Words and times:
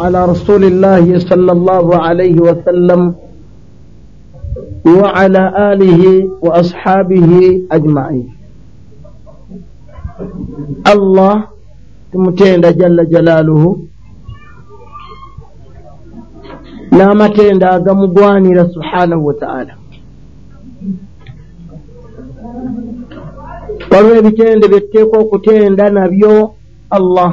على 0.00 0.24
رسول 0.24 0.64
الله 0.64 1.18
صلى 1.18 1.52
الله 1.52 1.86
عليه 1.96 2.36
وسلم 2.40 3.14
وعلى 4.86 5.42
آله 5.72 6.02
وأصحابه 6.42 7.62
أجمعين. 7.72 8.28
الله 10.86 11.34
tumutenda 12.12 12.72
jalla 12.72 13.04
jalaaluhu 13.04 13.88
n'amatenda 16.90 17.70
agamugwanira 17.70 18.68
subhanahu 18.74 19.26
wataala 19.26 19.74
waliwo 23.90 24.14
ebitende 24.20 24.68
bye 24.68 24.80
tuteeka 24.80 25.18
okutenda 25.18 25.90
nabyo 25.90 26.54
allah 26.90 27.30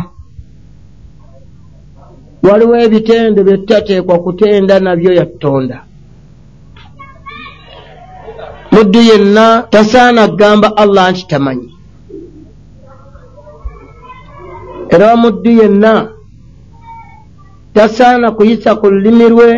waliwo 2.44 2.76
ebitende 2.86 3.40
byetutateekwa 3.44 4.16
kutenda 4.20 4.80
nabyo 4.80 5.11
yatutonda 5.20 5.78
muddu 8.71 9.00
yenna 9.02 9.46
tasaana 9.70 10.28
kugamba 10.28 10.78
allah 10.78 11.11
nti 11.11 11.28
tamanyi. 11.28 11.70
Era 14.89 15.16
muddu 15.16 15.52
yenna 15.52 15.94
tasaana 17.74 18.32
kuyisa 18.32 18.75
ku 18.75 18.86
lulimi 18.89 19.30
lwe 19.30 19.50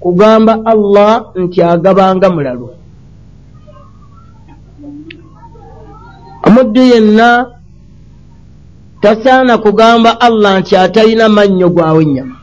kugamba 0.00 0.52
allah 0.72 1.10
nti 1.42 1.58
agabanga 1.62 2.28
mulalu 2.30 2.68
omuddu 6.46 6.82
yenna 6.92 7.28
tasaana 9.00 9.58
kugamba 9.58 10.20
allah 10.20 10.60
nti 10.60 10.76
atalina 10.76 11.28
mannyo 11.28 11.68
gwawe 11.68 12.02
ennyama. 12.02 12.36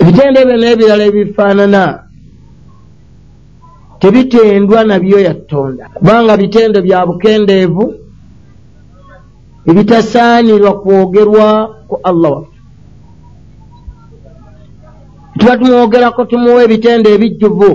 Ebitende 0.00 0.38
ebyo 0.40 0.56
n'ebirala 0.56 1.04
ebifaanana 1.10 1.82
tebitendwa 4.00 4.84
nabyo 4.84 5.18
yattonda. 5.26 5.84
Kubanga 5.94 6.36
bitende 6.36 6.78
bya 6.82 7.06
bukendeevu 7.06 7.84
ebitasaanirwa 9.70 10.72
kwogerwa 10.80 11.46
ku 11.88 11.96
allah 12.02 12.30
waffe. 12.32 12.58
Tuba 15.38 15.56
tumwogerako 15.56 16.24
tumuwa 16.24 16.64
ebitende 16.64 17.08
ebijjuvu 17.14 17.70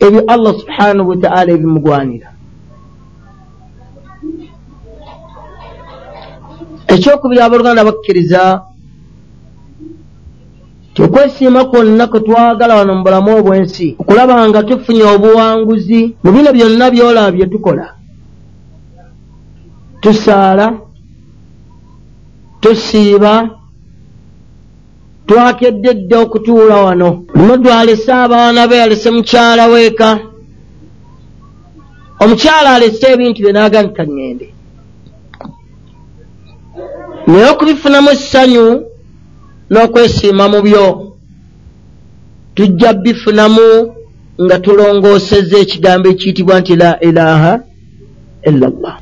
ebyo 0.00 0.20
allah 0.34 0.52
subhanahu 0.60 1.08
wataala 1.08 1.52
ebimugwanira 1.52 2.33
ekyokubiri 6.92 7.40
abooluganda 7.42 7.86
bakkiriza 7.88 8.42
okwesiima 11.04 11.64
kwonna 11.64 12.06
kwe 12.06 12.20
twagala 12.20 12.74
wano 12.78 12.94
mu 12.94 13.02
bulamu 13.04 13.30
obw'ensi 13.38 13.96
okulaba 14.00 14.48
nga 14.48 14.62
tufunye 14.62 15.04
obuwanguzi 15.14 16.00
mu 16.22 16.30
bino 16.34 16.50
byonna 16.56 16.86
byolaba 16.94 17.30
bye 17.34 17.46
tukola. 17.52 17.86
Tusaala 20.02 20.66
tusiiba 22.60 23.34
twakedde 25.26 25.90
dda 25.94 26.16
okutuula 26.20 26.76
wano. 26.84 27.24
Lumuddu 27.34 27.68
alese 27.70 28.12
abaana 28.12 28.68
be 28.68 28.82
alese 28.82 29.10
mukyala 29.10 29.66
weeka 29.66 30.08
omukyala 32.22 32.68
alese 32.74 33.06
ebintu 33.12 33.42
bye 33.42 33.52
naaga 33.52 33.82
nti 33.82 33.94
kaŋŋende 33.98 34.53
naye 37.26 37.50
okubifunamu 37.50 38.10
essanyu 38.10 38.66
n'okwesiima 39.70 40.44
mu 40.52 40.60
byo 40.66 40.84
tujja 42.54 42.92
bifunamu 42.92 43.68
nga 44.42 44.58
tulongoosezza 44.58 45.56
ekigambo 45.64 46.08
ekiyitibwa 46.08 46.60
nti 46.60 46.74
la 46.76 46.90
ilaha 47.08 47.52
illa 48.48 48.66
llah 48.68 48.96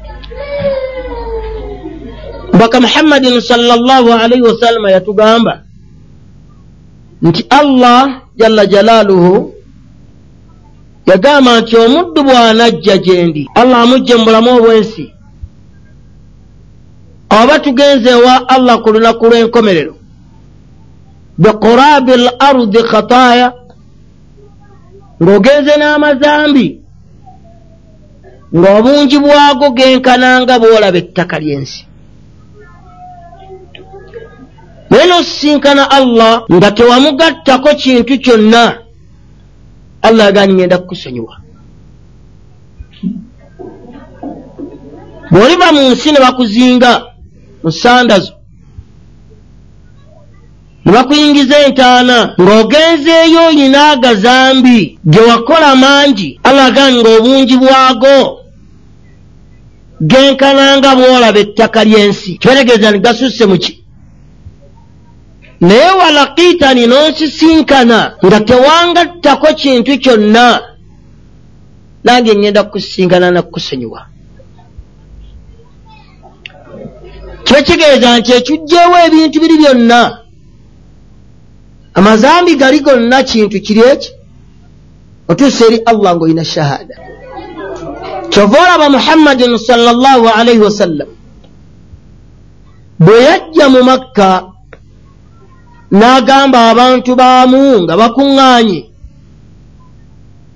mbaka 2.54 2.80
muhammadin 2.80 3.41
salllahu 3.41 4.12
alaihi 4.12 4.42
wasallama 4.42 4.91
yatugamba 4.91 5.54
nti 7.22 7.46
allah 7.50 8.22
jalla 8.36 8.66
jalaaluhu 8.66 9.54
yagamba 11.06 11.60
nti 11.60 11.76
omuddu 11.76 12.20
bw'anajja 12.22 12.96
gye 13.04 13.25
ndi 13.26 13.42
allah 13.54 13.78
amugje 13.82 14.14
mu 14.16 14.25
bulamu 14.25 14.50
obw'ensi 14.56 15.04
oba 17.41 17.59
tugenze 17.59 18.10
ewa 18.10 18.48
allah 18.48 18.82
ku 18.82 18.88
lunaku 18.93 19.25
lw'enkomerero. 19.31 19.94
Biqurabi 21.38 22.12
l 22.12 22.28
ardi 22.38 22.81
khataaya 22.91 23.48
ng'ogenze 25.22 25.72
n'amazambi 25.81 26.66
ng'obungi 28.59 29.16
bwago 29.25 29.66
genkananga 29.76 30.54
bw'olaba 30.60 30.98
ettaka 31.03 31.37
ly'ensi. 31.43 31.81
Naye 34.91 35.04
n'osisinkana 35.09 35.84
allah 35.99 36.44
nga 36.53 36.69
tewamugattako 36.76 37.70
kintu 37.81 38.14
kyonna 38.25 38.64
allah 40.06 40.25
yagani 40.28 40.53
ngenda 40.54 40.78
kukusonyiwa. 40.78 41.34
Bw'oliva 45.32 45.69
mu 45.72 45.82
nsi 45.91 46.12
ne 46.12 46.20
bakuzinga 46.20 47.11
mu 47.62 47.70
sanda 47.72 48.18
zo. 48.20 48.32
Ne 50.84 50.92
bakuyingiza 50.92 51.58
entaana 51.66 52.34
ng'ogenzeeyo 52.40 53.40
olina 53.48 53.90
agazambi 53.90 54.98
ge 55.12 55.20
wakola 55.20 55.76
mangi. 55.76 56.40
Allah 56.44 56.64
agani 56.66 57.02
ng'obungi 57.02 57.56
bwago. 57.56 58.38
Genkananga 60.10 60.90
bw'olaba 60.98 61.38
ettaka 61.44 61.84
ly'ensi. 61.84 62.38
Kibategeeza 62.38 62.90
ni 62.90 62.98
gasusse 62.98 63.46
muki 63.46 63.82
naye 65.60 65.90
walakiitani 66.00 66.86
n'onsisinkana 66.86 67.98
nga 68.26 68.40
tewangattako 68.40 69.46
kintu 69.54 69.98
kyonna 69.98 70.60
nange 72.04 72.34
ngenda 72.36 72.62
kukusisinkana 72.62 73.30
nakukusonyiwa 73.30 74.06
kiba 77.52 77.62
kitegeeza 77.62 78.18
nti 78.18 78.32
ekujjeewo 78.38 78.96
ebintu 79.06 79.36
biri 79.40 79.56
byonna 79.60 80.00
amazambi 81.94 82.56
gali 82.56 82.80
gonna 82.80 83.22
kintu 83.22 83.60
kiri 83.60 83.80
eki? 83.92 84.10
Otuusa 85.28 85.64
eri 85.66 85.78
allah 85.90 86.16
ng'olina 86.16 86.44
shahada 86.44 86.96
kyova 88.30 88.56
olaba 88.64 88.88
muhammadin 88.96 89.58
salllahu 89.58 90.26
alaihi 90.38 90.62
wasallam 90.66 91.08
bwe 93.04 93.16
yajja 93.28 93.69
mu 93.69 93.80
makka 93.84 94.30
n'agamba 95.98 96.58
abantu 96.70 97.10
baamu 97.20 97.82
nga 97.82 97.94
bakuŋŋaanye. 98.00 98.80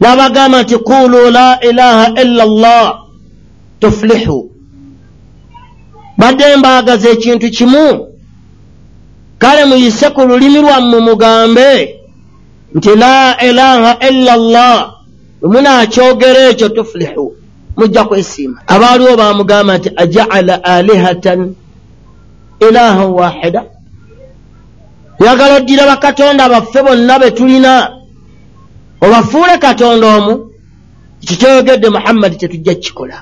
N'abagamba 0.01 0.63
nti 0.63 0.77
qulu 0.79 1.31
la 1.31 1.49
ilaha 1.69 2.05
illa 2.23 2.45
llah 2.47 2.89
tufulihu 3.81 4.56
badde 6.19 6.57
mbaagaza 6.57 7.09
ekintu 7.11 7.51
kimu. 7.51 8.09
Kale 9.39 9.65
muyise 9.65 10.11
ku 10.11 10.21
lulimi 10.21 10.59
lwammwe 10.59 11.01
mugambe 11.01 12.01
nti 12.75 12.95
la 12.97 13.37
ilaha 13.49 13.91
illa 14.09 14.37
llah 14.37 14.79
bwemunaakyogera 15.41 16.41
ekyo 16.51 16.69
tufulihu 16.69 17.37
mujja 17.77 18.05
kwesiima. 18.05 18.59
Abaaliwo 18.67 19.17
baamugamba 19.17 19.79
nti 19.79 19.91
ajaala 19.97 20.65
alihatan 20.65 21.55
ilahan 22.61 23.11
wahida 23.19 23.63
oyagala 25.21 25.57
oddira 25.57 25.87
bakatonda 25.87 26.49
baffe 26.49 26.83
bonna 26.83 27.19
be 27.19 27.31
tulina 27.31 27.73
obafuule 29.01 29.59
katonda 29.59 30.07
omu 30.17 30.33
ekyo 31.23 31.37
kyoyogedde 31.37 31.89
muhammadi 31.89 32.37
tetujja 32.37 32.75
kukikola 32.75 33.17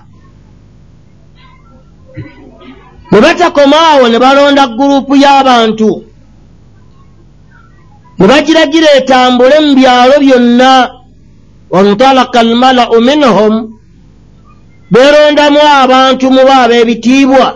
bwe 3.14 3.20
batakomaawo 3.20 4.08
ne 4.08 4.18
balonda 4.18 4.66
gurupu 4.66 5.14
y'abantu 5.14 6.02
ne 8.18 8.26
bagiragira 8.26 8.88
etambule 8.98 9.56
mu 9.64 9.74
byalo 9.78 10.14
byonna 10.24 10.90
wantalaka 11.70 12.40
almalau 12.40 13.00
minhum 13.00 13.54
beerondamu 14.90 15.60
abantu 15.82 16.26
mu 16.30 16.42
bo 16.42 16.52
ab'ebitiibwa. 16.62 17.46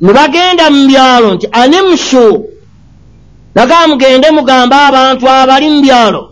Ne 0.00 0.12
bagenda 0.12 0.64
mu 0.70 0.88
byalo 0.88 1.34
nti 1.34 1.46
animshu 1.52 2.26
naga 3.54 3.88
mugende 3.88 4.30
mugambe 4.30 4.76
abantu 4.88 5.24
abali 5.28 5.68
mu 5.68 5.80
byalo. 5.84 6.22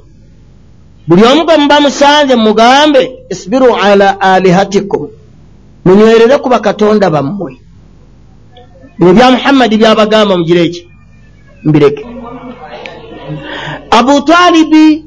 Buli 1.09 1.23
omu 1.25 1.45
gwe 1.45 1.57
muba 1.57 1.81
musanze 1.81 2.35
mugambe 2.37 3.01
isbiru 3.33 3.69
ala 3.77 4.21
alihatikum. 4.21 5.09
Munywerere 5.85 6.37
ku 6.41 6.49
bakatonda 6.49 7.11
bammwe 7.11 7.68
ebyo 9.01 9.13
bya 9.15 9.31
muhammadi 9.31 9.75
byabagamba 9.81 10.35
mugire 10.37 10.63
eki? 10.69 10.83
Mbireke. 11.65 12.03
Abu 13.99 14.15
talibi 14.29 15.05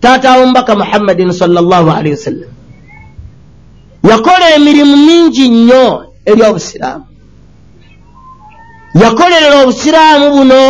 taatawo 0.00 0.46
mubaka 0.46 0.74
muhammadin 0.76 1.32
salllahalihi 1.32 2.14
wasallam 2.16 2.50
yakola 4.10 4.54
emirimu 4.56 4.96
mingi 4.96 5.48
nnyo 5.48 5.84
eri 6.26 6.42
obusiraamu 6.42 7.04
yakolerera 9.02 9.56
obusiraamu 9.62 10.26
buno 10.34 10.62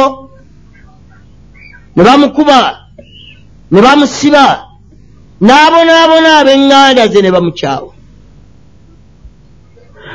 ne 1.96 2.02
bamukuba 2.06 2.61
ne 3.70 3.81
bamusiba 3.84 4.44
n'abonaabona 5.40 6.28
ab'eŋŋanda 6.40 7.02
ze 7.12 7.20
ne 7.22 7.31
bamukyawa 7.31 7.97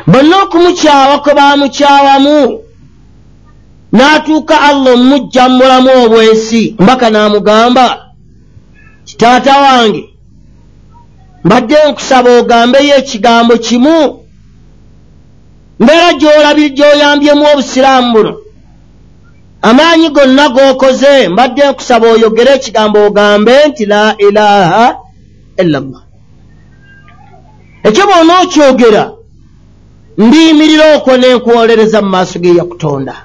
bonna 0.08 0.36
okumukyawa 0.44 1.20
kwe 1.24 1.34
baamukyawamu 1.34 2.60
n'atuuka 3.94 4.56
allah 4.62 4.94
omujja 4.94 5.44
mu 5.50 5.58
bulamu 5.60 5.90
obwensi. 6.04 6.76
Mbaka 6.80 7.10
n'amugamba 7.10 7.86
kitaata 9.06 9.54
wange 9.66 10.04
mbadde 11.44 11.76
nkusaba 11.90 12.30
ogambeyo 12.40 12.96
ekigambo 13.02 13.58
kimu. 13.66 14.00
Mbeera 15.80 16.10
gy'olabi 16.20 16.70
gy'oyambyemu 16.78 17.44
obusiraamu 17.54 18.10
buno. 18.14 18.34
Amaanyi 19.62 20.10
gonna 20.10 20.46
g'okoze 20.50 21.28
mbadde 21.30 21.64
nkusaba 21.72 22.06
oyogere 22.14 22.52
ekigambo 22.56 22.98
ogambe 23.08 23.54
nti 23.68 23.86
la 23.86 24.16
ilaha 24.18 24.86
illa 25.62 25.80
llah 25.80 26.04
ekyo 27.84 28.04
bwona 28.08 28.34
okyogera 28.42 29.04
ndiyimirira 30.18 30.96
okwo 30.96 31.18
ne 31.18 31.34
nkwolereza 31.36 32.02
mu 32.02 32.10
maaso 32.10 32.40
ge 32.40 32.56
yakutonda. 32.60 33.16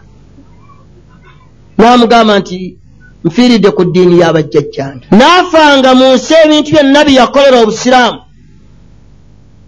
N'amugamba 1.78 2.38
nti 2.38 2.78
nfiiridde 3.24 3.70
ku 3.70 3.84
ddiini 3.84 4.18
y'abajjajjange 4.20 5.06
n'afanga 5.18 5.90
mu 5.94 6.06
nsi 6.14 6.34
ebintu 6.44 6.70
byonna 6.72 7.00
bye 7.04 7.18
yakolera 7.20 7.56
obusiraamu 7.60 8.20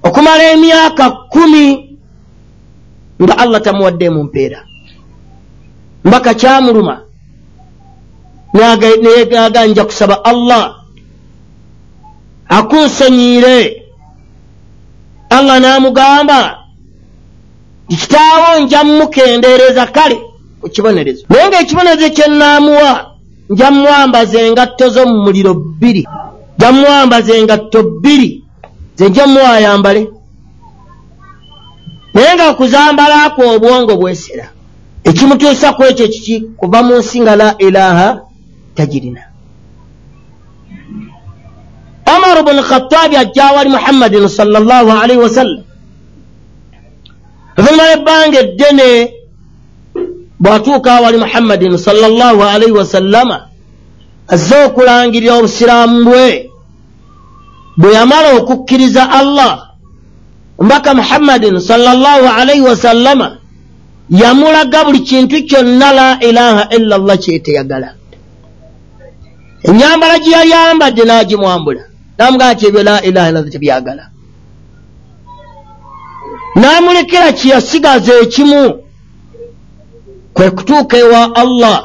okumala 0.07 0.43
emyaka 0.55 1.05
kkumi 1.11 1.65
nga 3.23 3.35
allah 3.43 3.61
tamuwadde 3.63 4.07
mu 4.11 4.23
mpeera. 4.25 4.61
Mbaka 6.05 6.35
kyamuluma 6.35 6.97
neyegaga 8.55 9.67
nja 9.67 9.85
kusaba 9.85 10.25
allah 10.25 10.65
akunsonyiire 12.49 13.59
allah 15.31 15.57
n'amugamba 15.61 16.60
kitaawo 17.97 18.59
nja 18.61 18.85
mmukendeereza 18.85 19.87
kale. 19.87 20.21
Ku 20.61 20.69
kibonerezo. 20.69 21.25
Naye 21.29 21.49
ngaekibonerezo 21.49 22.11
kyenaamuwa 22.11 23.11
nja 23.51 23.71
mwambaza 23.71 24.41
engatto 24.41 24.89
zo 24.89 25.07
mu 25.07 25.23
muliro 25.25 25.55
bbiri. 25.55 26.09
Nja 26.59 26.73
mwambaza 26.73 27.35
engatto 27.37 27.83
bbiri 27.83 28.45
zenja 28.95 29.27
muwayambale 29.27 30.11
naye 32.15 32.35
nga 32.35 32.55
kuzambalako 32.55 33.43
obwongo 33.55 33.97
bwesera. 33.97 34.49
Ekimutuusa 35.05 35.73
ku 35.73 35.83
ekyo 35.85 36.09
kiki 36.09 36.41
kuva 36.57 36.83
mu 36.83 36.99
nsi 36.99 37.21
nga 37.21 37.37
la 37.37 37.55
ilaha 37.59 38.21
tagirina. 38.75 39.23
Omaru 42.17 42.43
bunu 42.45 42.63
khataabi 42.63 43.17
ajja 43.17 43.45
awali 43.49 43.71
muhammadin 43.71 44.29
salllah 44.29 45.03
alaihi 45.03 45.23
wasallam 45.23 45.65
oluvanyuma 47.57 47.85
lwebbanga 47.89 48.39
eddene 48.45 48.89
bw'atuuka 50.43 50.89
awali 50.97 51.19
muhammadin 51.25 51.77
salllah 51.77 52.37
alaihi 52.55 52.77
wasallama 52.81 53.39
azze 54.35 54.57
okulangirira 54.67 55.35
obusiraamu 55.39 56.05
bwe 56.05 56.51
bwe 57.81 57.91
yamala 57.99 58.29
okukkiriza 58.39 59.03
allah. 59.21 59.53
Mbaka 60.61 60.95
muhammadin 60.95 61.61
salllah 61.61 62.39
alaihi 62.39 62.65
wasallama 62.71 63.41
yamulaga 64.11 64.85
buli 64.85 65.01
kintu 65.01 65.47
kyonna 65.47 65.93
la 65.93 66.21
ilaha 66.21 66.69
illa 66.77 66.99
llah 66.99 67.19
kyeteyagala 67.19 67.95
enyambala 69.63 70.19
gye 70.19 70.31
yali 70.31 70.53
ayambadde 70.53 71.03
n'agimwambula 71.05 71.83
namugaa 72.19 72.53
nti 72.55 72.67
ebyo 72.67 72.83
la 72.83 73.03
ilaha 73.09 73.29
illa 73.31 73.41
llah 73.41 73.53
tebyagala 73.55 74.05
n'amulekera 76.57 77.33
kyeyasigaza 77.33 78.13
ekimu 78.23 78.83
kwe 80.35 80.51
kutuuka 80.51 80.97
ewa 80.99 81.35
allah. 81.37 81.79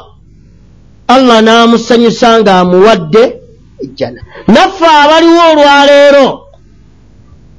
Allah 1.08 1.38
n'amusanyusa 1.42 2.40
ng'amuwadde 2.40 3.24
ejjana. 3.84 4.20
Naffe 4.48 4.86
abaliwo 5.02 5.42
olwaleero 5.52 6.26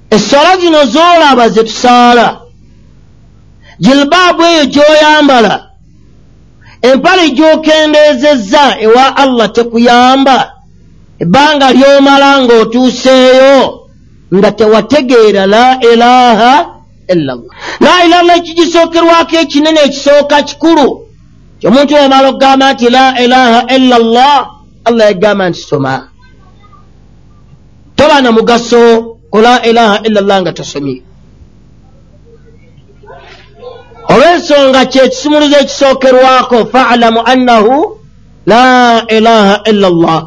essala 0.10 0.58
zino 0.58 0.86
zoolaba 0.86 1.50
ze 1.50 1.64
tusaala. 1.64 2.28
Jilbaabu 3.80 4.44
eyo 4.44 4.66
gy'oyambala 4.66 5.56
empale 6.82 7.30
gy'okendeezezza 7.30 8.64
ewa 8.86 9.18
allah 9.18 9.52
tekuyamba. 9.52 10.38
Ebbanga 11.20 11.68
ly'omala 11.74 12.30
ng'otuuseeyo 12.44 13.88
nga 14.36 14.52
tewategeera 14.52 15.46
la 15.46 15.80
ilaha 15.92 16.77
la 17.16 17.94
ilaha 18.06 18.24
llah 18.24 18.38
ekigisookerwako 18.38 19.36
ekinene 19.44 19.80
ekisooka 19.88 20.42
kikulu. 20.48 20.88
Kyomuntu 21.60 21.96
omala 21.96 22.28
okugamba 22.30 22.74
nti 22.74 22.90
la 22.90 23.06
ilaha 23.24 23.60
illa 23.76 23.98
llah 24.00 24.40
allah 24.88 25.06
yagamba 25.10 25.50
nti 25.50 25.60
soma. 25.60 26.10
Toba 27.96 28.22
na 28.22 28.32
mugaso 28.32 29.18
ku 29.32 29.38
la 29.42 29.62
ilaha 29.70 29.96
illa 30.08 30.22
llah 30.22 30.42
nga 30.42 30.54
tosomye 30.54 31.08
olw'ensonga 34.14 34.82
kyekisumuluzo 34.92 35.58
ekisookerwako 35.64 36.58
falamu 36.72 37.20
annahu 37.32 37.74
la 38.52 39.04
ilaha 39.18 39.56
illa 39.72 39.88
llah 39.90 40.24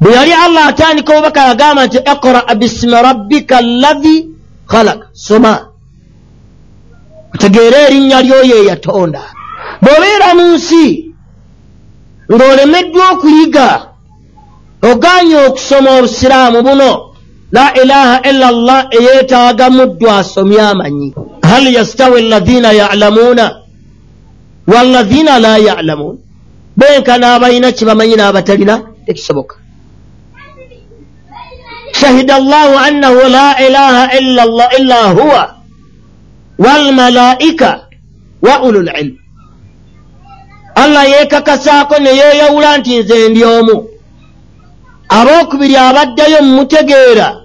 bwe 0.00 0.10
yali 0.18 0.32
allah 0.32 0.62
atandika 0.70 1.10
obubaka 1.12 1.40
yagamba 1.50 1.86
nti 1.86 1.98
iqraa 2.12 2.54
bisimi 2.60 2.98
rabbika 3.08 3.54
allahi 3.64 4.14
khalaka 4.70 5.06
soma. 5.26 5.54
Otegeere 7.34 7.78
erinnya 7.86 8.18
lyoyo 8.28 8.56
eyatonda. 8.62 9.22
Bw'obeera 9.82 10.28
mu 10.38 10.46
nsi 10.54 10.86
ng'olemeddwa 12.32 13.04
okuyiga 13.14 13.68
oganye 14.90 15.36
okusoma 15.48 15.90
obusiraamu 15.98 16.58
buno 16.66 16.90
la 17.56 17.66
ilaha 17.82 18.16
illa 18.30 18.48
llah 18.52 18.82
eyeetaaga 18.98 19.66
muddu 19.78 20.06
asomye 20.18 20.60
amanyi. 20.70 21.08
Hal 21.50 21.64
yastawi 21.78 22.16
alladhina 22.24 22.70
yalamuuna? 22.80 23.46
Walladhina 24.72 25.32
la 25.44 25.54
yalamuun? 25.68 26.16
Benkana 26.78 27.26
abalina 27.34 27.68
kibamanyi 27.72 28.16
n'abatalina 28.16 28.74
tekisoboka 29.06 29.54
allahu 32.06 32.78
annahu 32.78 33.28
la 33.28 33.66
ilaha 33.66 34.18
illa 34.18 34.44
llah 34.46 34.68
illa 34.78 35.10
huwa 35.10 35.54
walmalaika 36.58 37.80
wa 38.42 38.62
ulu 38.62 38.82
lilmu 38.82 39.18
allah 40.74 41.10
yeekakasaako 41.10 41.98
ne 41.98 42.10
yeeyawula 42.10 42.78
nti 42.78 42.98
nze 42.98 43.28
ndi 43.28 43.44
omu 43.44 43.88
abookubiri 45.08 45.76
abaddayo 45.76 46.42
mumutegeera 46.42 47.36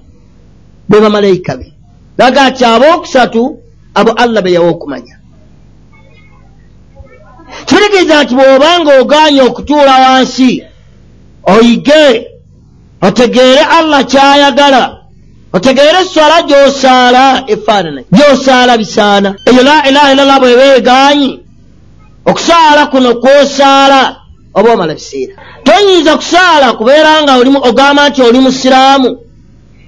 be 0.89 0.99
bamalayika 1.01 1.57
be 1.57 1.73
laga 2.17 2.49
nti 2.49 2.65
abookusatu 2.65 3.59
abo 3.95 4.11
allah 4.11 4.43
be 4.43 4.51
yawa 4.53 4.69
okumanya 4.69 5.19
kitegeeza 7.65 8.23
nti 8.23 8.35
bw'obanga 8.35 8.99
ogaanye 9.01 9.41
okutuula 9.41 9.93
wansi 10.03 10.63
oyige 11.43 12.32
otegeere 13.07 13.63
allah 13.77 14.01
kyayagala. 14.11 14.83
Otegeere 15.53 15.99
eswala 16.01 16.37
gy'osaala 16.49 17.23
efaananyi 17.53 18.01
gy'osaala 18.17 18.73
bisaana. 18.81 19.29
Eyo 19.49 19.61
la 19.69 19.75
ilaha 19.89 20.11
illallah 20.13 20.39
bweba 20.39 20.65
egaanyi 20.77 21.31
okusaala 22.29 22.81
kuno 22.91 23.09
kwosaala 23.23 23.99
oba 24.57 24.69
omala 24.73 24.93
biseera. 24.99 25.33
Toyinza 25.65 26.17
kusaala 26.17 26.67
kubeera 26.73 27.21
nga 27.23 27.33
ogamba 27.69 28.09
nti 28.09 28.21
oli 28.21 28.39
musiraamu. 28.45 29.09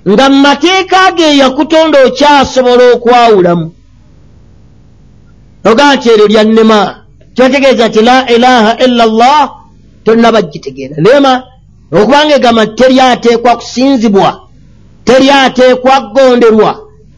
Nga 0.10 0.26
mu 0.30 0.38
mateeka 0.48 1.12
ge 1.18 1.38
yakutonda 1.42 1.98
okyasobola 2.08 2.84
okwawulamu. 2.94 3.68
Ogamba 5.70 5.96
nti 5.96 6.08
eryo 6.10 6.28
lyannema 6.28 6.80
kyotegeeza 7.36 7.88
nti 7.88 8.02
la 8.02 8.18
ilaha 8.36 8.72
illa 8.86 9.06
llah 9.06 9.46
tonnaba 10.04 10.42
gitegeera 10.42 10.96
lema 11.06 11.44
okubanga 11.96 12.36
egamba 12.36 12.66
nti 12.66 12.76
teryateekwa 12.76 13.56
kusinzibwa 13.56 14.30
teryateekwa 15.06 16.02
kugonderwa 16.02 16.72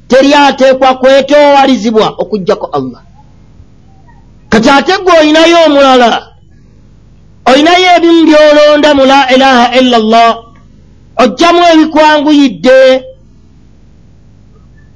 teryateekwa 0.08 0.94
kwetoowalizibwa 0.94 2.08
okugjako 2.22 2.66
allah. 2.78 3.02
Kati 4.50 4.70
ate 4.70 4.94
gwe 5.04 5.20
olinayo 5.20 5.58
omulala 5.66 6.28
olinayo 7.46 7.88
ebimu 7.98 8.22
byolonda 8.28 8.94
mu 8.94 9.06
la 9.06 9.20
ilaha 9.36 9.66
illa 9.80 9.98
llah 10.00 10.34
ojjamu 11.24 11.62
ebikwanguyidde 11.74 13.04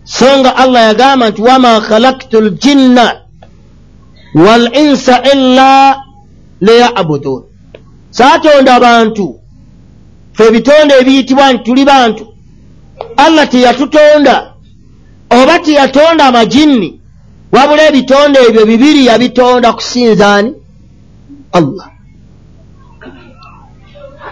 so 0.04 0.38
nga 0.40 0.56
allah 0.56 0.82
yagamba 0.90 1.30
nti 1.30 1.42
wama 1.42 1.82
khalaktu 1.82 2.42
ljinna 2.42 3.06
wal 4.36 4.66
insa 4.76 5.22
illa 5.34 6.04
liyabudun. 6.62 7.44
Saatonda 8.12 8.80
bantu 8.80 9.41
fe 10.34 10.44
ebitonde 10.48 10.94
ebiyitibwa 11.02 11.54
nti 11.54 11.64
tuli 11.64 11.86
bantu. 11.86 12.24
Allah 13.18 13.50
teyatutonda. 13.50 14.36
Oba 15.30 15.60
teyatonda 15.60 16.26
amajinni 16.26 16.90
wabula 17.52 17.88
ebitonde 17.90 18.40
ebyo 18.48 18.66
bibiri 18.66 19.06
yabitonda 19.06 19.74
kusinzaani 19.74 20.52
allah. 21.58 21.88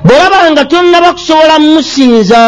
Bwolaba 0.03 0.51
nga 0.51 0.65
tonnaba 0.65 1.13
kusobola 1.13 1.59
mumusinza 1.59 2.41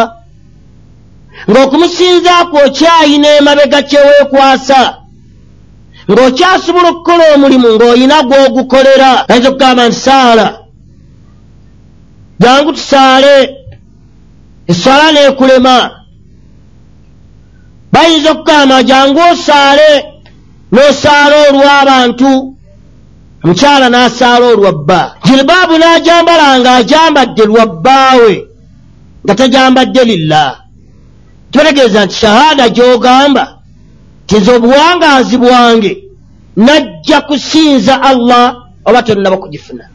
ng'okumusinzaako 1.50 2.58
okyayina 2.68 3.28
emabega 3.40 3.82
kyeweekwasa 3.90 4.82
ng'okyasobola 6.12 6.88
okukola 6.92 7.24
omulimu 7.36 7.68
ng'olina 7.76 8.18
gw'ogukolera. 8.28 9.12
Ayinza 9.30 9.50
okugamba 9.50 9.84
nti 9.88 10.00
saala 10.08 10.46
jangu 12.42 12.72
tusaale 12.74 13.36
eswala 14.72 15.12
n'ekulema. 15.12 15.78
Bayinza 17.94 18.30
okugamba 18.32 18.84
jangu 18.90 19.20
osaale 19.32 19.90
n'osaala 20.74 21.36
olw'abantu 21.50 22.32
omukyala 23.44 23.88
n'asaala 23.90 24.46
olwa 24.54 24.72
bba. 24.78 25.02
Jiribaabu 25.26 25.76
n'ajambala 25.78 26.46
ng'ajambadde 26.60 27.44
lwa 27.52 27.66
bbaawe 27.72 28.34
nga 29.24 29.34
tajambadde 29.40 30.02
lillah 30.12 30.50
kibategeeza 31.52 32.06
nti 32.06 32.16
shahaada 32.22 32.66
gy'ogamba 32.76 33.44
tiza 34.28 34.52
obuwangaazi 34.58 35.38
bwange 35.44 35.92
najja 36.66 37.22
kusinza 37.28 37.94
allah 38.02 38.44
oba 38.86 39.04
tonnaba 39.04 39.38
kugifuna 39.38 39.86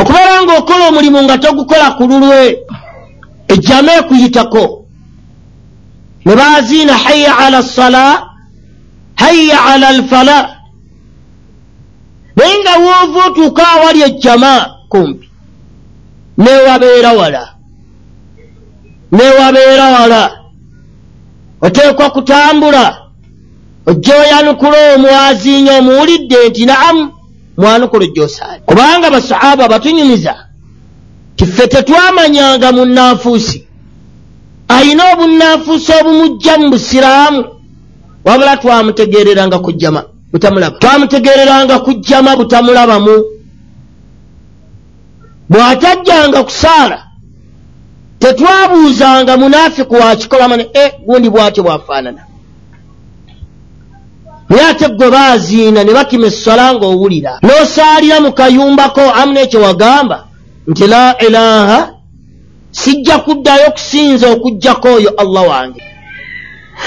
okubeera 0.00 0.42
ng'okola 0.42 0.88
omulimu 0.88 1.22
nga 1.22 1.38
togukola 1.38 1.90
ku 1.96 2.02
lulwe 2.10 2.40
ejjama 3.52 3.92
ekuyitako 4.00 4.64
ne 6.24 6.32
baaziina 6.38 6.94
hayya 7.04 7.38
ala 7.38 7.62
sala 7.62 8.04
hayya 9.22 9.58
ala 9.72 9.88
alfala 9.88 10.38
naye 12.36 12.54
nga 12.60 12.74
woova 12.84 13.26
otuuka 13.26 13.62
awali 13.72 14.00
ejjama 14.02 14.74
kumpi. 14.88 15.30
Newabeera 16.38 17.12
wala. 17.12 17.54
Newabeera 19.12 19.84
wala. 19.84 20.38
Oteekwa 21.60 22.10
kutambula. 22.10 22.96
Ojja 23.86 24.14
oyanukula 24.20 24.94
omwaziinya 24.94 25.72
omuwulidde 25.78 26.48
nti 26.48 26.66
naamu 26.66 27.12
mwanukula 27.56 28.04
ojjoosaali 28.04 28.62
kubanga 28.66 29.10
basahaba 29.10 29.68
batunyumiza 29.68 30.34
tiffe 31.36 31.66
tetwamanyanga 31.66 32.72
mu 32.72 32.84
nnanfuusi 32.84 33.66
ayina 34.68 35.12
obunnanfuusi 35.12 35.92
obumujja 36.00 36.58
mu 36.58 36.70
busiraamu 36.70 37.44
wabula 38.24 38.56
twamutegereranga 38.56 39.58
kujjama 39.58 40.04
butamulaba 40.32 40.78
twamutegereranga 40.78 41.78
kujjama 41.78 42.36
butamulabamu 42.36 43.14
bw'atajjanga 45.50 46.42
kusaala 46.44 46.98
tetwabuuzanga 48.18 49.36
munaafiku 49.36 49.94
wakikolamane 49.94 50.68
e 50.74 50.92
gundi 51.06 51.30
bwatyo 51.30 51.62
bwafaanana 51.62 52.22
naye 54.48 54.66
ate 54.70 54.88
gwe 54.88 55.10
baaziina 55.10 55.84
ne 55.84 55.92
bakima 55.92 56.26
essola 56.26 56.74
ng'owulira 56.74 57.32
n'osaalira 57.42 58.20
mu 58.20 58.30
kayumbako 58.32 59.04
amu 59.20 59.32
n'ekyo 59.32 59.60
wagamba 59.60 60.18
nti 60.66 60.86
la 60.86 61.18
ilaha 61.26 61.78
sijja 62.70 63.18
kuddayo 63.18 63.70
kusinza 63.70 64.30
okugjako 64.30 64.88
oyo 64.88 65.10
allah 65.16 65.48
wange. 65.48 65.82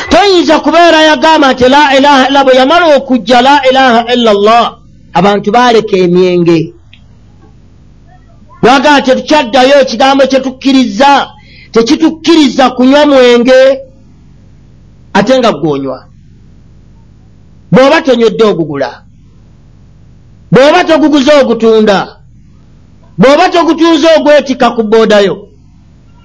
Toyinza 0.10 0.60
kubeera 0.60 1.02
yagamba 1.02 1.54
nti 1.54 1.70
la 1.70 1.98
ilaha 1.98 2.28
illa 2.30 2.44
bwe 2.44 2.56
yamala 2.56 2.96
okujja 2.98 3.42
la 3.42 3.62
ilaha 3.70 4.14
illa 4.14 4.34
llah 4.34 4.78
abantu 5.14 5.52
baaleka 5.52 5.98
emyenge. 5.98 6.74
Lwagamba 8.62 9.02
tetukyaddayo 9.02 9.82
ekigambo 9.82 10.28
kyetukkiriza 10.28 11.30
tekitukkiriza 11.72 12.70
kunywa 12.70 13.06
mwenge 13.06 13.80
ate 15.14 15.40
nga 15.40 15.52
gwonywa 15.52 16.07
bw'oba 17.77 18.01
tonywedde 18.01 18.43
ogugula 18.43 18.89
bw'oba 20.51 20.84
toguguza 20.84 21.31
ogutunda 21.41 21.98
bw'oba 23.19 23.50
togutunze 23.50 24.07
ogwetika 24.17 24.67
ku 24.75 24.84
boodayo 24.84 25.36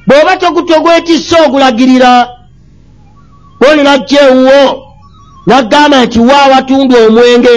bw'oba 0.08 0.32
togwetisse 0.40 1.36
ogulagirira 1.46 2.12
woni 3.60 3.82
najja 3.82 4.20
ewuwo 4.28 4.62
naggamba 5.46 6.04
nti 6.04 6.18
wa 6.20 6.46
watunda 6.52 6.96
omwenge 7.06 7.54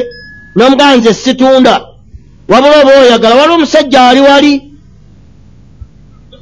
nomugamba 0.56 0.96
nze 0.96 1.14
situnda 1.14 1.76
wabula 2.52 2.82
oba 2.82 2.92
oyagala 3.02 3.36
wali 3.36 3.54
omusajja 3.54 4.08
ali 4.08 4.22
wali 4.22 4.54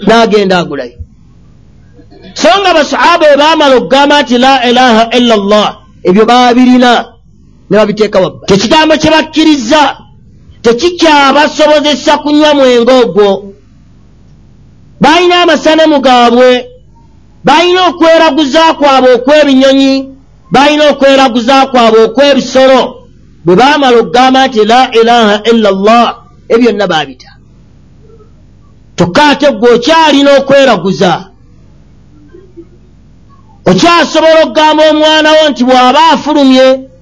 n'agenda 0.06 0.58
agulayo 0.60 0.98
so 2.34 2.50
nga 2.60 2.74
basahaba 2.74 3.18
bwe 3.18 3.38
baamala 3.42 3.76
okugamba 3.76 4.22
nti 4.22 4.38
la 4.38 4.54
ilaha 4.70 5.04
illa 5.18 5.36
llah 5.38 5.70
ebyo 6.04 6.26
baabirina 6.26 7.13
ne 7.74 7.80
babiteeka 7.80 8.20
wabba 8.20 8.48
tekigambo 8.48 8.98
kye 8.98 9.12
bakkiriza 9.12 9.98
tekikyabasobozesa 10.62 12.18
kunywa 12.18 12.54
mwenge 12.54 12.92
ogwo. 12.92 13.54
Baalina 15.02 15.42
amasanemu 15.42 16.00
gaabwe 16.00 16.70
baalina 17.44 17.88
okweraguza 17.88 18.74
kwabwe 18.74 19.14
okw'ebinyonyi 19.14 20.10
baalina 20.52 20.90
okweraguza 20.90 21.66
kwabwe 21.66 22.00
okw'ebisolo. 22.08 22.82
Bwe 23.46 23.56
baamala 23.56 23.98
okugamba 24.00 24.48
nti 24.48 24.66
la 24.66 24.92
ilaha 24.92 25.42
illa 25.52 25.72
llah 25.72 26.16
ebyonna 26.50 26.88
baabita. 26.88 27.32
Kyokka 28.96 29.24
ate 29.30 29.52
gwe 29.52 29.70
okyalina 29.76 30.32
okweraguza. 30.40 31.12
Okyasobola 33.66 34.44
okugamba 34.44 34.84
omwana 34.92 35.30
wo 35.32 35.50
nti 35.50 35.64
bw'aba 35.64 36.02
afulumye 36.14 36.93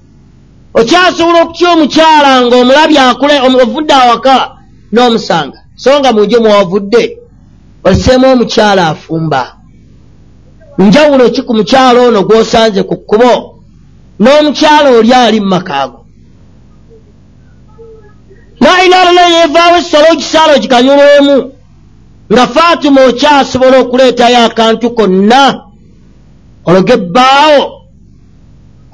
okyasobola 0.78 1.38
okutya 1.42 1.68
omukyala 1.74 2.30
ng'omulabye 2.44 3.00
akule 3.10 3.34
ovudde 3.62 3.94
awaka 4.02 4.36
n'omusanga. 4.92 5.58
So 5.76 5.90
nga 5.98 6.12
munje 6.12 6.38
mwawavudde 6.38 7.02
oseemu 7.84 8.26
omukyala 8.32 8.82
afumba. 8.92 9.42
Njawulo 10.78 11.30
ki 11.34 11.42
ku 11.42 11.52
mukyalo 11.54 11.98
ono 12.08 12.20
gw'osanze 12.26 12.82
ku 12.82 12.96
kkubo? 12.96 13.32
N'omukyala 14.20 14.88
oli 14.98 15.12
ali 15.12 15.40
mu 15.40 15.48
makaago 15.54 16.02
nainalala 18.62 19.22
yeevaawo 19.34 19.76
essolo 19.76 20.06
okisaala 20.12 20.52
okikanyulwemu 20.54 21.36
nga 22.32 22.44
faatuma 22.54 23.00
okyasobola 23.08 23.76
okuleetayo 23.82 24.38
akantu 24.48 24.86
konna 24.96 25.44
ologe 26.68 26.92
ebbaawo 26.98 27.62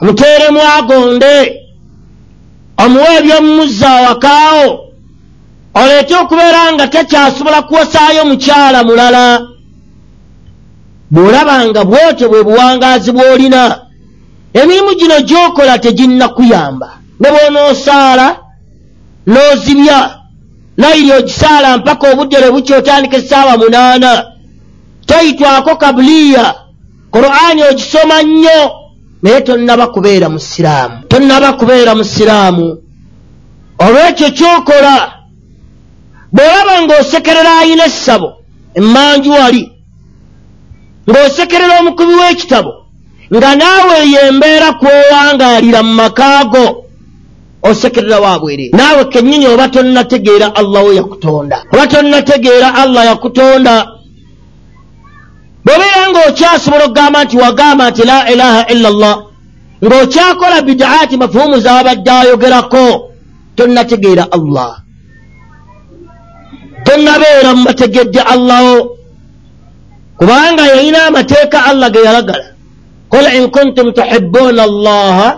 omuteeremu 0.01 0.61
agonde 0.77 1.35
omuwe 2.85 3.17
ebyomumuzza 3.19 3.89
awakaawo. 3.97 4.69
Oleete 5.75 6.15
okubeera 6.17 6.73
nga 6.73 6.87
takyasobola 6.89 7.63
kuwasaayo 7.63 8.25
mukyala 8.25 8.85
mulala. 8.85 9.25
Bw'olabanga 11.11 11.85
bwotyo 11.85 12.29
bwe 12.29 12.43
buwangaazi 12.49 13.11
bw'olina 13.13 13.63
emirimu 14.61 14.95
gino 14.99 15.17
gy'okola 15.29 15.79
teginnakuyamba. 15.79 16.89
Ne 17.21 17.29
bw'onoosaala 17.33 18.27
n'ozibya 19.27 20.01
nayiri 20.77 21.13
ogisaala 21.19 21.79
mpaka 21.79 22.05
obudde 22.13 22.37
lwe 22.41 22.51
bukya 22.51 22.77
otandika 22.79 23.17
essaawa 23.17 23.57
munaana. 23.57 24.13
Toyitwako 25.07 25.77
kabuliya. 25.77 26.55
Qur'ani 27.15 27.63
ogisoma 27.71 28.23
nnyo 28.23 28.61
naye 29.23 29.41
tonnaba 29.41 29.87
kubeera 29.87 30.29
musiraamu 30.29 30.97
tonnaba 31.09 31.53
kubeera 31.53 31.95
musiraamu 31.95 32.67
olw'ekyo 33.85 34.29
kyokola 34.39 34.95
bw'olaba 36.35 36.75
ng'osekerera 36.83 37.53
ayina 37.63 37.85
essabo 37.91 38.29
emmanju 38.79 39.31
wali 39.31 39.63
ng'osekerera 41.09 41.75
omukubi 41.81 42.15
w'ekitabo 42.21 42.73
nga 43.37 43.51
naawe 43.61 43.95
eyo 44.05 44.21
embeera 44.31 44.69
kwowangaalira 44.81 45.81
mu 45.87 45.93
makaago 46.01 46.65
osekerera 47.63 48.19
wabwere 48.25 48.71
naawe 48.79 49.05
kennyini 49.13 49.47
oba 49.47 49.69
tonnategeera 49.69 50.47
allah 50.61 50.81
we 50.87 50.95
yakutonda. 50.97 51.57
Oba 51.73 51.87
tonnategeera 51.87 52.69
allah 52.83 53.03
yakutonda 53.11 53.75
bwebeera 55.69 56.05
ng'okyasobola 56.11 56.85
okugamba 56.89 57.19
nti 57.25 57.37
wagamba 57.37 57.85
nti 57.91 58.03
la 58.11 58.19
ilaha 58.33 58.61
illa 58.73 58.89
llah 59.01 59.17
ng'okyakola 59.85 60.59
bidaati 60.69 61.15
mafuumu 61.21 61.57
zabadde 61.61 62.11
ayogerako 62.21 62.85
tonnategeera 63.57 64.25
allah. 64.37 64.73
Tonnabeera 66.87 67.51
mu 67.57 67.63
bategedde 67.69 68.21
allaho 68.35 68.97
kubanga 70.19 70.63
yalina 70.73 70.99
amateeka 71.09 71.59
allah 71.71 71.89
ge 71.93 72.01
yalagala. 72.09 72.49
Qul 73.13 73.25
in 73.37 73.45
kuntum 73.57 73.87
tuhibuuna 73.93 74.63
allaha 74.71 75.29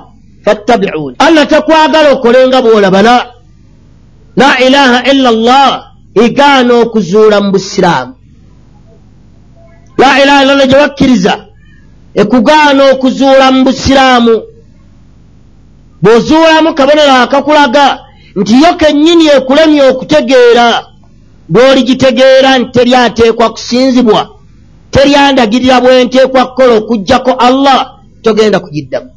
fattabiuuni. 0.46 1.16
Allah 1.18 1.44
takwagala 1.50 2.08
okolenga 2.14 2.58
bw'olabala 2.62 3.16
la. 4.40 4.50
Ilaha 4.66 4.98
illa 5.10 5.30
llah 5.46 5.72
egaana 6.14 6.72
okuzuula 6.86 7.42
mu 7.42 7.50
busiraamu 7.54 8.19
la 10.00 10.22
ilaha 10.22 10.42
illallah 10.42 10.68
gye 10.68 10.76
wakkiriza 10.76 11.34
ekugaana 12.14 12.82
okuzuula 12.92 13.50
mu 13.54 13.64
busiraamu. 13.64 14.36
Bw'ozuulamu 16.02 16.74
kabonero 16.74 17.12
akakulaga 17.12 17.84
nti 18.36 18.54
yo 18.62 18.74
kennyini 18.80 19.26
ekulemye 19.36 19.82
okutegeera 19.90 20.66
bw'oligitegeera 21.52 22.58
nti 22.58 22.70
teri 22.74 22.94
ateekwa 22.94 23.46
kusinzibwa 23.54 24.20
teri 24.90 25.14
andagirira 25.14 25.80
bwenteekwa 25.80 26.46
kukola 26.46 26.72
okugjako 26.80 27.32
allah 27.46 27.78
togenda 28.22 28.60
kugiddamu. 28.60 29.10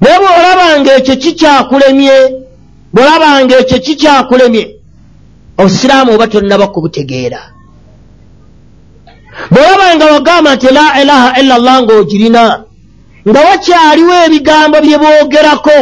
Naye 0.00 0.18
bw'olabanga 0.22 0.90
ekyo 0.98 1.16
kikyakulemye 1.22 2.16
bw'olabanga 2.92 3.54
ekyo 3.62 3.78
kikyakulemye 3.78 4.64
obusiraamu 5.58 6.10
oba 6.14 6.26
tonnaba 6.26 6.66
kubutegeera 6.66 7.53
bw'olabanga 9.50 10.04
wagamba 10.12 10.54
nti 10.54 10.68
la 10.78 10.86
ilaha 11.02 11.28
illa 11.40 11.58
llah 11.58 11.82
ng'ogirina 11.82 12.42
nga 13.28 13.40
wakyaliwo 13.48 14.14
ebigambo 14.26 14.76
bye 14.84 14.98
boogerako 15.02 15.78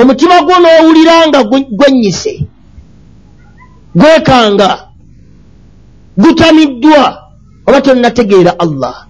omutima 0.00 0.36
gwo 0.44 0.56
n'owulira 0.62 1.14
nga 1.28 1.40
gwennyise 1.78 2.32
gwekanga 3.94 4.70
gutamiddwa 6.16 7.04
oba 7.66 7.80
tonnategeera 7.80 8.52
allah. 8.58 9.06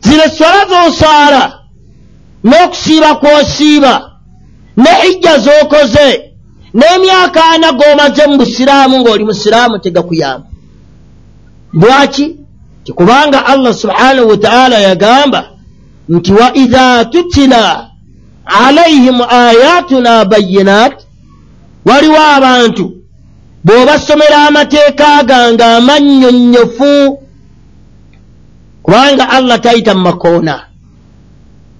Zino 0.00 0.24
swala 0.36 0.62
z'osaala 0.70 1.42
n'okusiiba 2.44 3.10
kw'osiiba 3.20 3.94
ne 4.76 4.90
hijja 5.02 5.38
z'okoze 5.44 6.08
n'emyaka 6.74 7.40
ana 7.54 7.68
g'omaze 7.78 8.26
mu 8.26 8.36
busiraamu 8.40 8.96
ng'oli 9.00 9.24
musiraamu 9.24 9.78
tegakuyamba. 9.78 10.46
Lwaki 11.80 12.41
tikubanga 12.84 13.46
allah 13.46 13.74
subhanahu 13.74 14.28
wataala 14.28 14.78
yagamba 14.78 15.50
nti 16.08 16.32
wa 16.32 16.54
idha 16.54 17.04
tutila 17.04 17.90
alaihim 18.44 19.20
ayatuna 19.20 20.24
bayinat 20.24 20.94
waliwo 21.84 22.20
abantu 22.36 22.92
bw'obasomera 23.64 24.46
amateeka 24.48 25.22
gange 25.22 25.64
amannyonnyofu 25.64 27.18
kubanga 28.82 29.30
allah 29.30 29.60
tayita 29.60 29.94
mu 29.94 30.00
makoona. 30.00 30.72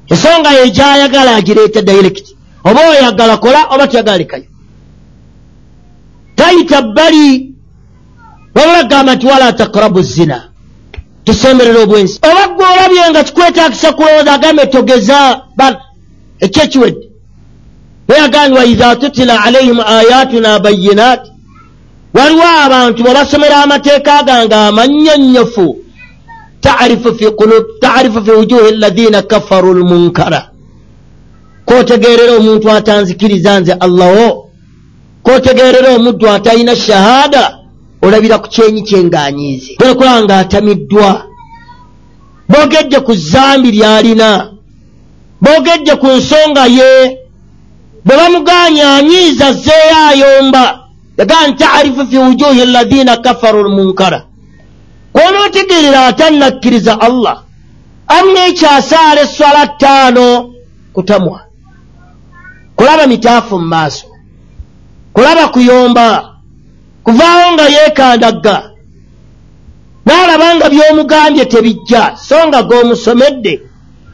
Ensonga 0.06 0.50
ye 0.50 0.70
gyayagala 0.70 1.34
agireeta 1.34 1.82
direct 1.82 2.26
oba 2.64 2.80
oyagala 2.90 3.36
kola 3.36 3.60
oba 3.74 3.86
tuyagala 3.86 4.18
lekayo 4.18 4.46
tayita 6.36 6.82
bbali 6.82 7.54
wabula 8.54 8.82
gamba 8.84 9.14
nti 9.14 9.26
wala 9.26 9.52
takrabu 9.52 10.02
zina 10.02 10.51
tusemberera 11.24 11.80
obwensi. 11.80 12.20
Oba 12.22 12.54
gwe 12.54 12.64
olabye 12.72 13.10
nga 13.10 13.24
kikwetagisa 13.24 13.92
kulowooza 13.92 14.32
agambe 14.32 14.66
togeza 14.66 15.40
ekyekiwedde 16.40 17.06
nayagandi 18.08 18.58
wa 18.58 18.64
idha 18.64 18.96
tutila 18.96 19.42
alaihim 19.44 19.80
ayatuna 19.80 20.58
bayinat 20.58 21.20
waliwo 22.14 22.46
abantu 22.64 23.02
bwebasomera 23.02 23.56
amateeka 23.62 24.22
gange 24.22 24.54
amannyonnyofu 24.54 25.76
tarifu 26.60 28.24
fi 28.24 28.30
wujuhi 28.30 28.68
alladhina 28.68 29.22
kafaru 29.22 29.74
lmunkara 29.74 30.48
kotegerera 31.64 32.32
omuntu 32.36 32.70
atanzikiriza 32.70 33.60
nze 33.60 33.72
allaho 33.72 34.50
kotegerera 35.22 35.88
omuddu 35.96 36.28
atalina 36.30 36.76
shahaada 36.76 37.58
olabira 38.02 38.38
ku 38.38 38.48
kyenyi 38.48 38.82
kyenganyiizi 38.82 39.76
tolekola 39.76 40.22
nga 40.22 40.38
atamiddwa. 40.38 41.26
Boogedde 42.48 43.00
ku 43.00 43.14
zambi 43.14 43.70
lyalina. 43.70 44.50
Boogedde 45.40 45.96
ku 45.96 46.06
nsonga 46.06 46.66
ye. 46.66 47.18
Bwe 48.04 48.16
bamuganya 48.16 48.94
anyiiza 48.96 49.52
zeeyo 49.52 49.96
ayomba. 50.08 50.78
Yagaa 51.18 51.46
nti 51.48 51.64
tarifu 51.64 52.06
fi 52.06 52.18
wujuhi 52.18 52.62
alladhina 52.62 53.16
kafaru 53.16 53.62
lmunkara 53.62 54.26
kwonootegerera 55.12 56.06
atannakkiriza 56.06 57.00
allah 57.00 57.42
amu 58.06 58.36
ekyasaala 58.48 59.20
eswala 59.20 59.66
ttaano 59.66 60.54
kutamwa 60.92 61.40
kulaba 62.76 63.06
mitaafu 63.06 63.58
mu 63.58 63.66
maaso. 63.66 64.06
Kulaba 65.12 65.48
kuyomba 65.48 66.31
kuvaawo 67.04 67.52
nga 67.52 67.66
yeekandagga 67.74 68.56
n'alaba 70.06 70.54
nga 70.56 70.68
by'omugambye 70.72 71.44
tebijja 71.44 72.16
so 72.16 72.36
nga 72.48 72.62
g'omusomedde 72.62 73.54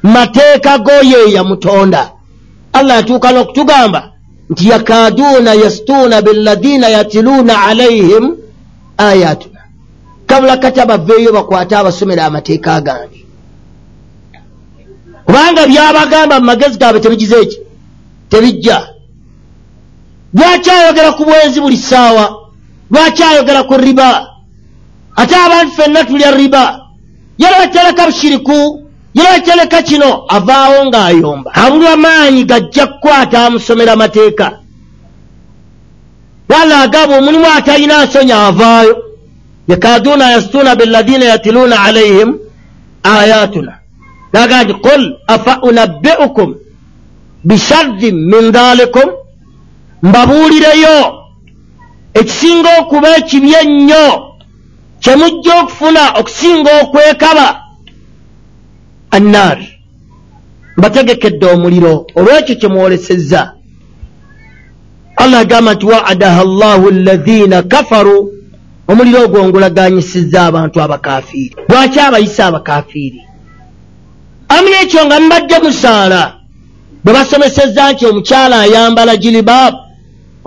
mateeka 0.03 0.79
g'oyo 0.79 1.29
yamutonda. 1.29 2.13
Allah 2.73 2.97
yatuuka 2.97 3.33
n'okutugamba 3.33 4.13
nti 4.51 4.69
yakaaduuna 4.69 5.55
yastuuna 5.55 6.23
billadina 6.23 6.89
yatiluuna 6.89 7.55
alaihim 7.65 8.37
ayatuna. 8.99 9.61
Kabula 10.27 10.57
kati 10.57 10.81
abaveeyo 10.81 11.33
bakwate 11.33 11.77
abasomera 11.77 12.25
amateeka 12.25 12.81
gange. 12.81 13.25
Kubanga 15.27 15.67
byabagamba 15.67 16.41
mu 16.41 16.47
magezi 16.47 16.79
gaabwe 16.79 17.01
tebigize 17.01 17.37
eki 17.41 17.59
tebijja. 18.29 18.89
Lwaki 20.35 20.71
ayogera 20.71 21.13
ku 21.13 21.25
bwenzi 21.25 21.61
buli 21.61 21.77
ssaawa 21.77 22.48
lwaki 22.91 23.23
ayogera 23.23 23.63
ku 23.63 23.75
riba? 23.77 24.27
Ate 25.17 25.35
abantu 25.37 25.73
ffenna 25.73 26.05
tulya 26.05 26.31
riba? 26.31 26.81
Yalwetereka 27.39 28.07
bushiriku 28.07 28.83
yalwetereka 29.15 29.83
kino 29.83 30.25
avaawo 30.29 30.85
ng'ayomba. 30.87 31.51
Abulwa 31.55 31.97
maanyi 31.97 32.45
gajja 32.45 32.87
kukwata 32.87 33.47
amusomera 33.47 33.93
amateeka. 33.93 34.59
Wala 36.49 36.81
agaba 36.83 37.19
omulimu 37.19 37.47
atalina 37.57 38.05
nsonya 38.05 38.47
avaayo. 38.47 39.05
Yakaduna 39.69 40.31
yasituna 40.31 40.77
billadina 40.77 41.25
yatiluuna 41.25 41.83
alaihim 41.83 42.39
ayatuna. 43.03 43.79
Naga 44.33 44.65
nti 44.65 44.75
qul 44.75 45.17
afa 45.27 45.61
unabbiukum 45.63 46.55
bisharrin 47.45 48.17
min 48.31 48.51
dhalikum? 48.53 49.11
Mbabuulireyo 50.03 51.18
ekisinga 52.21 52.71
okuba 52.81 53.17
ekibi 53.17 53.51
ennyo 53.63 54.07
kyemujja 55.03 55.53
okufuna 55.63 56.03
okusinga 56.19 56.71
okwekaba. 56.83 57.49
Annaar 59.11 59.59
mbategekedde 60.77 61.47
omuliro 61.47 62.07
olwekyo 62.19 62.55
kyemwolesezza 62.61 63.53
allah 65.17 65.41
agamba 65.41 65.75
nti 65.75 65.87
waadaha 65.87 66.45
llahu 66.45 66.89
alladhina 66.89 67.63
kafaru. 67.63 68.35
Omuliro 68.89 69.25
ogwo 69.25 69.45
ngulaganyisizza 69.45 70.47
abantu 70.47 70.83
abakafiiri. 70.83 71.57
Lwaki 71.69 72.01
abayisa 72.01 72.47
abakafiiri? 72.47 73.21
Amu 74.49 74.69
n'ekyo 74.69 75.07
nga 75.07 75.21
mubadde 75.21 75.59
musaala. 75.59 76.23
Bwe 77.05 77.13
basomesezza 77.13 77.93
nti 77.93 78.07
omukyala 78.07 78.61
ayambala 78.61 79.17
jilibaabu 79.17 79.88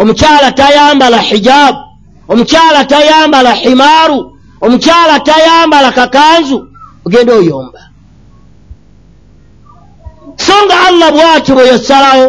omukyala 0.01 0.51
tayambala 0.51 1.17
hijaabu 1.17 1.79
omukyala 2.27 2.85
tayambala 2.85 3.53
himaaru 3.53 4.37
omukyala 4.61 5.19
tayambala 5.19 5.91
kakanzu 5.91 6.67
ogenda 7.05 7.33
oyomba. 7.33 7.81
So 10.37 10.53
nga 10.65 10.75
allah 10.87 11.11
bwatyo 11.11 11.55
bwe 11.55 11.67
yasalawo 11.67 12.27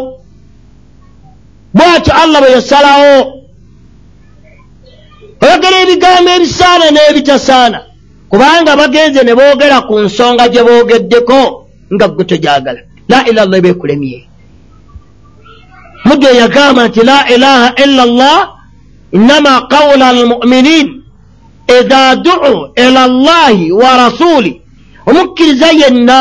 bwatyo 1.74 2.12
allah 2.22 2.40
bwe 2.40 2.50
yasalawo 2.56 3.14
oyogera 5.42 5.76
ebigambo 5.84 6.30
ebisaana 6.36 6.86
n'ebitasaana 6.90 7.78
kubanga 8.30 8.76
bagenze 8.76 9.20
ne 9.22 9.34
boogera 9.34 9.80
ku 9.88 9.94
nsonga 10.04 10.48
gye 10.52 10.62
boogeddeko 10.66 11.38
nga 11.94 12.06
gwe 12.08 12.24
togyagala. 12.24 12.80
La 13.08 13.18
ila 13.28 13.44
llah 13.46 13.58
ebekulemye 13.58 14.31
muddu 16.04 16.26
eyagamba 16.34 16.82
nti 16.88 17.00
la 17.08 17.18
ilaha 17.34 17.68
illa 17.84 18.04
llah 18.06 18.40
innama 19.16 19.52
qawla 19.72 20.08
almuminin 20.08 21.02
idha 21.78 22.16
duu 22.16 22.72
ila 22.84 23.02
llahi 23.08 23.72
wa 23.72 23.90
rasuli 23.96 24.52
omukkiriza 25.08 25.68
yenna 25.80 26.20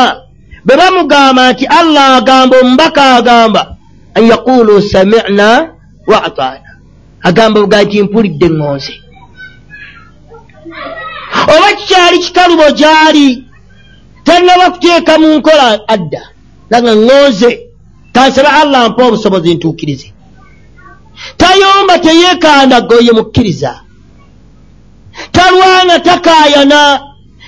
bwe 0.64 0.74
bamugamba 0.80 1.42
nti 1.52 1.64
allah 1.80 2.06
agamba 2.20 2.54
omubaka 2.62 3.02
agamba 3.18 3.62
an 4.16 4.22
yaqulu 4.30 4.82
samina 4.82 5.48
wa 6.06 6.18
atana 6.28 6.70
agamba 7.28 7.60
buga 7.60 7.78
nti 7.84 7.96
mpulidde 8.02 8.48
ŋŋonze 8.58 8.94
oba 11.54 11.68
kikyali 11.78 12.18
kikalubo 12.24 12.66
gyali 12.78 13.28
tannaba 14.26 14.66
kuteeka 14.74 15.12
mu 15.20 15.28
nkola 15.38 15.66
adda 15.94 16.22
nanga 16.70 16.92
ŋŋonze 17.04 17.50
kansaba 18.12 18.52
allah 18.60 18.90
mpa 18.90 19.04
obusobozi 19.06 19.54
ntuukirize 19.54 20.12
tayomba 21.36 21.98
teyeekandaga 21.98 22.96
oye 22.96 23.12
mukkiriza. 23.12 23.80
Talwana 25.32 26.00
takaayana 26.00 27.00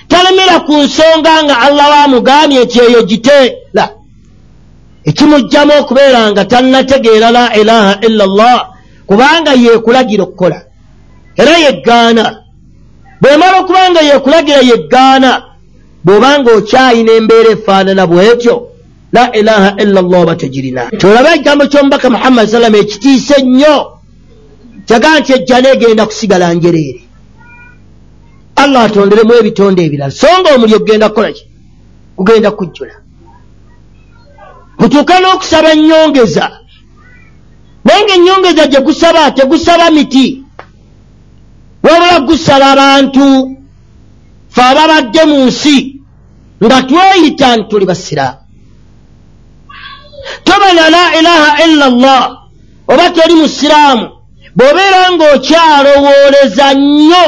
talemera 0.07 0.59
ku 0.59 0.73
nsonga 0.73 1.43
nga 1.43 1.55
allah 1.59 1.85
bamugambye 1.93 2.63
nti 2.63 2.79
eyo 2.79 3.01
giteera 3.09 3.85
ekimugjamu 5.09 5.73
okubeera 5.81 6.31
nga 6.31 6.45
tannategeera 6.45 7.31
la 7.31 7.45
ilaha 7.61 7.93
illa 8.07 8.25
llah 8.25 8.61
kubanga 9.07 9.51
yeekulagira 9.53 10.23
okukola. 10.23 10.59
Era 11.41 11.57
yeggaana 11.65 12.23
bwemala 13.21 13.59
okuba 13.59 13.89
nga 13.91 14.01
yeekulagira 14.01 14.61
yeggaana 14.71 15.31
bw'obanga 16.05 16.49
okyayina 16.57 17.11
embeera 17.19 17.49
efaanana 17.55 18.03
bwetyo 18.07 18.74
la 19.13 19.31
ilaha 19.31 19.75
illa 19.83 20.01
llah 20.01 20.21
oba 20.21 20.35
tegirina 20.35 20.89
kyolaba 20.99 21.35
ekigambo 21.35 21.65
ky'omubaka 21.71 22.09
muhammadi 22.09 22.51
salama 22.51 22.77
ekitiise 22.77 23.37
nnyo. 23.43 23.95
Kyagaa 24.87 25.19
nti 25.19 25.33
ejjana 25.33 25.69
egenda 25.73 26.05
kusigala 26.05 26.53
njereere. 26.53 27.01
Allah 28.55 28.83
atonderemu 28.83 29.33
ebitonde 29.33 29.81
ebirala. 29.85 30.11
So 30.11 30.27
nga 30.39 30.55
omulyo 30.55 30.79
gugenda 30.79 31.09
kukola 31.09 31.31
ki? 31.31 31.43
Gugenda 32.17 32.51
kujjula. 32.51 32.95
Gutuuka 34.79 35.19
n'okusaba 35.19 35.69
ennyongeza 35.73 36.45
naye 37.85 38.01
nga 38.03 38.13
ennyongeza 38.17 38.67
gye 38.71 38.79
gusaba 38.87 39.31
tegusaba 39.31 39.91
miti. 39.91 40.43
Wabula 41.83 42.19
gusala 42.27 42.65
abantu. 42.73 43.25
Fe 44.49 44.61
ababadde 44.61 45.21
mu 45.29 45.45
nsi. 45.45 45.77
Nga 46.63 46.77
tweyita 46.87 47.57
nti 47.57 47.69
tuli 47.69 47.85
basiraamu 47.85 48.44
tobana 50.55 50.89
la 50.89 51.19
ilaha 51.19 51.63
illa 51.65 51.89
llah 51.89 52.37
oba 52.87 53.09
toli 53.09 53.33
musiraamu 53.35 54.07
bw'obeera 54.55 55.01
ng'okyalowooleza 55.13 56.67
nnyo 56.73 57.25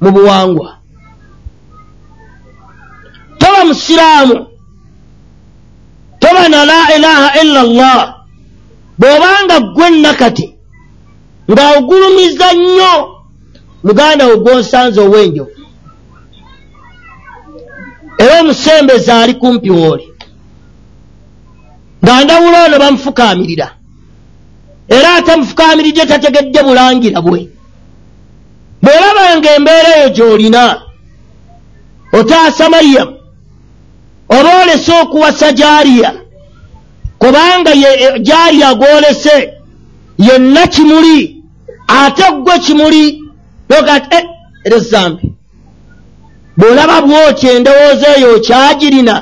mu 0.00 0.10
buwangwa. 0.14 0.68
Toba 3.38 3.64
musiraamu 3.64 4.36
toba 6.20 6.48
na 6.48 6.64
la 6.64 6.80
ilaha 6.96 7.28
illa 7.42 7.62
llah 7.62 8.02
bw'obanga 8.98 9.56
ggwe 9.60 9.90
nakati 9.90 10.46
nga 11.50 11.64
ogulumiza 11.78 12.48
nnyo 12.52 12.92
muganda 13.84 14.24
wo 14.26 14.36
gw'onsanze 14.42 15.00
ow'enjovu. 15.00 15.54
Era 18.18 18.40
omusembeza 18.40 19.12
ali 19.22 19.34
kumpi 19.34 19.70
wooli 19.70 20.15
nga 22.06 22.24
ndawula 22.24 22.64
ono 22.64 22.78
bamufukaamirira 22.78 23.68
era 24.88 25.14
atamufukaamiridde 25.14 26.06
tategedde 26.06 26.62
bulangira 26.62 27.20
bwe. 27.20 27.48
Bw'olabanga 28.82 29.48
embeera 29.56 29.90
eyo 29.98 30.08
gy'olina 30.16 30.62
otaasa 32.18 32.68
mariyamu 32.70 33.14
oba 34.36 34.50
olese 34.62 34.92
okuwasa 35.02 35.52
jariya 35.52 36.10
kubanga 37.18 37.72
jariya 38.28 38.74
gw'olese 38.74 39.36
yenna 40.18 40.66
kimuli 40.66 41.42
ate 41.88 42.26
ggwe 42.32 42.58
kimuli 42.58 43.04
nogati 43.68 44.16
e 44.18 44.20
era 44.64 44.78
zambi. 44.78 45.26
Bw'olaba 46.58 46.96
bwotyo 47.02 47.48
endowooza 47.56 48.08
eyo 48.16 48.28
okyagirina 48.36 49.14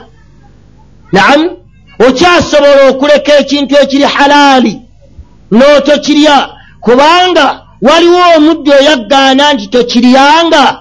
naamu 1.13 1.64
okyasobola 1.99 2.89
okuleka 2.91 3.39
ekintu 3.39 3.75
ekiri 3.83 4.05
halaali 4.05 4.81
n'otokirya. 5.53 6.49
Kubanga 6.81 7.67
waliwo 7.83 8.21
omuddu 8.37 8.73
eyaggaana 8.73 9.53
nti 9.53 9.67
tokiryanga 9.67 10.81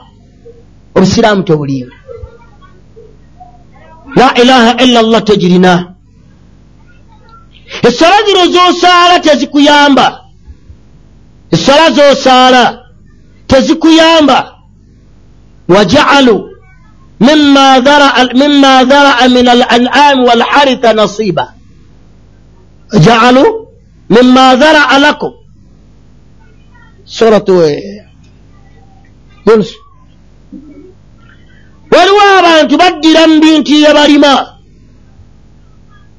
obusiraamu 0.96 1.44
tobulimu 1.44 1.92
la 4.16 4.34
ilaha 4.42 4.72
illa 4.84 5.02
llah 5.02 5.24
togirina 5.24 5.94
essala 7.84 8.16
zino 8.26 8.46
z'osaala 8.54 9.20
tezikuyamba. 9.20 10.24
Essala 11.52 11.92
z'osaala 11.92 12.84
tezikuyamba. 13.48 14.54
Wajaalu 15.68 16.53
mima 17.28 17.66
dharaa 17.82 19.28
min 19.36 19.48
alan'ami 19.56 20.22
walharitha 20.30 20.94
nasiba 21.00 21.46
wajaalu 22.94 23.44
mima 24.16 24.46
dharaa 24.62 24.98
lakum 25.06 25.34
suratu 27.06 27.54
yunus 29.48 29.72
waliwo 31.94 32.22
abantu 32.40 32.74
baddira 32.82 33.22
mu 33.30 33.38
bintu 33.44 33.72
bye 33.82 33.92
balima 33.98 34.34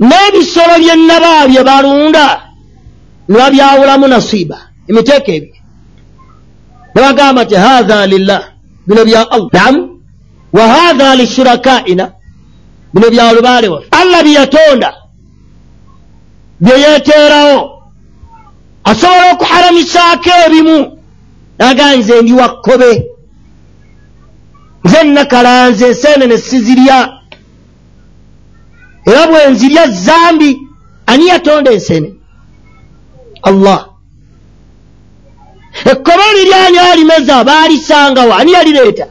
n'ebisolo 0.09 0.75
byennaba 0.83 1.33
bye 1.51 1.63
balunda 1.69 2.27
ne 3.29 3.35
babyawulamu 3.41 4.07
nasiiba 4.15 4.59
emiteeko 4.89 5.31
ebyo 5.39 5.55
ne 6.95 6.99
bagamba 7.05 7.41
nti 7.45 7.55
haatha 7.65 8.07
lillah 8.13 8.43
bino 8.87 9.03
bya 9.09 9.21
allah 9.37 9.49
namu 9.53 9.81
wa 10.57 10.65
haatha 10.69 11.15
lishurakaina 11.17 12.13
bino 12.95 13.11
bya 13.11 13.33
lubaale 13.33 13.69
waffe 13.69 13.89
allah 13.91 14.23
bye 14.23 14.33
yatonda 14.33 14.91
bye 16.61 16.81
yeeteerawo 16.81 17.59
asobola 18.85 19.33
okuharamisaako 19.33 20.31
ebimu 20.47 20.79
naga 21.59 21.97
nze 21.97 22.23
ndi 22.23 22.33
wakkobe 22.33 22.91
nze 24.85 25.03
nakalanze 25.03 25.87
enseenene 25.87 26.39
sizirya 26.39 26.99
era 29.07 29.27
bwe 29.27 29.47
nzirya 29.53 29.85
zambi 30.07 30.51
ani 31.07 31.25
yatonda 31.29 31.71
enseenene 31.77 32.15
allah 33.43 33.81
ekkobe 35.91 36.25
liryani 36.37 36.79
alimeza 36.79 37.45
baalisangawo 37.45 38.35
ani 38.35 38.53
yalireeta 38.53 39.07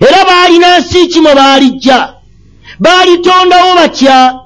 era 0.00 0.24
baalina 0.24 0.78
nsi 0.78 1.06
kimwe 1.06 1.34
baalijja? 1.34 2.14
Baalitondawo 2.78 3.74
batya? 3.74 4.40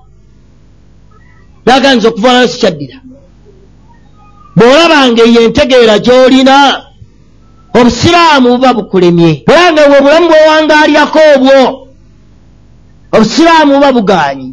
Naganza 1.67 2.09
okuvaanayo 2.09 2.49
sikyaddira 2.49 2.99
bw'olabanga 4.57 5.23
eyo 5.29 5.41
entegeera 5.47 5.99
gy'olina 5.99 6.57
obusiraamu 7.79 8.49
buba 8.53 8.75
bukulemye. 8.75 9.45
Era 9.49 9.73
nga 9.73 9.83
bwe 9.89 10.01
bulamu 10.05 10.29
bwewangaalyako 10.29 11.21
obwo 11.35 11.59
obusiraamu 13.15 13.73
buba 13.75 13.93
bugaanyi. 13.93 14.51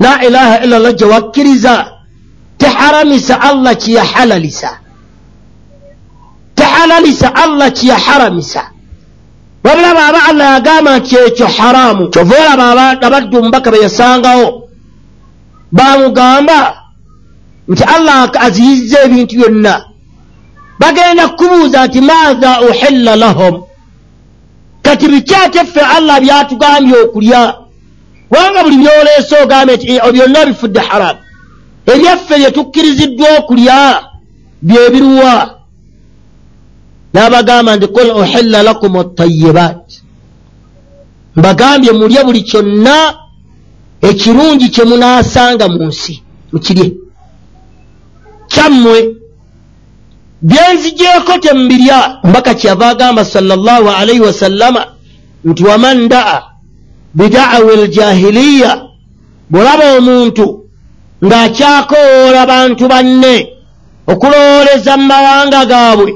La 0.00 0.12
ilaha 0.26 0.56
illa 0.64 0.78
llah 0.78 0.94
gye 0.98 1.06
wakkiriza 1.06 1.74
teharamisa 2.58 3.40
allah 3.40 3.76
kiyahalalisa 3.76 4.70
tehalalisa 6.54 7.34
allah 7.34 7.70
kiyaharamisa 7.72 8.62
wabula 9.64 9.94
baaba 9.94 10.24
allah 10.30 10.46
yagamba 10.54 10.98
nti 10.98 11.16
ekyo 11.16 11.46
haraamu 11.46 12.08
kyova 12.08 12.34
olaba 12.54 13.00
abaddu 13.06 13.38
omubaka 13.38 13.70
be 13.70 13.78
yasangawo 13.82 14.68
bamugamba 15.72 16.88
nti 17.68 17.84
allah 17.84 18.30
aziyizza 18.40 19.02
ebintu 19.04 19.36
byonna. 19.36 19.84
Bagenda 20.78 21.28
kukubuuza 21.28 21.86
nti 21.86 22.00
maatha 22.00 22.60
uhilla 22.60 23.16
lahum? 23.16 23.62
Kati 24.82 25.08
bikyate 25.08 25.58
ffe 25.64 25.80
allah 25.80 26.20
byatugambye 26.20 26.96
okulya. 27.04 27.54
Kubanga 28.28 28.62
buli 28.64 28.76
byoleese 28.76 29.42
ogambe 29.42 29.76
nti 29.76 29.86
byonna 30.12 30.46
bifudde 30.46 30.80
haramu. 30.80 31.18
Ebyaffe 31.86 32.34
bye 32.38 32.50
tukkiriziddwa 32.50 33.28
okulya 33.38 34.02
byebiruwa 34.62 35.57
n'abagamba 37.14 37.76
nti 37.76 37.86
kul 37.86 38.08
uhilla 38.10 38.62
lakum 38.62 38.96
atayibat 38.96 39.84
mbagambye 41.36 41.92
mulye 41.92 42.24
buli 42.24 42.42
kyonna 42.42 43.14
ekirungi 44.08 44.68
kye 44.74 44.84
munaasanga 44.84 45.68
mu 45.68 45.86
nsi 45.90 46.14
mukirye. 46.52 46.86
Kyammwe 48.48 48.98
byenzigyeko 50.42 51.38
temubirya 51.42 52.18
mbaka 52.24 52.54
kyava 52.54 52.88
agamba 52.88 53.24
salllah 53.24 54.00
alaihi 54.00 54.20
wasallama 54.20 54.86
nti 55.44 55.64
waman 55.64 56.08
daa 56.08 56.42
bidaawi 57.14 57.76
ljahiliya 57.86 58.82
bwolaba 59.50 59.96
omuntu 59.98 60.46
ng'akyakowoola 61.24 62.46
bantu 62.46 62.88
banne 62.88 63.34
okulowooleza 64.06 64.96
mu 64.96 65.06
mawanga 65.06 65.64
gaabwe 65.64 66.10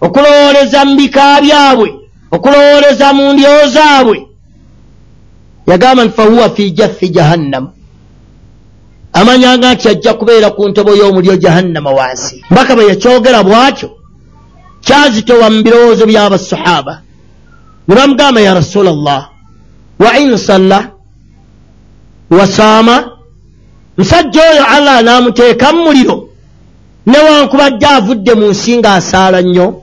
okulowooleza 0.00 0.84
mu 0.84 0.96
bika 0.96 1.40
byabwe 1.40 1.88
okulowooleza 2.30 3.12
mu 3.12 3.32
ndyowo 3.32 3.66
zaabwe. 3.74 4.18
Yagamba 5.66 6.04
nti 6.04 6.14
fahuwa 6.16 6.50
fi 6.50 6.70
jaffi 6.70 7.08
jahannamu 7.08 7.70
amanyanga 9.12 9.74
nti 9.74 9.88
ajja 9.88 10.14
kubeera 10.14 10.50
ku 10.50 10.68
ntobo 10.68 10.94
y'omulyo 10.96 11.36
jahannama 11.36 11.90
wansi. 11.90 12.44
Mbaka 12.50 12.74
bwe 12.74 12.88
yakyogera 12.88 13.42
bw'atyo 13.42 13.88
kyazitowa 14.84 15.50
mu 15.50 15.62
birowoozo 15.62 16.06
by'abasahaba 16.06 17.02
ne 17.88 17.94
bamugamba 17.94 18.40
ya 18.40 18.54
rasula 18.54 18.92
llah 18.92 19.30
wa 19.98 20.18
insalla 20.18 20.90
wasaama 22.30 23.10
musajja 23.96 24.42
oyo 24.50 24.64
allah 24.76 25.02
n'amuteeka 25.02 25.72
mu 25.72 25.82
muliro 25.84 26.28
newankubadde 27.06 27.86
avudde 27.86 28.34
mu 28.34 28.46
nsi 28.52 28.78
ng'asaala 28.78 29.42
nnyo 29.42 29.82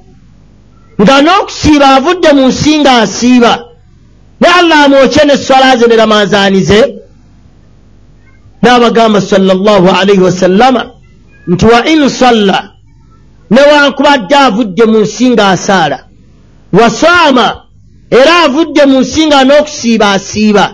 nga 1.01 1.21
n'okusiiba 1.21 1.87
avudde 1.95 2.29
mu 2.37 2.47
nsi 2.47 2.79
ng'asiiba 2.79 3.53
ne 4.41 4.47
allah 4.59 4.79
amwokye 4.85 5.23
n'esswala 5.25 5.77
ze 5.77 5.85
ne 5.87 5.95
ramazaani 5.95 6.61
ze? 6.63 6.81
N'abagamba 8.63 9.21
sallallahu 9.21 9.87
alaihi 9.99 10.23
wasallama 10.27 10.81
nti 11.47 11.65
wa 11.65 11.79
in 11.93 12.09
salla 12.09 12.59
newankubadde 13.51 14.35
avudde 14.35 14.83
mu 14.85 14.99
nsi 14.99 15.29
ng'asaala 15.29 15.99
wasaama 16.73 17.47
era 18.11 18.33
avudde 18.45 18.85
mu 18.85 18.99
nsi 18.99 19.21
nga 19.27 19.43
n'okusiiba 19.43 20.11
asiiba. 20.11 20.65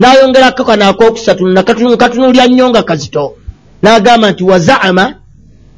N'ayongerako 0.00 0.64
kano 0.64 0.84
akookusatu 0.88 1.42
nkatunuulya 1.48 2.46
nnyo 2.48 2.70
nga 2.70 2.82
kazito. 2.82 3.36
N'agamba 3.82 4.30
nti 4.30 4.44
wazaama 4.44 5.04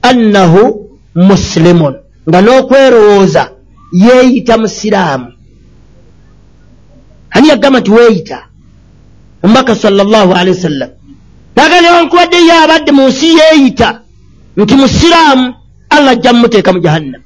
annahu 0.02 0.62
musilimun 1.14 1.94
nga 2.28 2.38
n'okwerowooza 2.42 3.55
yeeyita 3.92 4.58
musiraamu 4.58 5.32
ani 7.30 7.48
yagamba 7.48 7.80
nti 7.80 7.90
weeyita? 7.90 8.38
Omubaka 9.42 9.74
sallallahu 9.74 10.32
alehi 10.34 10.56
wasallam 10.56 10.90
naga 11.56 11.80
newankubadde 11.80 12.36
ye 12.36 12.52
abadde 12.64 12.92
mu 12.92 13.08
nsi 13.08 13.26
yeeyita 13.38 14.00
nti 14.56 14.74
musiraamu 14.74 15.54
allah 15.90 16.10
ajja 16.12 16.32
mumuteeka 16.32 16.72
mu 16.72 16.80
jahannam. 16.80 17.22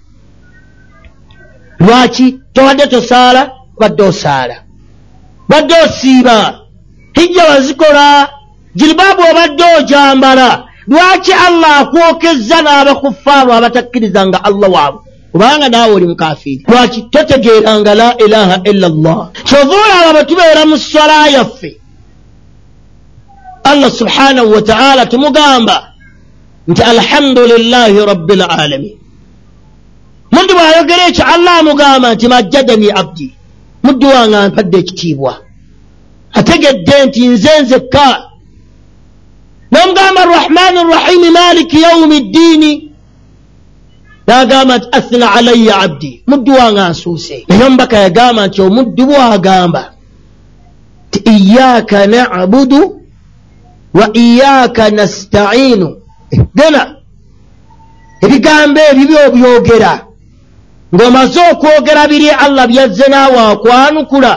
Lwaki? 1.81 2.38
Towadde 2.53 2.87
tosaala 2.87 3.51
badde 3.81 4.03
osaala. 4.03 4.57
Badde 5.49 5.75
osiiba. 5.85 6.61
Hijja 7.14 7.44
wazikola. 7.44 8.29
Jiribaabu 8.75 9.23
obadde 9.31 9.64
ojambala. 9.79 10.64
Lwaki 10.88 11.33
allah 11.33 11.79
akwokezza 11.81 12.62
n'abakufaaru 12.62 13.53
abatakkirizanga 13.53 14.44
allah 14.44 14.70
waabwe 14.73 15.10
kubanga 15.33 15.69
naawe 15.69 15.95
oli 15.95 16.07
mukafiiri. 16.07 16.64
Lwaki? 16.69 17.03
Totegeeranga 17.03 17.95
la 17.95 18.16
ilaha 18.25 18.61
illa 18.71 18.88
llah 18.88 19.31
kyova 19.45 19.75
olaba 19.85 20.12
bwe 20.12 20.25
tubeera 20.25 20.66
mu 20.66 20.79
swala 20.79 21.29
yaffe 21.29 21.81
allah 23.64 23.90
subhanahu 23.90 24.53
wataala 24.53 25.07
tumugamba 25.07 25.93
nti 26.69 26.83
alhamdulillahi 26.83 27.99
rabbi 28.11 28.35
lalamin 28.37 28.97
muddu 30.33 30.55
bw'ayogera 30.55 31.09
ekyo 31.09 31.25
allah 31.35 31.59
amugamba 31.61 32.14
nti 32.14 32.29
majjadani 32.29 32.90
abdi. 32.90 33.29
Muddu 33.83 34.07
wange 34.09 34.37
ampadde 34.37 34.79
ekitiibwa. 34.79 35.35
Ategedde 36.33 37.05
nti 37.07 37.29
nze 37.29 37.61
nzekka. 37.62 38.23
Nomugamba 39.73 40.21
arrahmani 40.23 40.79
rrahimi 40.90 41.31
maliki 41.31 41.83
yaumi 41.83 42.21
ddiini 42.21 42.89
n'agamba 44.26 44.78
nti 44.78 44.88
athina 44.92 45.33
alayya 45.33 45.78
abdi 45.78 46.22
muddu 46.26 46.52
wange 46.52 46.80
ansuuse. 46.80 47.44
Naye 47.48 47.64
omubaka 47.64 47.96
yagamba 47.96 48.46
nti 48.46 48.62
omuddu 48.62 49.06
bw'agamba 49.06 49.92
ti 51.11 51.18
iyaaka 51.18 52.06
nabudu 52.06 53.00
wa 53.94 54.06
iyaaka 54.16 54.90
nastainu. 54.90 55.96
Gena 56.56 56.96
ebigambo 58.20 58.80
ebyo 58.90 59.06
byobyogera 59.06 59.92
ng'omaze 60.94 61.40
okwogera 61.52 62.09
biri 62.09 62.30
allah 62.30 62.66
byazze 62.66 63.06
naawe 63.11 63.38
akwanukula. 63.52 64.33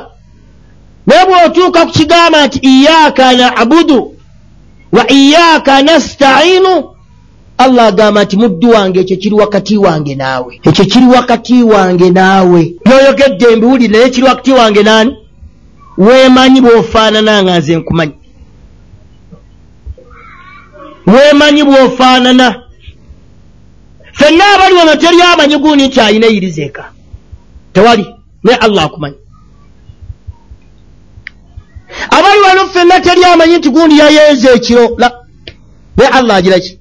Naye 1.07 1.23
bw'otuuka 1.25 1.85
ku 1.85 1.91
kigamba 1.91 2.47
nti 2.47 2.59
iyaaka 2.59 3.33
nabudu 3.33 4.15
wa 4.91 5.11
iyaaka 5.11 5.81
nastainu 5.81 6.92
allah 7.63 7.85
agamba 7.87 8.23
nti 8.23 8.35
muddu 8.37 8.69
wange 8.69 8.99
ekyo 8.99 9.17
kiri 9.17 9.35
wakati 9.35 9.77
wange 9.77 10.15
naawe. 10.15 10.59
Ekyo 10.63 10.85
kiri 10.85 11.05
wakati 11.05 11.63
wange 11.63 12.09
naawe. 12.09 12.61
Byoyogedde 12.85 13.55
mbiwuli 13.55 13.87
naye 13.87 14.09
kiri 14.09 14.27
wakati 14.27 14.51
wange 14.51 14.83
naani 14.83 15.17
weemanyi 15.97 16.61
bw'ofaanana 16.61 17.43
nga 17.43 17.59
nze 17.59 17.75
nkumanyi. 17.75 18.13
Weemanyi 21.07 21.63
bw'ofaanana. 21.63 22.47
Fenna 24.13 24.43
abali 24.55 24.75
wano 24.75 24.95
teri 24.95 25.21
amanyi 25.21 25.57
guuni 25.57 25.87
nti 25.87 25.99
ayina 26.01 26.27
eyirizeeka 26.27 26.83
tewali 27.73 28.05
naye 28.43 28.57
allah 28.57 28.83
akumanyi. 28.83 29.15
Abali 32.09 32.39
wano 32.41 32.65
fenna 32.73 32.99
teri 33.01 33.23
amanyi 33.23 33.57
nti 33.57 33.69
gundi 33.69 33.99
yayenza 33.99 34.51
ekiro. 34.51 34.97
Naye 35.97 36.09
allah 36.11 36.35
agira 36.35 36.59
ki 36.59 36.79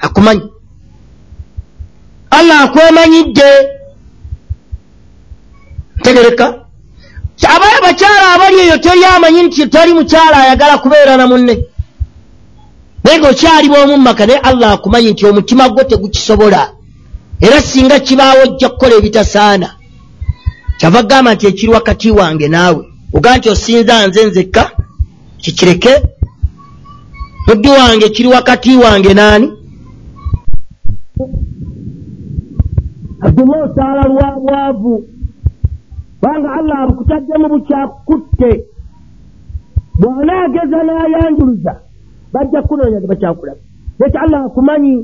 akumanyi. 0.00 0.42
Allah 2.30 2.60
akwemanyidde. 2.60 3.50
Tegereka 6.02 6.46
abaye 7.54 7.80
bakyala 7.82 8.34
abali 8.34 8.58
eyo 8.60 8.78
teri 8.78 9.04
amanyi 9.04 9.42
nti 9.42 9.66
tali 9.66 9.94
mukyala 9.94 10.36
ayagala 10.36 10.78
kubeera 10.78 11.16
na 11.16 11.26
munne. 11.26 11.64
Naye 13.04 13.18
ngaokyali 13.18 13.68
bwomu 13.68 13.96
mumaka 13.96 14.26
naye 14.26 14.38
allah 14.38 14.72
akumanyi 14.72 15.10
nti 15.10 15.26
omutima 15.26 15.68
gwo 15.68 15.84
tegukisobola. 15.84 16.72
Era 17.40 17.62
singa 17.62 18.00
kibaawo 18.00 18.42
ojja 18.42 18.68
kukola 18.68 18.94
ebitasaana. 18.96 19.68
Kyava 20.78 21.02
gamba 21.02 21.34
nti 21.34 21.46
ekiri 21.46 21.72
wakati 21.72 22.10
wange 22.10 22.48
naawe. 22.48 22.84
Ogaa 23.12 23.36
nti 23.36 23.48
osinza 23.48 24.06
nze 24.06 24.24
nzekka 24.24 24.70
kikireke. 25.38 26.02
Muddu 27.46 27.70
wange 27.70 28.08
kiri 28.08 28.28
wakati 28.28 28.76
wange 28.76 29.14
naani 29.14 29.52
adume 33.20 33.56
osaala 33.62 34.02
lwa 34.08 34.28
bwavu 34.40 34.94
kubanga 36.20 36.52
allah 36.52 36.78
abukutaddemu 36.80 37.48
bukyakutte. 37.48 38.50
Bw'anaageza 40.00 40.78
n'ayanjuluza 40.84 41.72
bajja 42.32 42.62
kunoonya 42.62 43.00
tebakyakulaba 43.00 43.60
ekyo 44.04 44.20
allah 44.20 44.40
akumanyi. 44.44 44.94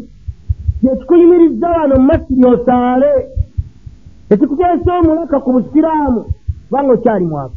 Kyekikuyimirizza 0.80 1.68
wano 1.68 1.94
mu 2.00 2.06
masiri 2.10 2.44
osaale. 2.44 3.12
Ekikuteesa 4.30 4.90
omulaka 4.98 5.40
ku 5.40 5.50
busiraamu 5.52 6.20
kubanga 6.66 6.92
okyali 6.92 7.26
mwavu. 7.26 7.56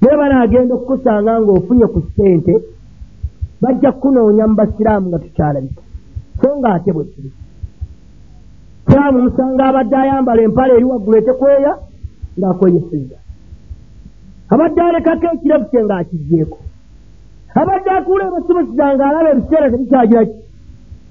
Naye 0.00 0.16
banaagenda 0.20 0.74
okukusanga 0.74 1.40
ng'ofunye 1.40 1.86
ku 1.86 2.00
ssente 2.06 2.54
bajja 3.62 3.92
kunoonya 3.92 4.44
mu 4.46 4.54
basiraamu 4.54 5.06
nga 5.08 5.18
tukyalabika 5.18 5.85
so 6.40 6.48
nga 6.58 6.68
ate 6.74 6.92
bwe 6.92 7.04
kiri 7.04 7.30
siraamu 8.86 9.18
musanga 9.22 9.64
abadde 9.68 9.96
ayambala 9.96 10.42
empala 10.42 10.72
eri 10.74 10.84
waggulu 10.84 11.16
etekweya 11.18 11.72
ng'akweyesezza. 12.38 13.18
Abadde 14.52 14.80
alekako 14.82 15.26
ekirevu 15.34 15.64
kye 15.70 15.80
ng'akigjeeko 15.84 16.58
abadde 17.60 17.90
akuula 17.90 18.24
abasomesiza 18.28 18.84
ng'alaba 18.94 19.30
ebiseera 19.32 19.70
tebikyagira 19.72 20.22
ki 20.24 20.36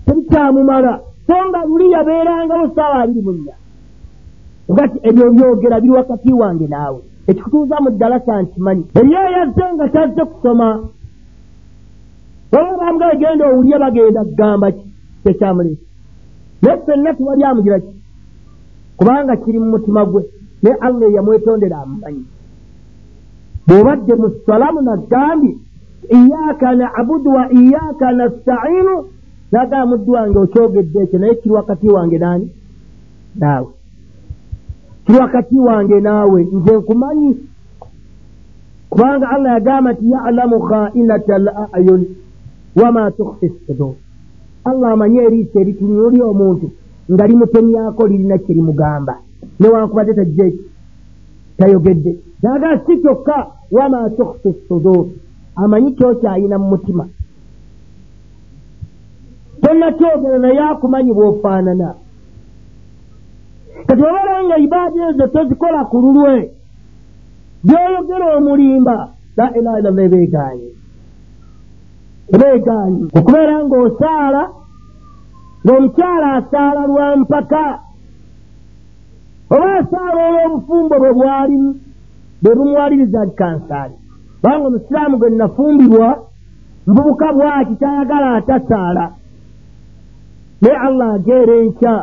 tebikyamumala 0.05 0.93
so 1.27 1.35
nga 1.47 1.59
luli 1.67 1.91
yabeerangawo 1.91 2.65
saawa 2.75 2.97
abiri 3.03 3.21
mu 3.25 3.31
nnya. 3.31 3.55
Ogati 4.69 4.97
ebyo 5.09 5.25
byogera 5.35 5.81
biri 5.81 5.93
wakati 5.93 6.33
wange 6.33 6.67
naawe. 6.67 7.01
Ekikutuuza 7.29 7.75
mu 7.83 7.89
ddalasa 7.89 8.41
nkimanyi. 8.41 8.83
Eriyo 8.97 9.21
yazze 9.35 9.65
nga 9.73 9.85
tazze 9.93 10.23
kusoma. 10.25 10.67
Waba 12.51 12.77
bamugala 12.79 13.15
genda 13.15 13.45
owulye 13.49 13.77
bagenda 13.83 14.21
kugamba 14.23 14.71
ki 14.71 14.85
kyekyamulesa 15.25 15.81
naye 16.61 16.77
ffenna 16.81 17.13
tewali 17.13 17.43
amugira 17.43 17.79
ki 17.79 17.93
kubanga 18.97 19.35
kiri 19.35 19.59
mu 19.59 19.65
mutima 19.73 20.05
gwe 20.05 20.21
naye 20.63 20.75
allah 20.87 21.09
yamwetondera 21.15 21.77
amumanyi. 21.83 22.25
Bw'obadde 23.67 24.13
mu 24.21 24.27
salamu 24.45 24.81
naggambye 24.81 25.51
iyaka 26.17 26.75
nabudu 26.75 27.29
wa 27.37 27.43
iyaka 27.53 28.07
nastainu 28.13 28.95
nagaa 29.51 29.85
muddu 29.85 30.11
wange 30.11 30.37
okyogedde 30.39 30.99
ekyo 31.03 31.19
naye 31.19 31.35
kiri 31.35 31.53
wakati 31.55 31.87
wange 31.89 32.17
nani 32.17 32.47
naawe. 33.35 33.67
Kiri 35.05 35.17
wakati 35.19 35.59
wange 35.59 35.99
naawe 35.99 36.39
nze 36.53 36.73
nkumanyi. 36.77 37.31
Kubanga 38.89 39.29
allah 39.29 39.51
yagamba 39.53 39.93
nti 39.93 40.05
yalamu 40.11 40.59
khainata 40.59 41.35
al 41.35 41.47
ayun 41.73 42.05
wama 42.75 43.11
tukfi 43.11 43.49
sudur 43.67 43.93
allah 44.65 44.91
amanyi 44.91 45.17
eriiso 45.27 45.59
eritunuli 45.59 46.21
omuntu 46.21 46.67
nga 47.11 47.27
limutemyako 47.27 48.07
lirina 48.07 48.37
kyerimugamba 48.37 49.13
newankubadde 49.59 50.13
tajjeki 50.13 50.61
tayogedde. 51.57 52.17
Nagaa 52.43 52.77
si 52.85 52.97
kyokka 52.97 53.47
wama 53.71 54.09
tukfi 54.09 54.53
sudur. 54.67 55.05
Amanyi 55.55 55.91
kyokyayina 55.91 56.57
mu 56.59 56.67
mutima. 56.69 57.07
Tonakyogera 59.61 60.37
naye 60.39 60.59
akumanyi 60.59 61.13
bwofaanana. 61.13 61.93
Kati 63.87 64.01
obala 64.03 64.43
nga 64.43 64.57
ibaada 64.57 65.09
ezo 65.09 65.27
tozikola 65.27 65.85
ku 65.85 65.97
lulwe 66.03 66.51
byoyogera 67.63 68.25
omulimba 68.37 69.09
la 69.37 69.45
ilaha 69.57 69.79
illallah 69.79 70.05
ebeeganye 70.05 70.69
ebeeganye 72.33 73.03
okubeera 73.17 73.55
ng'osaala 73.63 74.43
ng'omukyala 75.63 76.27
asaala 76.39 76.81
lwa 76.89 77.07
mpaka 77.21 77.63
oba 79.53 79.69
asaala 79.79 80.19
olw'obufumbo 80.27 80.95
bwe 81.01 81.11
bwalimu 81.17 81.71
bwe 82.41 82.51
bumuwaliriza 82.57 83.17
ali 83.21 83.33
kansaali 83.41 83.95
kubanga 84.41 84.67
omusiraamu 84.67 85.15
gwe 85.17 85.29
nafumbirwa 85.29 86.09
mbubuka 86.87 87.33
bwaki 87.33 87.75
tayagala 87.75 88.35
atasaala. 88.35 89.05
Naye 90.61 90.77
allah 90.87 91.13
ageera 91.13 91.53
enkya 91.63 91.95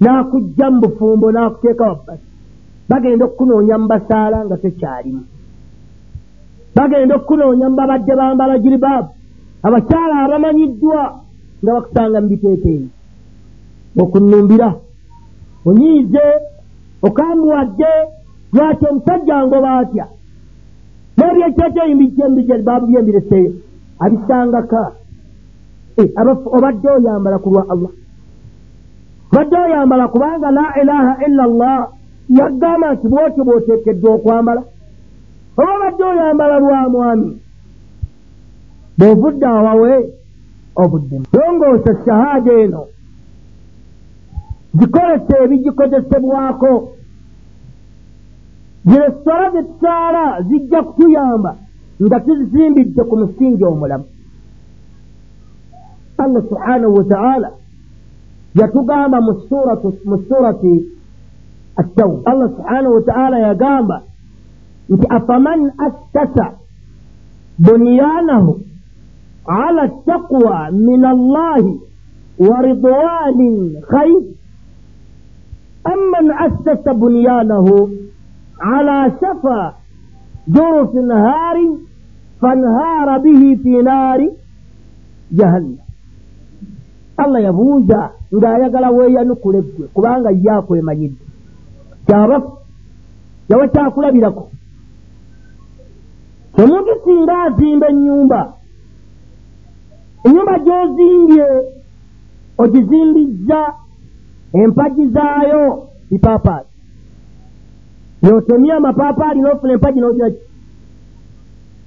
n'akujja 0.00 0.66
mu 0.70 0.78
bufumbo 0.82 1.26
n'akuteeka 1.32 1.84
wabbasi 1.90 2.28
bagenda 2.88 3.24
okukunoonya 3.24 3.76
mu 3.78 3.86
basaala 3.92 4.38
nga 4.44 4.56
tokyalimu 4.62 5.22
bagenda 6.76 7.16
okukunoonya 7.16 7.66
mu 7.70 7.76
babadde 7.76 8.12
bambala 8.20 8.58
jiribaabu 8.62 9.10
abakyala 9.66 10.14
abamanyiddwa 10.24 11.02
nga 11.62 11.70
bakusanga 11.76 12.18
mu 12.20 12.28
biteeteeyi. 12.32 12.88
Okunnumbira 14.02 14.68
onyiize 15.68 16.26
okambuwadde 17.06 17.92
lwaki 18.54 18.84
omusajja 18.90 19.36
ngoba 19.46 19.70
atya 19.80 20.06
n'ebyekyeteeyi 21.16 21.94
mbijembije 21.94 22.54
baabu 22.66 22.86
byembireseeyo 22.86 23.52
abisangaka 24.04 24.82
eh, 26.00 26.08
obadde 26.56 26.88
oyambala 26.96 27.38
ku 27.42 27.48
lwa 27.52 27.64
allah. 27.72 27.92
Obadde 29.30 29.56
oyambala 29.66 30.04
kubanga 30.08 30.48
la 30.50 30.66
ilaha 30.82 31.12
illa 31.26 31.42
allah. 31.48 31.78
Yagamba 32.38 32.94
nti 32.94 33.06
bwotyo 33.08 33.42
bwoteekeddwa 33.44 34.10
okwambala 34.14 34.62
oba 35.60 35.72
obadde 35.76 36.02
oyambala 36.04 36.58
lwa 36.58 36.88
mwami. 36.88 37.30
Bwovudde 38.98 39.46
awawe 39.46 39.92
obuddemu 40.82 41.26
longoosa 41.32 41.92
shahaada 42.04 42.52
eno. 42.62 42.82
Gikolese 44.78 45.34
ebigikozesebwako. 45.44 46.72
Ziresola 48.84 49.50
zetusaala 49.50 50.42
zijja 50.42 50.82
kutuyamba 50.82 51.56
nga 52.02 52.20
tuzizimbidde 52.20 53.02
ku 53.04 53.16
musingi 53.16 53.64
omulamu. 53.64 54.04
Allah 56.18 56.42
subhanahu 56.48 56.94
wataala 56.94 57.50
yatugamba 58.54 59.20
mu 59.20 60.18
surati 60.28 60.72
attawba. 61.76 62.30
Allah 62.30 62.48
subhanahu 62.56 62.94
wataala 62.94 63.38
yagamba 63.38 64.02
nti 64.90 65.06
afaman 65.08 65.72
assasa 65.86 66.46
bunyanahu 67.58 68.60
ala 69.46 69.88
taqwa 70.06 70.70
min 70.72 71.04
allahi 71.04 71.72
wa 72.38 72.56
ridwanin 72.62 73.56
khayr 73.90 74.22
amman 75.92 76.26
assasa 76.46 76.94
bunyanahu 76.94 77.90
ala 78.60 79.10
shafa 79.20 79.74
jurufin 80.48 81.10
hari 81.10 81.68
fanhara 82.40 83.18
bihi 83.18 83.56
fi 83.62 83.72
naari 83.82 84.28
jahannam. 85.32 85.78
Allah 87.20 87.40
yabuuza 87.42 88.00
ng'ayagala 88.34 88.88
weeyanukule 88.90 89.60
ggwe 89.62 89.86
kubanga 89.94 90.30
ye 90.30 90.50
akwemanyidde 90.50 91.24
kyabafu 92.06 92.52
yawe 93.48 93.68
kyakulabirako 93.68 94.50
omuntu 96.58 96.92
singa 97.04 97.42
azimba 97.42 97.86
ennyumba. 97.88 98.52
Ennyumba 100.24 100.58
gy'ozimbye 100.64 101.46
ogizimbizza 102.58 103.60
empagi 104.52 105.06
zaayo 105.14 105.88
bipaapaali 106.10 106.68
yotemye 108.22 108.72
amapaapaali 108.72 109.40
n'ofuna 109.40 109.72
empagi 109.72 110.00
n'ogiraki 110.00 110.42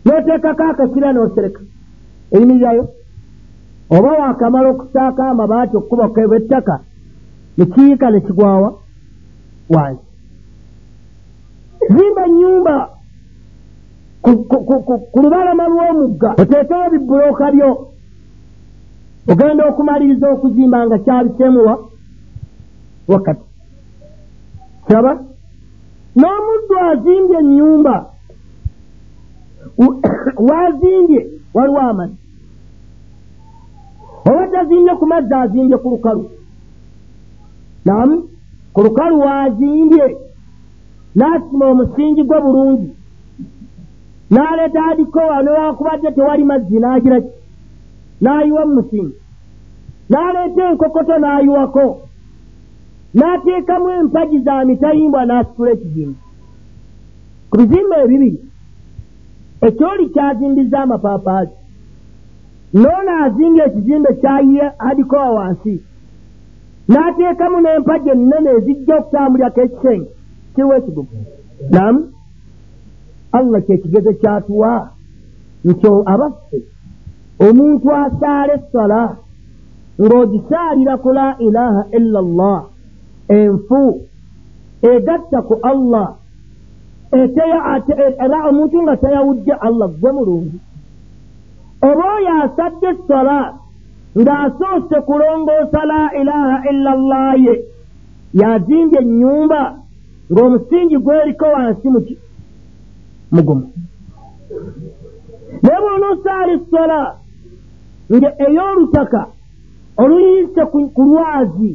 n'oteekako 0.06 0.64
akakira 0.64 1.14
n'osereka 1.14 1.62
eyimirirayo? 2.34 2.86
Oba 3.90 4.12
waakamala 4.20 4.68
okusaaka 4.70 5.30
amabaati 5.30 5.78
okukuba 5.78 6.06
okeba 6.06 6.36
ettaka 6.36 6.76
nekiyiika 7.58 8.10
nekigwawa 8.12 8.70
wansi. 9.70 10.06
Zimba 11.94 12.26
ennyumba 12.26 12.76
ku 14.24 15.18
lubalama 15.24 15.66
lw'omugga 15.68 16.30
oteekewo 16.42 16.86
bibulooka 16.94 17.46
byo. 17.56 17.72
Ogenda 19.32 19.64
okumaliriza 19.70 20.26
okuzimba 20.36 20.78
nga 20.86 20.98
kyabisemuwa 21.06 21.74
wakati. 23.08 23.46
Saba? 24.88 25.14
N'omuddu 26.20 26.76
azimbye 26.90 27.38
ennyumba. 27.40 27.96
Waazimbye 30.48 31.22
waliwo 31.56 31.80
amazzi 31.92 32.18
oba 34.30 34.48
tazimbye 34.48 34.94
ku 35.00 35.06
mazzi 35.12 35.34
azimbye 35.34 35.78
ku 35.78 35.88
lukalu. 35.94 36.26
Namu 37.86 38.16
ku 38.74 38.80
lukalu 38.86 39.16
waazimbye 39.20 40.06
n'asima 41.16 41.66
omusingi 41.72 42.24
gwe 42.24 42.40
bulungi 42.42 42.90
n'aleeta 44.34 44.80
adikowa 44.92 45.44
newakubadde 45.44 46.12
tewali 46.16 46.44
mazzi 46.44 46.80
n'agiraki 46.80 47.32
n'ayiwa 48.22 48.66
mu 48.66 48.74
musingi 48.76 49.18
n'aleeta 50.10 50.62
enkokoto 50.70 51.16
n'ayiwako. 51.20 51.86
N'ateekamu 53.18 53.90
empagi 53.90 54.40
za 54.40 54.66
mitayimbwa 54.66 55.26
n'asitula 55.26 55.72
ekizimbe. 55.72 56.20
Ku 57.50 57.56
bizimbe 57.58 57.96
ebibiri 58.04 58.32
ekyoli 59.68 60.06
kyazimbiza 60.14 60.78
amapaapaali. 60.84 61.54
Noono 62.74 63.12
azimbye 63.24 63.64
ekizimbe 63.66 64.10
kyayiye 64.22 64.66
adikowa 64.88 65.30
wansi. 65.38 65.76
N'ateekamu 66.90 67.58
n'empagi 67.62 68.10
ennene 68.10 68.50
ezijja 68.58 68.94
okutambulirako 68.98 69.62
ekisenge 69.62 70.10
kiriwo 70.54 70.74
ekigugu 70.80 71.16
namu 71.72 72.00
allah 73.34 73.62
kyekigezo 73.66 74.14
kyatuwa 74.22 74.90
nti 75.66 75.88
abaffe 76.14 76.60
omuntu 77.40 77.88
asaala 78.04 78.54
essala 78.54 79.02
ng'ogisaalira 80.02 80.98
ku 81.04 81.10
la 81.14 81.28
ilaha 81.40 81.82
illa 81.98 82.20
llah 82.22 82.62
enfu 83.28 83.82
egatta 84.82 85.40
ku 85.48 85.56
allah 85.62 86.08
era 87.14 88.38
omuntu 88.50 88.78
nga 88.84 88.96
tayawudde 88.98 89.54
allah 89.68 89.88
gwe 90.00 90.12
mulungi. 90.12 90.58
Oba 91.88 92.04
oyo 92.18 92.32
asadde 92.44 92.88
essala 92.90 93.54
ng'asoose 94.18 94.98
kulongoosa 95.08 95.82
la 95.86 96.02
ilaha 96.22 96.58
illa 96.72 96.92
llah 96.96 97.34
ye 97.46 97.56
yazimbye 98.34 99.00
ennyumba 99.02 99.62
ng'omusingi 100.32 100.98
gweriko 100.98 101.46
wansi 101.46 101.88
muki 101.90 102.18
mugumu. 103.36 103.66
Naye 105.64 105.80
bw'onoosaala 105.84 106.52
essola 106.58 107.00
nga 108.16 108.30
ey'olutaka 108.46 109.22
oluyise 109.98 110.62
ku 110.72 111.02
lwazi 111.10 111.72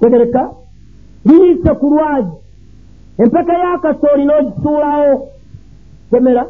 tegereka 0.00 0.42
liyise 1.26 1.70
ku 1.80 1.86
lwazi 1.92 2.36
empeka 3.22 3.52
y'akasooli 3.62 4.24
n'ogisuulawo 4.24 5.12
temera 6.10 6.44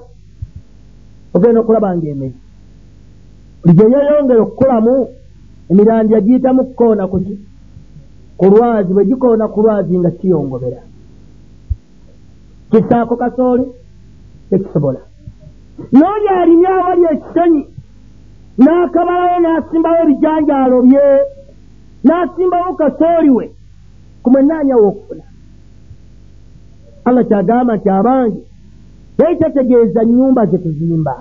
ogenda 1.35 1.61
okulaba 1.61 1.97
ngaemezi 1.97 2.41
buli 3.63 3.73
gye 3.77 3.87
yeyongera 3.93 4.41
okukolamu 4.43 4.95
emirandira 5.71 6.21
giyitamu 6.21 6.65
kukoona 6.65 7.05
kuki 7.13 7.35
ku 8.39 8.45
lwazi 8.53 8.91
bwe 8.93 9.05
gikoona 9.05 9.49
ku 9.49 9.59
lwazi 9.63 9.99
nga 9.99 10.11
kiyongobera 10.11 10.81
kisaako 12.75 13.17
kasooli 13.17 13.65
tekisobola. 14.51 15.01
N'oli 15.93 16.29
alimye 16.29 16.69
awali 16.69 17.05
ekisenyi 17.13 17.63
n'akabalawo 18.59 19.39
n'asimbawo 19.41 19.99
ebijanjaalo 20.05 20.77
bye 20.83 21.07
n'asimbawo 22.05 22.75
kasooli 22.81 23.31
we 23.31 23.47
ku 24.23 24.31
mwenaanyawo 24.31 24.89
okufuna 24.89 25.25
allah 27.05 27.25
kyagamba 27.29 27.77
nti 27.77 27.89
abangi 27.91 28.43
yali 29.19 29.37
tategeeza 29.37 30.03
nnyumba 30.05 30.47
ze 30.47 30.59
tuzimba. 30.59 31.15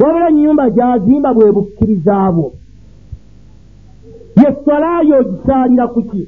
Wabula 0.00 0.30
nnyumba 0.30 0.70
gyazimba 0.70 1.34
bwe 1.34 1.52
bukkirizaabwo 1.52 2.52
ye 4.40 4.48
salaayo 4.64 5.14
ogisaalira 5.20 5.86
ku 5.88 6.02
ki? 6.02 6.22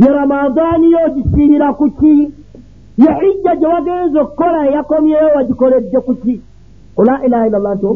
Ye 0.00 0.08
ramadaani 0.16 0.90
yo 0.92 0.98
ogisiirira 1.06 1.72
ku 1.72 1.90
ki 1.90 2.41
ye 3.02 3.10
hijja 3.20 3.52
gye 3.56 3.66
wagenza 3.66 4.18
okukola 4.22 4.58
eyakomyeyo 4.68 5.28
wagikoledde 5.36 5.98
ku 6.06 6.14
ki? 6.22 6.34
Ola 6.96 7.14
ilaha 7.26 7.46
illallah 7.46 7.74
nti 7.76 7.86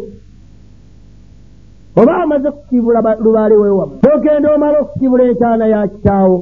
oba 1.97 2.23
amaze 2.23 2.51
kusiibula 2.51 3.17
lubaale 3.21 3.55
wewamu 3.57 3.95
ogenda 4.15 4.55
omala 4.55 4.79
okusiibula 4.81 5.25
entaana 5.25 5.67
ya 5.67 5.89
kitaawo 5.89 6.39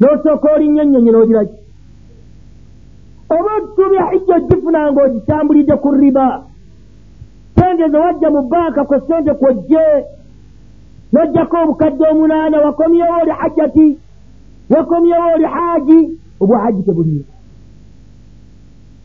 n'osooka 0.00 0.48
olinnya 0.54 0.82
ennyonyi 0.82 1.10
n'ogiraki 1.12 1.58
oba 3.36 3.50
otubya 3.58 4.10
hijja 4.10 4.36
ogifuna 4.36 4.90
ng'ogitambulidde 4.92 5.76
ku 5.82 5.88
riba 6.00 6.26
sente 7.56 7.84
ze 7.92 7.98
wajja 8.04 8.28
mu 8.30 8.42
banka 8.52 8.84
kwe 8.84 8.98
sente 9.06 9.32
kwojje 9.40 9.84
n'ojjako 11.12 11.56
obukadde 11.62 12.04
omunaana 12.12 12.56
wakomyewo 12.64 13.14
oli 13.22 13.32
hajjati 13.40 13.98
wakomyewo 14.70 15.26
oli 15.34 15.44
haaji 15.44 15.98
obwa 16.40 16.58
hajji 16.58 16.82
tebuliyo 16.82 17.24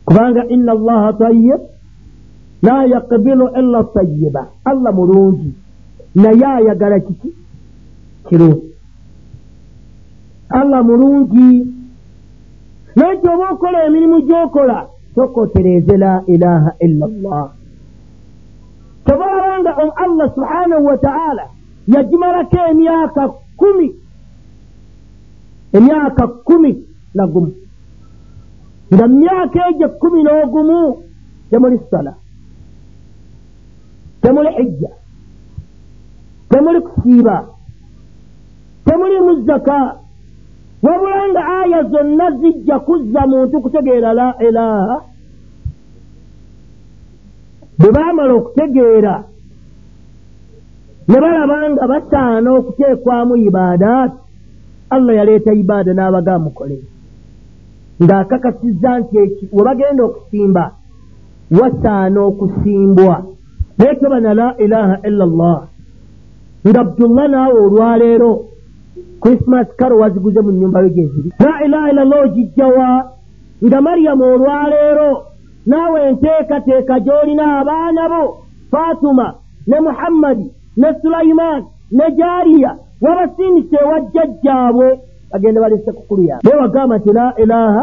kubanga 0.06 0.46
inna 0.48 0.72
allaha 0.72 1.12
tayyib 1.12 1.60
la 2.62 2.84
yaqbilu 2.86 3.48
illa 3.58 3.84
tayiba 3.94 4.42
allah 4.64 4.92
mulungi. 4.94 5.50
Naye 6.14 6.46
ayagala 6.46 7.00
kiki? 7.00 7.30
Kirungi 8.28 8.70
allah 10.50 10.80
mulungi. 10.82 11.66
Nakyo 12.96 13.30
oba 13.34 13.50
okola 13.52 13.84
emirimu 13.86 14.20
gyokola? 14.26 14.86
Tokotereeze 15.14 15.96
la 15.96 16.22
ilaha 16.26 16.70
illa 16.80 17.06
llah 17.08 17.48
tobalabanga 19.06 19.72
allah 19.96 20.26
subhanahu 20.34 20.84
wa 20.86 20.96
taala 20.98 21.44
yagimalako 21.88 22.58
emyaka 22.70 23.28
kumi. 23.56 23.88
Emyaka 25.72 26.26
kumi 26.26 26.84
nagumu 27.14 27.52
nga 28.94 29.06
myaka 29.08 29.58
egyo 29.70 29.88
kumi 30.00 30.20
n'ogumu 30.22 30.80
temuli 31.50 31.78
sala 31.90 32.12
temuli 34.22 34.50
hijja 34.56 34.90
temuli 36.50 36.80
kusiiba 36.80 37.36
temuli 38.84 39.20
muzaka. 39.20 40.06
Wabula 40.82 41.28
nga 41.28 41.42
aya 41.60 41.82
zonna 41.90 42.30
zijja 42.30 42.78
kuzza 42.78 43.26
muntu 43.26 43.60
kutegeera 43.60 44.12
la 44.12 44.34
ilaha 44.48 44.96
bwe 47.78 47.90
baamala 47.92 48.32
okutegeera 48.34 49.14
ne 51.08 51.18
balaba 51.20 51.70
nga 51.70 51.86
basaana 51.86 52.48
okuteekwamu 52.58 53.36
ibaadaati 53.36 54.20
allah 54.90 55.14
yaleeta 55.16 55.52
ibaada 55.52 55.92
n'abaga 55.94 56.38
mukole 56.38 56.78
ng'akakasizza 58.02 58.90
nti 58.98 59.16
we 59.52 59.62
bagenda 59.64 60.02
okusimba 60.04 60.64
wasaana 61.58 62.20
okusimbwa. 62.20 63.16
Naye 63.78 63.94
tobana 63.94 64.34
la 64.34 64.48
ilaha 64.58 64.96
illa 65.08 65.26
llah 65.26 65.60
nga 66.68 66.80
abdullah 66.80 67.28
naawe 67.28 67.58
olwaleero 67.66 68.30
krismas 69.20 69.68
karo 69.76 69.98
waziguze 69.98 70.40
mu 70.40 70.52
nyumba 70.52 70.80
yo 70.80 70.88
gyeziri 70.88 71.30
la 71.38 71.64
ilaha 71.64 71.90
illa 71.90 72.04
llah 72.04 72.24
ogijjawa 72.24 72.88
nga 73.66 73.80
maryamu 73.80 74.24
olwaleero 74.34 75.10
naawe 75.66 75.98
enteekateeka 76.08 77.00
gy'olina 77.04 77.44
abaana 77.60 78.02
bo 78.12 78.22
fatuma 78.70 79.34
ne 79.66 79.80
muhammadi 79.80 80.46
ne 80.76 80.88
sulaiman 81.02 81.62
ne 81.92 82.06
jariya 82.18 82.76
wabasindise 83.00 83.76
ewajjajjaabwe 83.84 84.88
bagenda 85.30 85.60
balese 85.60 85.92
kukulu 85.92 86.22
yabe 86.22 86.42
naye 86.44 86.60
wagamba 86.60 86.98
nti 86.98 87.12
la 87.12 87.34
ilaha 87.42 87.82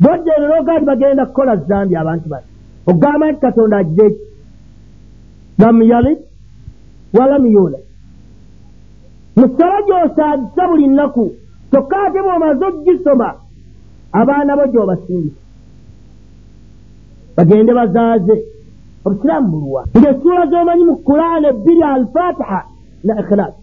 boddeerera 0.00 0.60
ogaati 0.60 0.84
bagenda 0.84 1.26
kukola 1.26 1.56
zambi 1.56 1.96
abantu 1.96 2.28
bano. 2.28 2.46
Ogamba 2.86 3.32
nti 3.32 3.40
katonda 3.40 3.76
agize 3.76 4.06
eki 4.06 4.20
lam 5.58 5.82
yalid 5.82 6.18
walam 7.12 7.46
yulad. 7.46 7.84
Musala 9.36 9.82
gy'osaagisa 9.86 10.68
buli 10.68 10.86
nnaku 10.86 11.24
kyokka 11.70 11.96
ate 12.06 12.18
bw'omaze 12.24 12.64
ogisoma 12.64 13.28
abaana 14.12 14.56
bo 14.56 14.64
gy'obasindisa 14.72 15.40
bagende 17.36 17.72
bazaaze. 17.74 18.36
Obusiraamu 19.04 19.48
buluwa. 19.48 19.82
Ng'essuula 19.96 20.46
z'omanyi 20.50 20.84
mu 20.84 20.96
kulaana 20.96 21.48
ebbiri 21.48 21.82
alfatiha 21.82 22.60
na 23.04 23.20
ikhilas 23.20 23.54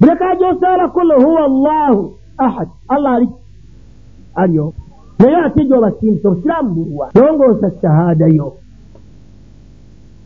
buleka 0.00 0.34
gy'osaala 0.34 0.88
kul 0.88 1.12
huwa 1.24 1.44
allahu 1.44 2.12
ahad. 2.38 2.68
Allah 2.88 3.14
ali 3.14 3.28
alio 4.34 4.72
naye 5.18 5.36
ate 5.36 5.64
gy'obasindisa 5.64 6.28
obusiraamu 6.28 6.74
buluwa 6.74 7.10
longoosa 7.14 7.70
shahaada 7.80 8.26
yo 8.26 8.56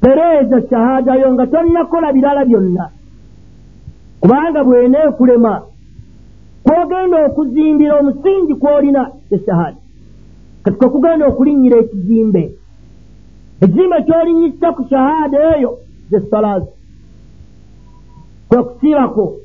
tereeza 0.00 0.62
shahaada 0.70 1.14
yo 1.14 1.34
nga 1.34 1.46
tonnakola 1.46 2.12
birala 2.12 2.44
byonna. 2.44 2.90
Kubanga 4.20 4.64
bweneekulema 4.64 5.62
kwogenda 6.62 7.26
okuzimbira 7.26 7.98
omusingi 7.98 8.54
kw'olina 8.54 9.10
eshahaada 9.30 9.80
kati 10.62 10.76
kwe 10.78 10.88
kugenda 10.88 11.26
okulinnyira 11.26 11.76
ekizimbe. 11.78 12.54
Ekizimbe 13.60 14.02
ky'olinyisa 14.02 14.72
ku 14.72 14.84
shahaada 14.90 15.56
eyo 15.56 15.78
zesalazi 16.10 16.72
kwe 18.48 18.62
kusiibako 18.62 19.39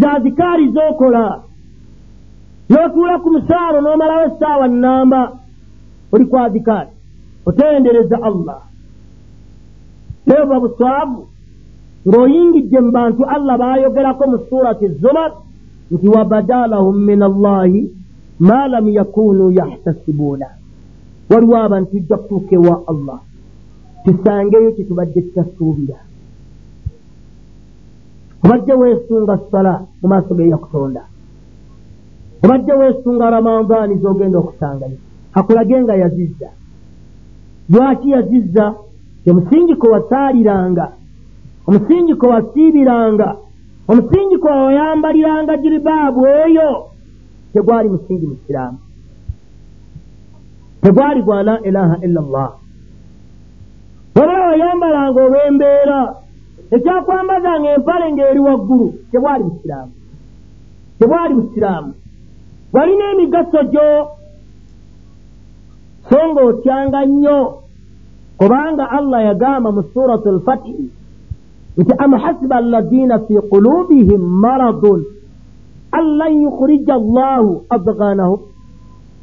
zazikaari 0.00 0.66
z'okola. 0.74 1.24
N'otuula 2.70 3.14
ku 3.22 3.28
musaalo 3.34 3.78
n'omalawo 3.80 4.24
essaawa 4.28 4.66
nnamba 4.68 5.20
oli 6.12 6.24
kwazikaari 6.30 6.90
otendereza 7.46 8.16
allah. 8.28 8.60
Oba 10.42 10.56
buswavu 10.60 11.22
ng'oyingidde 12.08 12.78
mu 12.80 12.90
bantu 12.92 13.22
allah 13.34 13.54
baayogerako 13.58 14.24
mu 14.32 14.38
surati 14.48 14.86
zumar 15.00 15.32
nti 15.90 16.06
wabadalahum 16.08 16.96
min 17.08 17.20
allahi 17.22 17.80
ma 18.40 18.68
lam 18.68 18.86
yakunu 18.88 19.50
yahtasibuuna 19.58 20.46
waliwo 21.30 21.56
abantu 21.56 21.96
ijja 21.96 22.16
kutuuka 22.16 22.54
ewa 22.54 22.82
allah 22.92 23.18
tusangeyo 24.04 24.72
kyetubadde 24.72 25.20
tutasuubira 25.22 25.96
obadde 28.48 28.74
weesunga 28.74 29.38
sala 29.50 29.84
mu 30.00 30.08
maaso 30.08 30.34
ge 30.34 30.48
yakutonda. 30.48 31.02
Obadde 32.44 32.72
weesunga 32.72 33.30
ramadaani 33.30 33.94
z'ogenda 34.02 34.38
okusangayo 34.38 34.98
akulage 35.34 35.82
nga 35.82 35.94
yazizza. 35.94 36.48
Lwaki 37.70 38.10
yazizza? 38.10 38.74
Omusingi 39.28 39.74
kwe 39.76 39.88
wasaaliranga 39.90 40.92
omusingi 41.68 42.14
kwe 42.14 42.28
wasiibiranga 42.28 43.36
omusingi 43.88 44.38
kwe 44.38 44.50
wayambaliranga 44.50 45.56
jiribaabu 45.56 46.26
eyo 46.26 46.70
tegwali 47.52 47.88
musingi 47.88 48.26
mu 48.26 48.36
kiraamu 48.46 48.78
tegwali 50.82 51.22
gwa 51.22 51.42
la 51.42 51.60
ilaha 51.62 51.96
illa 52.06 52.20
llah 52.20 52.52
wabula 54.16 54.46
wayambalanga 54.48 55.20
olw'embeera 55.26 56.00
ekyakwambazanga 56.74 57.68
empale 57.76 58.06
ng'eri 58.12 58.40
waggulu 58.40 58.86
tebwali 59.10 59.44
mu 59.44 59.50
kiraamu 59.60 59.92
tebwali 60.98 61.34
mu 61.34 61.42
kiraamu 61.52 61.92
walina 62.72 63.04
emigaso 63.12 63.60
gyo 63.72 63.88
so 66.08 66.18
nga 66.32 66.40
otyanga 66.50 67.00
nnyo 67.06 67.38
kubanga 68.38 68.84
allah 68.90 69.20
yagamba 69.28 69.68
mu 69.72 69.82
suratu 69.92 70.28
lfatihi 70.36 70.86
nti 71.78 71.92
am 71.98 72.12
hasiba 72.22 72.56
alladina 72.56 73.18
fi 73.18 73.34
qulubihim 73.50 74.22
maradun 74.44 75.00
an 75.92 76.04
lan 76.18 76.32
yukhrija 76.42 76.94
allahu 76.94 77.64
adganahum 77.70 78.40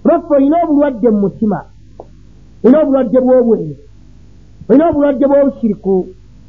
lwaffe 0.05 0.33
olina 0.35 0.57
obulwadde 0.63 1.09
mu 1.09 1.19
mutima 1.19 1.59
olina 2.63 2.81
obulwadde 2.81 3.19
bw'obwenzi 3.25 3.75
olina 4.69 4.89
obulwadde 4.89 5.25
bw'obusiriku 5.27 5.95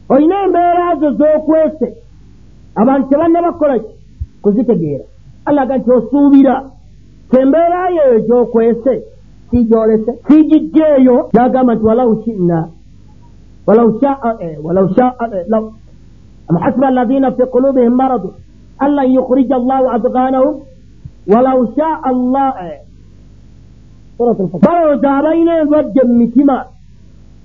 olina 0.08 0.36
embeera 0.44 0.86
zo 1.00 1.10
z'okwese. 1.18 1.88
Abantu 2.74 3.08
tebannabakola 3.08 3.78
ki? 3.78 3.92
Kuzitegeera. 4.42 5.04
Allaga 5.44 5.76
nti 5.78 5.90
osuubira. 5.90 6.54
Kyembeera 7.30 7.80
yeeyo 7.96 8.18
gy'okwese 8.26 8.92
sigyolese 9.50 10.12
sigijjeeyo 10.28 11.16
n'agamba 11.34 11.72
nti 11.74 11.84
walau 11.84 12.22
shina 12.24 12.68
walau 13.66 13.98
shaa 14.00 14.36
eh, 14.40 14.58
walau 14.64 14.88
shaa 14.94 15.12
eh, 15.34 15.46
am 16.48 16.56
hasiba 16.62 16.86
alladina 16.88 17.30
fi 17.32 17.42
qulubihim 17.52 17.94
maradu 17.94 18.30
an 18.78 18.90
lan 18.94 19.10
yukhrija 19.14 19.56
allahu 19.56 19.86
adganahum 19.90 20.54
walau 21.26 21.60
shaa 21.76 22.00
allah 22.10 22.54
eh. 22.70 22.78
balowooza 24.18 25.10
abalina 25.18 25.60
endwadde 25.60 26.00
mu 26.08 26.14
mitima. 26.14 26.64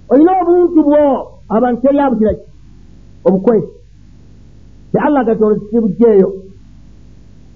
Olina 0.09 0.31
obuntu 0.41 0.83
bwo. 0.83 1.31
Abantu 1.49 1.81
teriyabugiraki 1.81 2.50
obukwesi 3.25 3.67
ti 4.91 4.97
allah 4.97 5.25
gatonda 5.25 5.59
tikibugjeeyo 5.59 6.33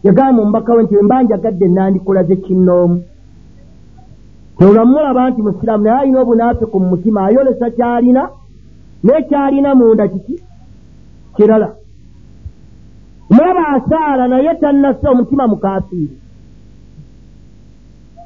yagamba 0.03 0.34
mumubaka 0.34 0.74
we 0.74 0.84
nti 0.84 0.95
wembanjagadde 0.95 1.68
nandikulaze 1.68 2.36
kinnoomu. 2.36 3.03
Tolwamulaba 4.59 5.30
nti 5.30 5.41
musiraamu 5.41 5.84
naye 5.84 5.99
alina 5.99 6.22
obunaafiku 6.22 6.80
mu 6.80 6.88
mutima 6.89 7.26
ayolesa 7.26 7.70
kyalina 7.72 8.30
n'ekyalina 9.03 9.76
munda 9.76 10.07
kiki? 10.07 10.36
Kirala. 11.36 11.70
Omulaba 13.32 13.68
asaala 13.68 14.28
naye 14.28 14.55
tannasa 14.61 15.09
omutima 15.11 15.47
mukafiiri 15.47 16.18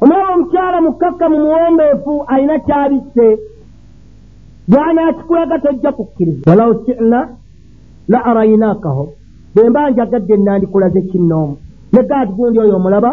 omulaba 0.01 0.33
omukyala 0.33 0.81
mukkakka 0.81 1.29
mu 1.29 1.37
muwombeefu 1.43 2.23
alina 2.27 2.59
kyabisse 2.59 3.27
bwanaakikulaga 4.69 5.59
tojja 5.59 5.91
kukkiriza. 5.91 6.43
Walau 6.51 6.85
sina 6.85 7.29
la 8.07 8.25
arainaakaho 8.25 9.09
bwemba 9.55 9.89
njagadde 9.89 10.37
nandikulaze 10.37 11.01
kinnoomu 11.01 11.57
ne 11.93 12.03
gaadi 12.03 12.31
gundi 12.31 12.59
oyo 12.59 12.75
omulaba 12.75 13.11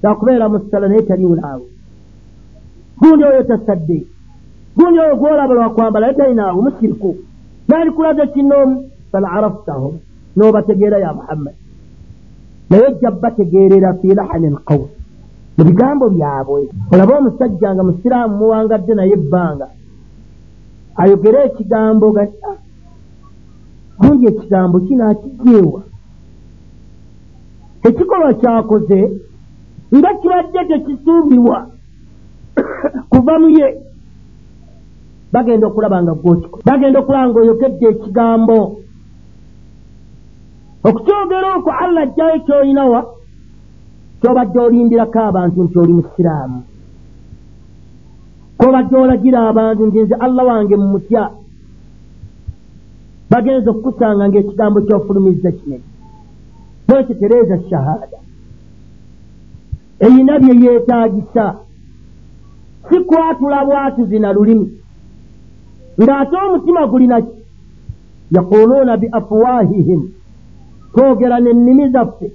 kyakubeera 0.00 0.48
mu 0.48 0.58
ssala 0.58 0.88
naye 0.88 1.02
tali 1.02 1.26
bulaawe 1.26 1.66
gundi 3.00 3.24
oyo 3.24 3.42
tasadde. 3.42 3.98
Gundi 4.76 4.98
oyo 5.00 5.16
gwolaba 5.16 5.54
lwakwambala 5.54 6.06
naye 6.06 6.18
talinaawe 6.18 6.60
musiriku 6.62 7.16
nandikulaze 7.68 8.26
kinnoomu 8.26 8.90
fala 9.12 9.28
araftaho 9.32 9.88
n'obategeera 10.36 10.98
ya 10.98 11.12
muhammadi 11.12 11.56
naye 12.70 12.82
ojja 12.88 13.10
bategeerera 13.10 13.94
fi 14.00 14.14
lahani 14.14 14.48
lqawl 14.50 14.88
mu 15.58 15.64
bigambo 15.64 16.08
byabwe. 16.10 16.68
Olabe 16.92 17.12
omusajja 17.14 17.74
nga 17.74 17.82
musiraamu 17.82 18.36
muwangadde 18.36 18.94
naye 18.94 19.12
ebbanga 19.12 19.68
ayogere 20.96 21.38
ekigambo 21.48 22.06
ga 22.16 22.24
ah, 22.48 22.58
gundi 23.98 24.26
ekigambo 24.26 24.80
kinaakijeewa 24.86 25.82
ekikolwa 27.88 28.34
kyakoze 28.40 29.00
nga 29.96 30.10
kibadde 30.14 30.60
tekisuubirwa. 30.68 31.58
Kuva 33.10 33.34
mu 33.38 33.48
ye. 33.58 33.68
Bagenda 35.32 35.66
okulaba 35.66 36.02
nga 36.02 36.14
gwokiko 36.14 36.58
bagenda 36.64 36.98
okulaba 37.00 37.28
nga 37.28 37.38
oyogedde 37.40 37.86
ekigambo. 37.88 38.58
Okukyogera 40.86 41.48
okwo 41.56 41.72
allah 41.82 42.02
ajjayo 42.06 42.38
kyolinawa 42.46 43.00
kyobadde 44.20 44.58
olindirako 44.58 45.18
abantu 45.28 45.58
nti 45.64 45.76
oli 45.78 45.92
musiraamu 45.98 46.60
kobadde 48.58 48.96
olagira 48.96 49.48
abantu 49.48 49.86
nti 49.86 49.98
nze 50.02 50.14
allah 50.14 50.46
wange 50.46 50.76
mumutya 50.76 51.30
bagenza 53.30 53.70
okukusanga 53.70 54.28
ngaekigambo 54.28 54.78
kyofulumiza 54.86 55.50
kinene 55.52 55.86
bwekitereeza 56.88 57.60
shahada. 57.70 58.18
Eyina 60.00 60.38
bye 60.38 60.54
yeetaagisa. 60.62 61.54
Si 62.88 63.00
kwatula 63.00 63.64
bwatuzi 63.64 64.18
na 64.18 64.32
lulimi. 64.32 64.78
Ng'ate 66.00 66.36
omutima 66.36 66.86
gulinaki 66.86 67.36
yaquluuna 68.30 68.96
bi 68.96 69.08
afwahihim 69.12 70.02
twogera 70.92 71.40
n'ennimi 71.40 71.88
zaffe. 71.88 72.32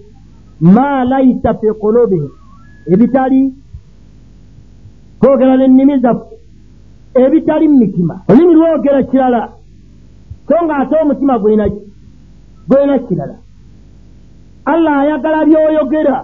Ma 0.61 1.03
laisa 1.03 1.53
fi 1.53 1.67
kulubihim 1.82 2.30
ebitali 2.88 3.53
twogera 5.22 5.57
n'ennimi 5.57 5.99
zaffe 5.99 6.36
ebitali 7.13 7.67
mu 7.67 7.78
mitima 7.78 8.15
olulimi 8.30 8.53
lwogera 8.55 9.03
kirala. 9.03 9.41
So 10.47 10.55
ng'ate 10.65 10.95
omutima 11.01 11.39
gulina 11.39 12.97
kirala. 13.07 13.36
Allah 14.65 14.93
ayagala 15.01 15.45
byoyogera 15.45 16.17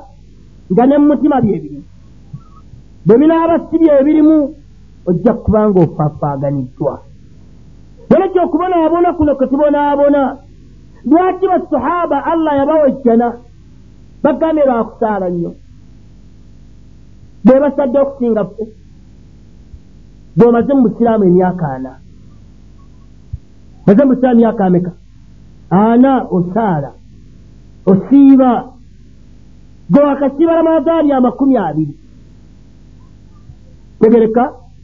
nga 0.71 0.83
ne 0.85 0.97
mumutima 0.97 1.41
byebirimu 1.41 1.85
bwe 3.05 3.17
binaaba 3.17 3.55
si 3.69 3.77
byebirimu 3.77 4.37
ojja 5.05 5.33
kubanga 5.33 5.79
ofaafaaganiddwa 5.79 6.93
era 8.15 8.27
kyokubonaabona 8.27 9.13
kuno 9.13 9.35
kwe 9.35 9.47
tubonaabona 9.47 10.21
lwaki 11.05 11.45
basahaba 11.47 12.25
allah 12.25 12.53
yabawejjana 12.57 13.27
bagambye 14.23 14.65
lwakusaala 14.65 15.29
nnyo? 15.29 15.51
Be 17.45 17.59
basadde 17.59 17.97
okusinga 17.99 18.45
ffe 18.45 18.63
bw'omaze 20.37 20.71
mu 20.73 20.81
busiraamu 20.85 21.23
emyaka 21.29 21.65
ana. 21.75 21.91
Maze 23.87 24.01
mu 24.03 24.09
busiraamu 24.13 24.39
myaka 24.39 24.61
ameka 24.65 24.91
ana 25.69 26.11
osaala 26.37 26.91
osiiba 27.91 28.51
gwe 29.91 30.01
wakasiiba 30.03 30.53
ramadaani 30.55 31.11
amakumi 31.11 31.57
abiri. 31.57 31.95
Tegereka 33.99 34.43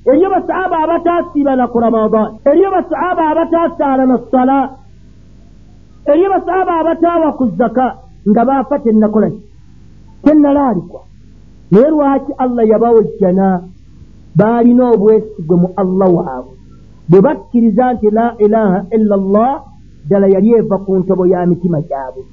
eriyo 0.10 0.30
basahaba 0.30 0.78
abatasiiba 0.84 1.56
naku 1.56 1.80
ramadaani 1.80 2.38
eriyo 2.50 2.70
basahaba 2.72 3.24
abatasaala 3.32 4.06
na 4.06 4.18
sala. 4.32 4.60
Eriyo 6.12 6.30
basahaba 6.30 6.72
abataawa 6.80 7.30
ku 7.38 7.46
zaka 7.58 7.86
nga 8.30 8.46
baafa 8.46 8.80
tennakolaki 8.80 9.42
tennalaalikwa 10.24 11.02
naye 11.72 11.90
lwaki 11.90 12.32
allah 12.38 12.68
yabawejjana 12.70 13.48
baalina 14.36 14.84
obwesigwe 14.94 15.56
mu 15.62 15.70
allah 15.82 16.10
waabwe. 16.18 16.56
Bwe 17.10 17.22
bakkiriza 17.22 17.94
nti 17.94 18.10
la 18.10 18.36
ilaha 18.46 18.86
illa 18.96 19.16
llah 19.18 19.54
ddala 20.06 20.28
yali 20.28 20.50
eva 20.60 20.78
ku 20.78 20.92
ntobo 21.00 21.26
ya 21.26 21.46
mitima 21.46 21.82
gyabwe. 21.82 22.24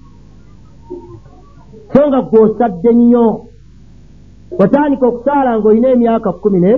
So 1.92 2.00
nga 2.08 2.20
gwosadde 2.22 2.92
nnyo 2.92 3.26
watandika 4.58 5.06
okusaala 5.06 5.58
ng'olina 5.58 5.88
emyaka 5.88 6.32
kumi 6.32 6.60
ne 6.60 6.72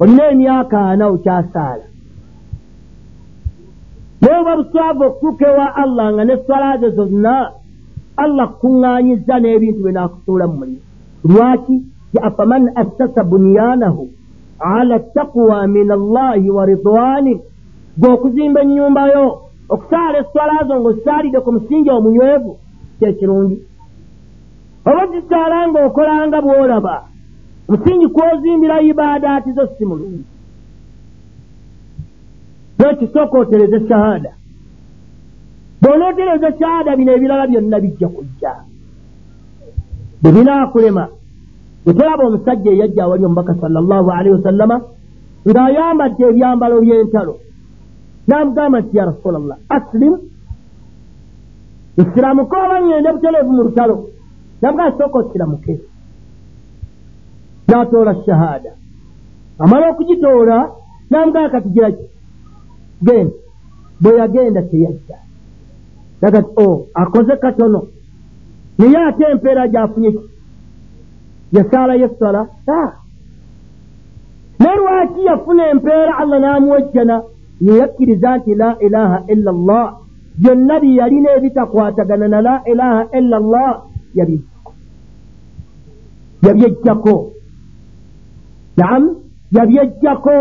olina 0.00 0.30
emyaka 0.32 0.78
ana 0.90 1.04
okyasaala. 1.14 1.86
Naye 4.20 4.36
oba 4.40 4.56
buswavu 4.56 5.02
okutuuka 5.04 5.44
ewa 5.52 5.66
allah 5.82 6.06
nga 6.12 6.24
neswala 6.24 6.78
ze 6.80 6.90
zonna 6.90 7.34
allah 8.16 8.46
kukuŋŋaanyiza 8.48 9.34
n'ebintu 9.40 9.80
bye 9.82 9.92
naakusuula 9.92 10.46
mu 10.46 10.56
mulimu 10.60 10.82
lwaki 11.24 11.76
afaman 12.18 12.70
assasa 12.74 13.24
bunyanahu 13.24 14.08
ala 14.58 14.98
taqwa 14.98 15.66
min 15.66 15.90
allahi 15.90 16.50
wa 16.50 16.66
ridwanin 16.66 17.40
gwe 17.98 18.08
okuzimba 18.12 18.60
ennyumbayo 18.62 19.40
okusaala 19.68 20.18
eswala 20.18 20.64
zo 20.68 20.74
ng'ozisaalidde 20.80 21.40
ku 21.40 21.50
musingi 21.52 21.90
omunywevu 21.90 22.58
kyekirungi 22.98 23.58
oba 24.88 25.02
zisaala 25.12 25.68
ng'okolanga 25.68 26.38
bw'olaba 26.44 26.96
musingi 27.68 28.06
kwozimbira 28.08 28.82
ibaadaati 28.90 29.50
zo 29.52 29.64
si 29.78 29.84
mulungi 29.84 30.24
ekisooka 32.90 33.38
otereze 33.38 33.88
shahada 33.88 34.32
bw'onootereza 35.82 36.58
shahada 36.58 36.96
bino 36.96 37.10
ebirala 37.12 37.46
byonna 37.46 37.80
bijja 37.80 38.08
kujja 38.08 38.52
bwe 40.22 40.32
binaakulema 40.32 41.04
etolaba 41.90 42.22
omusajja 42.26 42.70
eyajja 42.72 43.04
awali 43.04 43.24
omubaka 43.24 43.54
sallallahu 43.62 44.08
alaihi 44.16 44.34
wasallama 44.38 44.76
ng'ayambadde 45.48 46.22
ebyambalo 46.30 46.76
by'entalo 46.84 47.34
n'amugamba 48.28 48.76
nti 48.80 48.96
ya 48.96 49.04
rasulallah 49.10 49.56
asilimu 49.76 50.18
nsiramuke 51.98 52.56
oba 52.64 52.76
ŋŋende 52.84 53.10
butereevu 53.14 53.52
mu 53.56 53.62
lutalo. 53.66 53.96
Namugamba 54.60 54.96
sooka 54.98 55.18
osiramuke 55.18 55.74
n'atoola 57.68 58.12
shahada 58.24 58.72
amala 59.62 59.84
okugitoola 59.90 60.56
n'amugamba 61.10 61.52
kati 61.54 61.68
giraki 61.74 62.04
genda. 63.06 63.34
Bwe 64.00 64.18
yagenda 64.20 64.62
teyajja. 64.70 65.16
Aga 66.26 66.42
ti 66.42 66.52
o 66.56 66.64
oh, 66.64 66.86
akoze 66.94 67.34
katono. 67.42 67.80
Naye 68.78 68.98
ate 69.08 69.24
empeera 69.32 69.68
gyafunye 69.72 70.10
ki 70.12 70.29
yasaalayo 71.52 72.06
eswala 72.06 72.42
ne 74.60 74.70
lwaki 74.76 75.24
yafuna 75.24 75.62
empeera 75.72 76.12
allah 76.18 76.38
n'amuwejjana 76.40 77.16
yeyakkiriza 77.66 78.30
nti 78.38 78.54
la 78.54 78.70
ilaha 78.86 79.18
illa 79.32 79.52
llah 79.52 79.86
byonna 80.42 80.80
bye 80.80 80.94
yalina 81.00 81.28
ebitakwatagana 81.36 82.28
na 82.28 82.40
la 82.40 82.54
ilaha 82.72 83.02
illa 83.18 83.36
llah 83.40 83.72
yabyejjako 84.18 84.72
yabyejjako 86.46 87.16
naam 88.76 89.04
yabyejjako 89.56 90.36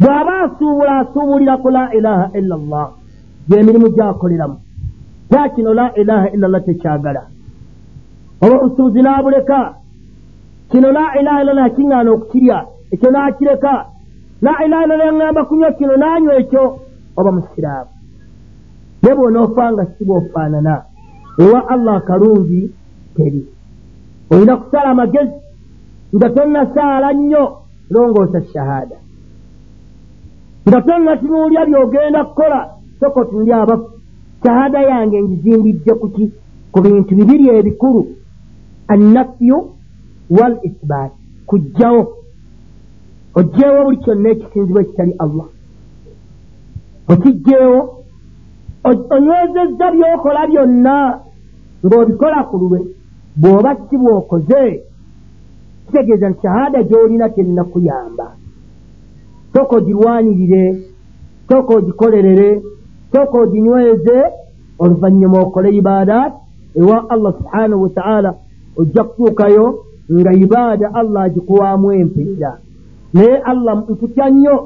bw'aba 0.00 0.34
asuubula 0.44 0.92
asuubulira 1.02 1.54
ku 1.62 1.68
la 1.76 1.84
ilaha 1.98 2.24
illa 2.38 2.56
llah 2.70 2.88
gyemirimu 3.48 3.88
gyakoleramu 3.96 4.56
ya 5.32 5.48
kino 5.54 5.70
la 5.74 5.86
ilaha 6.00 6.26
illa 6.34 6.46
llah 6.48 6.62
tekyagala 6.66 7.22
oba 8.42 8.56
obusuubuzi 8.58 9.00
n'abuleka 9.02 9.74
kino 10.70 10.92
la 10.92 11.04
ilaha 11.20 11.42
illa 11.42 11.54
llah 11.54 11.70
kiŋŋaana 11.76 12.10
okukirya. 12.10 12.58
Ekyo 12.92 13.08
n'akireka 13.10 13.74
la 14.42 14.52
ilaha 14.64 14.84
illa 14.84 14.96
llah 14.96 15.06
yaŋŋamba 15.06 15.44
kunywa 15.48 15.72
kino 15.78 15.94
n'anywa 15.96 16.34
ekyo 16.42 16.62
oba 17.16 17.30
musiraamu. 17.32 17.90
Ne 19.02 19.10
bw'onoofa 19.16 19.72
nga 19.72 19.84
si 19.92 20.04
bw'ofaanana 20.04 20.74
ewa 21.38 21.60
allah 21.68 21.94
akalungi 21.96 22.70
teri. 23.16 23.42
Olina 24.30 24.56
kusala 24.56 24.90
amagezi 24.90 25.38
nga 26.14 26.28
tonnasaala 26.30 27.12
nnyo 27.12 27.44
longoosa 27.90 28.42
shahaada. 28.52 28.96
Nga 30.68 30.80
tonnatunuulya 30.82 31.66
by'ogenda 31.66 32.24
kukola 32.24 32.60
soko 33.00 33.24
tunuli 33.24 33.52
abafu. 33.52 33.90
Shahaada 34.42 34.80
yange 34.82 35.22
ngizimbidde 35.22 35.94
kuki 35.94 36.32
ku 36.72 36.80
bintu 36.80 37.14
bibiri 37.14 37.48
ebikulu 37.48 38.21
annafyu 38.92 39.56
wal 40.36 40.54
isbaat 40.68 41.12
kujjawo 41.46 42.02
ogjeewo 43.38 43.84
buli 43.84 43.96
kyonna 44.04 44.28
ekisinzibwa 44.34 44.80
ekitali 44.82 45.14
allah 45.24 45.46
okijjeewo 47.12 47.78
onywezezza 49.14 49.86
by'okola 49.94 50.42
byonna 50.50 50.94
ng'obikola 51.86 52.38
ku 52.48 52.54
lulwe 52.60 52.80
bw'oba 53.40 53.70
si 53.88 53.96
bw'okoze 54.02 54.62
kitegeeza 55.86 56.26
nti 56.30 56.40
shahaada 56.42 56.82
gy'olina 56.88 57.28
tennakuyamba 57.34 58.26
soka 59.52 59.76
ogirwanirire 59.76 60.64
soka 61.48 61.70
ogikolerere 61.78 62.50
soka 63.12 63.36
oginyweze 63.44 64.18
oluvannyuma 64.82 65.38
okole 65.44 65.68
ibaadaat 65.80 66.32
ewa 66.80 67.10
allah 67.10 67.32
subhanahu 67.38 67.82
wataala 67.82 68.30
ojja 68.76 69.04
kutuukayo 69.04 69.84
nga 70.12 70.32
ibaada 70.32 70.94
allah 70.94 71.22
agikuwaamu 71.22 71.92
empeera 71.92 72.58
naye 73.14 73.36
allah 73.36 73.76
ntutya 73.90 74.30
nnyo 74.30 74.56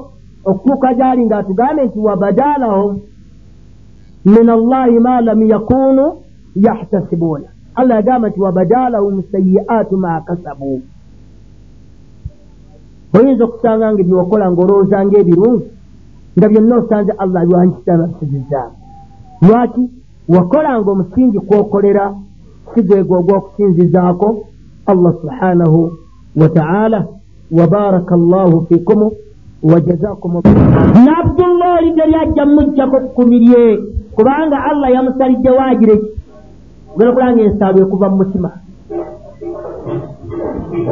okutuuka 0.45 0.93
gyali 0.93 1.25
ng'atugambe 1.25 1.85
nti 1.85 1.99
wabadalahum 1.99 2.99
min 4.25 4.49
allahi 4.49 4.99
ma 4.99 5.21
lam 5.21 5.39
yakunu 5.53 6.05
yahtasibuuna 6.55 7.47
allah 7.75 7.95
yagamba 7.95 8.29
nti 8.29 8.39
wabadalahum 8.41 9.23
sayi'aatu 9.31 9.97
ma 9.97 10.21
kasabu. 10.21 10.81
Oyinza 13.13 13.43
okusanga 13.45 13.93
nga 13.93 14.01
ebyokola 14.01 14.51
ngaolowooza 14.51 15.05
ngaebirungi 15.05 15.67
nga 16.37 16.47
byonna 16.49 16.75
osanze 16.75 17.11
allah 17.23 17.41
lwankisabasizizaamu 17.49 18.75
lwaki? 19.41 19.83
Wakolanga 20.27 20.91
omusingi 20.91 21.39
kwokolera 21.39 22.13
sigwego 22.73 23.13
ogw'okusinzizaako 23.19 24.27
allah 24.85 25.13
subhanahu 25.21 25.91
wataala 26.35 27.05
wabaraka 27.51 28.15
llahu 28.17 28.65
fikumu 28.69 29.11
wajazakum 29.63 30.41
nabdullah 31.05 31.77
oli 31.77 31.91
teryajja 31.91 32.45
mujjako 32.45 32.99
kukumirye. 32.99 33.79
Kubanga 34.15 34.63
allah 34.63 34.91
yamusalidde 34.91 35.49
wagireki 35.49 36.07
ogenda 36.95 37.13
kulanga 37.13 37.41
ensaalwa 37.43 37.81
ekuva 37.81 38.09
mu 38.09 38.17
mutima. 38.17 38.51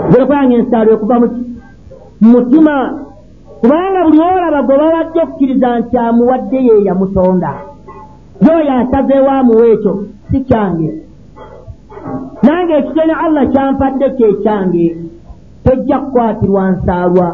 Ogenda 0.08 0.26
kulanga 0.26 0.56
ensaalwa 0.56 0.94
ekuva 0.94 1.20
muki 1.20 1.42
mutima. 2.22 2.76
Kubanga 3.62 4.04
buli 4.06 4.20
olaba 4.20 4.64
gwe 4.64 4.78
babadde 4.78 5.20
okukkiriza 5.22 5.80
nti 5.80 5.98
amuwadde 5.98 6.58
ye 6.68 6.84
yamutonda 6.84 7.52
yoyo 8.42 8.72
asazeewo 8.80 9.32
amuwa 9.32 9.68
ekyo 9.68 10.06
si 10.32 10.40
kyange 10.40 11.05
nange 12.44 12.74
ekitene 12.80 13.14
allah 13.26 13.44
kyampadde 13.54 14.08
kyekyange 14.18 14.88
tojja 15.66 15.98
kukwatirwa 16.00 16.72
nsaalwa. 16.72 17.28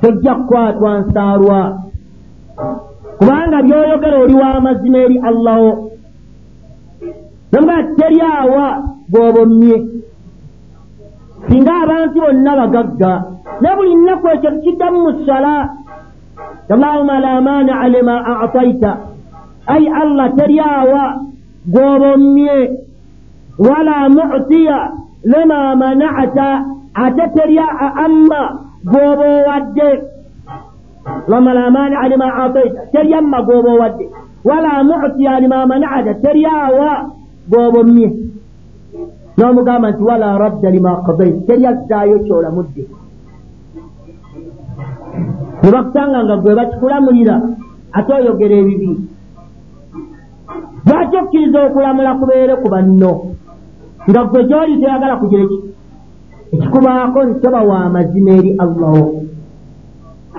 Tojja 0.00 0.34
kukwatwa 0.34 1.00
nsaalwa. 1.00 1.60
Kubanga 3.18 3.62
byoyogera 3.62 4.18
oli 4.18 4.34
w'amazima 4.34 4.98
eri 4.98 5.18
allaho 5.18 5.90
namba 7.52 7.74
teri 7.96 8.20
awa 8.20 8.66
gw'obomye 9.12 9.76
singa 11.48 11.72
abantu 11.82 12.18
bonna 12.20 12.52
bagagga 12.60 13.12
ne 13.60 13.68
buli 13.76 13.94
nnaku 13.94 14.26
ekyo 14.34 14.50
tukiddamu 14.50 14.98
mu 15.04 15.12
sala. 15.26 15.54
Allahuma 16.72 17.20
la 17.20 17.40
maania 17.40 17.88
lima 17.88 18.16
ataita. 18.44 18.92
Ai 19.66 19.84
allah 19.88 20.32
teri 20.36 20.58
awa 20.60 21.02
gw'obomye 21.68 22.56
wala 23.58 24.08
mutiya 24.08 24.78
lima 25.24 25.76
manata 25.76 26.64
ate 26.94 27.24
teri 27.34 27.58
amma 27.58 28.42
gw'oba 28.84 29.24
owadde 29.38 29.88
allahuma 31.06 31.54
la 31.54 31.70
maania 31.70 32.08
lima 32.08 32.26
ataita 32.44 32.80
teri 32.92 33.14
amma 33.14 33.42
gw'oba 33.42 33.70
owadde 33.70 34.04
wala 34.44 34.84
mutiya 34.84 35.40
lima 35.40 35.66
manata 35.66 36.14
teri 36.22 36.46
awa 36.46 37.10
gw'obomye 37.48 38.08
n'omugamba 39.36 39.90
nti 39.90 40.02
wala 40.02 40.38
radda 40.38 40.70
lima 40.70 41.02
kadait 41.06 41.46
teryazzaayo 41.46 42.18
kyolamudde 42.24 42.82
ne 45.62 45.68
bakusanga 45.70 46.18
nga 46.24 46.36
gwe 46.36 46.54
bakikulamulira 46.54 47.36
ate 47.92 48.10
oyogera 48.12 48.54
ebibi 48.62 48.90
lwaki 50.86 51.16
okkiriza 51.16 51.58
okulamula 51.66 52.14
kubeere 52.20 52.54
ku 52.62 52.68
banno 52.68 53.31
nga 54.10 54.20
gwe 54.24 54.44
gyoli 54.48 54.80
toyagala 54.80 55.16
kugira 55.16 55.44
ki 55.50 55.58
ekikubaako 56.54 57.18
nti 57.24 57.40
toba 57.40 57.60
wa 57.70 57.88
mazima 57.94 58.30
eri 58.38 58.50
allahu 58.64 59.04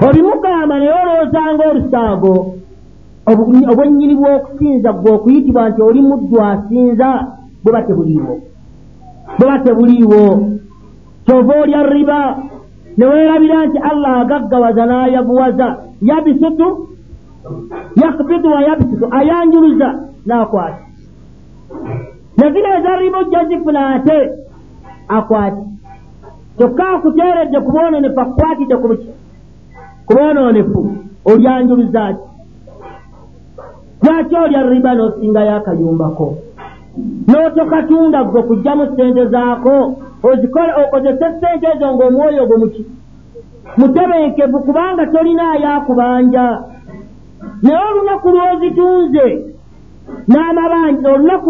obimugamba 0.06 0.76
naye 0.80 0.94
olowoozanga 1.02 1.64
olusaago 1.72 2.34
obwennyini 3.72 4.16
bw'okusinza 4.20 4.90
gwe 4.94 5.12
okuyitibwa 5.16 5.70
nti 5.70 5.82
oli 5.82 6.02
muddu 6.10 6.38
asinza 6.50 7.10
bwe 7.64 7.72
ba 7.76 7.82
tebuliiwo 7.88 8.34
bweba 9.38 9.60
tebuliiwo 9.66 10.22
kyova 11.26 11.54
olya 11.62 11.82
riba 11.84 12.20
neweerabira 12.98 13.66
nti 13.68 13.78
allah 13.92 14.14
agaggawaza 14.22 14.84
n'ayavuwaza 14.86 15.68
yabisutu 16.02 16.68
yakbidu 18.02 18.48
wa 18.56 18.62
yabisutu 18.68 19.06
ayanjuluza 19.18 19.90
n'akwati 20.28 20.84
nezina 22.38 22.78
eza 22.78 22.96
riba 22.96 23.18
ojja 23.20 23.46
zifuna 23.46 23.90
ate 23.96 24.30
akwati. 25.08 25.64
Kyokka 26.58 26.90
akuteeredde 26.90 27.60
ku 27.60 27.72
bwononefu 27.72 28.20
akukwatidde 28.20 28.76
ku 28.78 28.88
buki 28.88 29.10
ku 30.06 30.14
bwononefu 30.14 30.82
olyanjuluza 31.26 32.14
ki 32.14 32.24
lwaki 34.04 34.36
olya 34.36 34.62
riba 34.70 34.92
n'osingayo 34.96 35.56
akayumbako 35.56 36.28
n'otokatunda 37.28 38.24
gwe 38.24 38.40
okugjamu 38.42 38.86
sente 38.96 39.26
zaako 39.34 39.76
ozikole 40.24 40.72
okozese 40.84 41.26
sente 41.40 41.68
ezo 41.74 41.88
ng'omwoyo 41.96 42.46
gwo 42.48 42.58
muki 42.58 42.84
mutebenkevu 43.78 44.60
kubanga 44.60 45.06
tolinaayo 45.06 45.68
akubanja 45.78 46.46
naye 47.64 47.80
olunaku 47.90 48.28
lw'ozitunze 48.30 49.26
n'amabanja 50.28 51.08
olunaku 51.14 51.50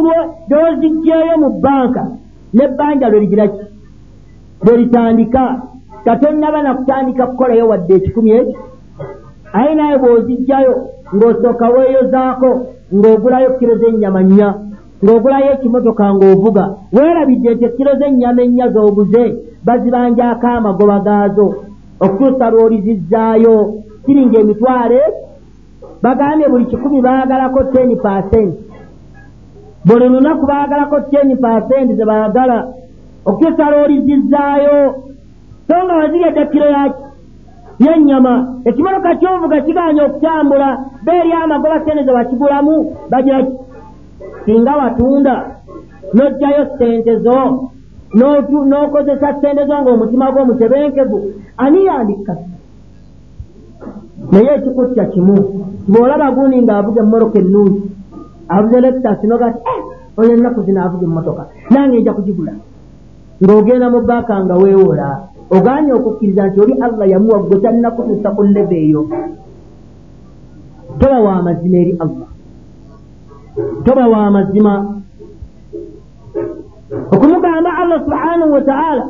lw'ozigjeeyo 0.50 1.36
mu 1.44 1.50
bbanka 1.56 2.04
n'ebbanja 2.56 3.10
lwe 3.10 3.20
ligira 3.24 3.48
ki 3.48 3.64
lwe 4.64 4.78
litandika. 4.78 5.44
Katonnaba 6.06 6.62
nakutandika 6.64 7.28
kukolayo 7.28 7.68
wadde 7.72 7.94
ekikumi 7.96 8.32
ekyo 8.40 8.60
aye 9.54 9.72
naye 9.76 9.96
bw'ozijjayo 10.02 10.74
ng'osooka 11.16 11.66
weeyozaako 11.74 12.50
ng'ogulayo 12.96 13.50
kiro 13.58 13.74
z'ennyama 13.82 14.22
nnya 14.24 14.50
ng'ogulayo 15.04 15.50
ekimotoka 15.56 16.04
ng'ovuga 16.14 16.64
weerabidde 16.96 17.50
nti 17.56 17.66
ekiro 17.66 17.92
z'ennyama 18.00 18.42
ennya 18.46 18.68
z'oguze 18.74 19.24
bazibanjako 19.66 20.48
amagoba 20.48 21.00
gaazo 21.00 21.48
okutuusa 22.04 22.46
lw'olizizzaayo. 22.52 23.56
Siringa 24.06 24.38
emitwalo 24.40 25.02
bagambye 26.04 26.48
buli 26.50 26.66
kikumi 26.66 27.02
baagalako 27.02 27.64
teni 27.64 27.96
pasenti 27.96 28.60
buli 29.86 30.10
lunaku 30.10 30.46
baagalako 30.46 31.00
teni 31.12 31.36
pasenti 31.36 31.96
ze 31.96 32.06
baagala 32.06 32.58
okutuusa 33.26 33.72
lw'olizizzaayo 33.72 34.78
so 35.68 35.76
nga 35.84 35.94
waziryedde 36.00 36.44
kiro 36.52 36.68
yennyama 37.80 38.34
ekimotoka 38.66 39.16
kyovuga 39.16 39.62
kiganya 39.62 40.04
okutambula 40.06 40.70
beeri 41.06 41.32
amagoba 41.34 41.86
sente 41.86 42.04
ze 42.04 42.12
wakigulamu 42.12 42.76
bagiraki 43.12 43.54
singa 44.46 44.74
watunda 44.76 45.36
n'ojjayo 46.14 46.64
sente 46.78 47.14
zo 47.26 47.40
n'okozesa 48.70 49.30
sente 49.42 49.66
zo 49.68 49.76
ng'omutima 49.82 50.32
gw'omutebenkevu 50.32 51.20
ani 51.58 51.86
yandikka 51.86 52.34
naye 54.34 54.50
ekikutya 54.58 55.06
kimu 55.14 55.38
bw'olaba 55.92 56.28
gundi 56.36 56.58
ng'avuga 56.66 57.00
emmoroka 57.06 57.38
ennungi 57.40 57.82
avuze 58.56 58.78
lekitasi 58.82 59.26
nogati 59.28 59.60
eh, 59.72 59.82
oyo 60.20 60.32
ennaku 60.36 60.60
zino 60.66 60.80
avuga 60.82 61.06
emmotoka 61.06 61.44
nange 61.72 62.02
nja 62.02 62.14
kugigula 62.18 62.54
ng'ogenda 63.42 63.88
mu 63.94 64.00
baaka 64.10 64.34
nga 64.44 64.56
weewola 64.62 65.08
oganye 65.56 65.92
okukkiriza 65.94 66.48
nti 66.48 66.58
oli 66.62 66.74
allah 66.86 67.08
yamuwa 67.14 67.40
gwe 67.46 67.58
tannakutuusa 67.64 68.30
ku 68.36 68.42
leve 68.44 68.78
eyo. 68.86 69.02
Toba 71.00 71.20
wa 71.20 71.42
mazima 71.42 71.78
eri 71.78 71.94
allah. 72.04 72.30
Toba 73.86 74.08
wa 74.08 74.32
mazima. 74.32 74.74
Okumugamba 77.14 77.70
allah 77.82 78.00
subhanahu 78.06 78.54
wataala 78.54 79.06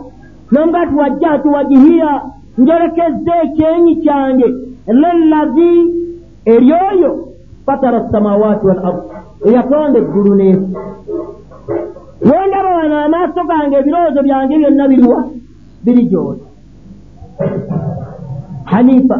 nomugati 0.52 0.96
wajja 0.96 1.38
tuwajihiya 1.44 2.22
njolekezza 2.58 3.34
ekyenyi 3.44 3.96
kyange 3.96 4.48
lellazi 4.88 5.72
eryoyo 6.46 7.28
fatara 7.66 8.10
samawaati 8.12 8.66
wal 8.68 8.86
ard. 8.86 9.02
Eyatonda 9.46 10.00
eggulu 10.00 10.36
n'ensi 10.36 10.76
wendaba 12.22 12.70
wano 12.78 12.96
amaaso 13.06 13.44
gange 13.48 13.76
ebirowoozo 13.78 14.24
byange 14.24 14.58
byonna 14.58 14.88
biriwa 14.88 15.20
biri 15.84 16.04
gyoli. 16.10 16.44
Hanifa 18.66 19.18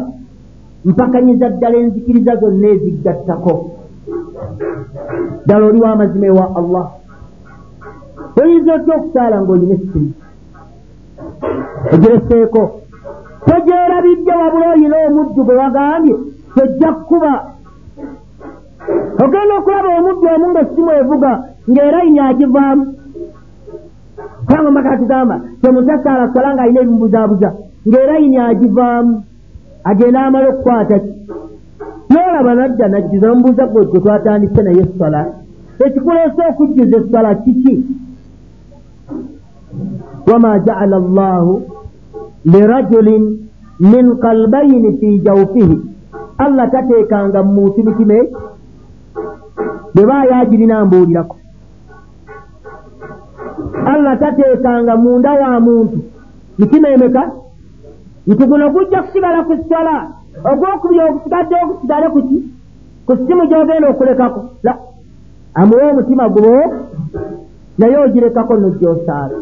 mpakanyiza 0.84 1.48
ddala 1.48 1.76
enzikiriza 1.76 2.36
zonna 2.36 2.68
eziggattako 2.68 3.70
ddala 5.44 5.64
oli 5.66 5.80
w'amazima 5.80 6.26
ewa 6.26 6.46
allah. 6.56 6.86
Oyinza 8.40 8.74
otya 8.74 8.94
okusaala 8.96 9.36
ng'olina 9.40 9.74
essiri 9.74 10.12
ogireseeko 11.92 12.62
togyerabidde 13.46 14.32
wabula 14.40 14.66
oyina 14.72 14.96
omuddu 15.06 15.40
gwe 15.44 15.54
wagambye 15.62 16.14
tojja 16.54 16.90
kkuba 16.92 17.32
ogenda 19.22 19.54
okulaba 19.58 19.88
omuddu 19.98 20.26
omu 20.34 20.46
ngaessimu 20.50 20.90
evuga 21.00 21.32
ng'erayini 21.70 22.20
agivaamu. 22.20 22.84
Kubanga 24.46 24.70
maka 24.70 24.96
tugamba 24.96 25.36
temusasaala 25.62 26.26
kukola 26.28 26.54
ng'alina 26.54 26.80
ebimubuzaabuza 26.80 27.48
ng'erayini 27.88 28.38
agivaamu 28.38 29.12
agenda 29.90 30.18
amala 30.26 30.46
okukwata 30.48 30.98
ki? 30.98 31.12
Noolaba 32.10 32.52
nadda 32.54 32.88
najjuza 32.88 33.32
omubuuza 33.32 33.64
gwe 33.66 33.84
gwe 33.86 34.00
twatandise 34.00 34.60
naye 34.62 34.80
essola 34.84 35.20
ekikuleesa 35.84 36.42
okujjuza 36.50 36.96
essola 37.00 37.34
kiki? 37.42 37.74
Wama 40.28 40.58
jaala 40.66 40.96
allahu 40.96 41.52
lirajulin 42.44 43.24
min 43.80 44.16
kalbaini 44.24 44.96
fi 45.00 45.18
jawfihi 45.26 45.76
allah 46.38 46.70
tateekanga 46.70 47.42
mu 47.42 47.52
muntu 47.52 47.82
mitima 47.84 48.18
bwe 49.94 50.04
baayagirina 50.10 50.84
mbuulirako 50.84 51.36
allah 53.92 54.18
tateekanga 54.18 54.96
munda 54.96 55.32
wa 55.32 55.60
muntu 55.60 55.98
mitima 56.58 56.88
emeka 56.88 57.22
nti 58.26 58.44
guno 58.46 58.70
gujja 58.70 59.02
kusigala 59.02 59.44
ku 59.44 59.54
sola 59.68 59.96
ogwokubiri 60.50 61.00
ogusigadde 61.08 61.54
ogusigale 61.64 62.06
kuki 62.14 62.38
ku 63.06 63.12
simu 63.16 63.46
gyogenda 63.50 63.88
okulekako 63.90 64.40
amuwa 65.54 65.90
omutima 65.90 66.28
gubo 66.28 66.54
naye 67.78 67.96
ogirekako 68.04 68.54
nojjosaala 68.56 69.36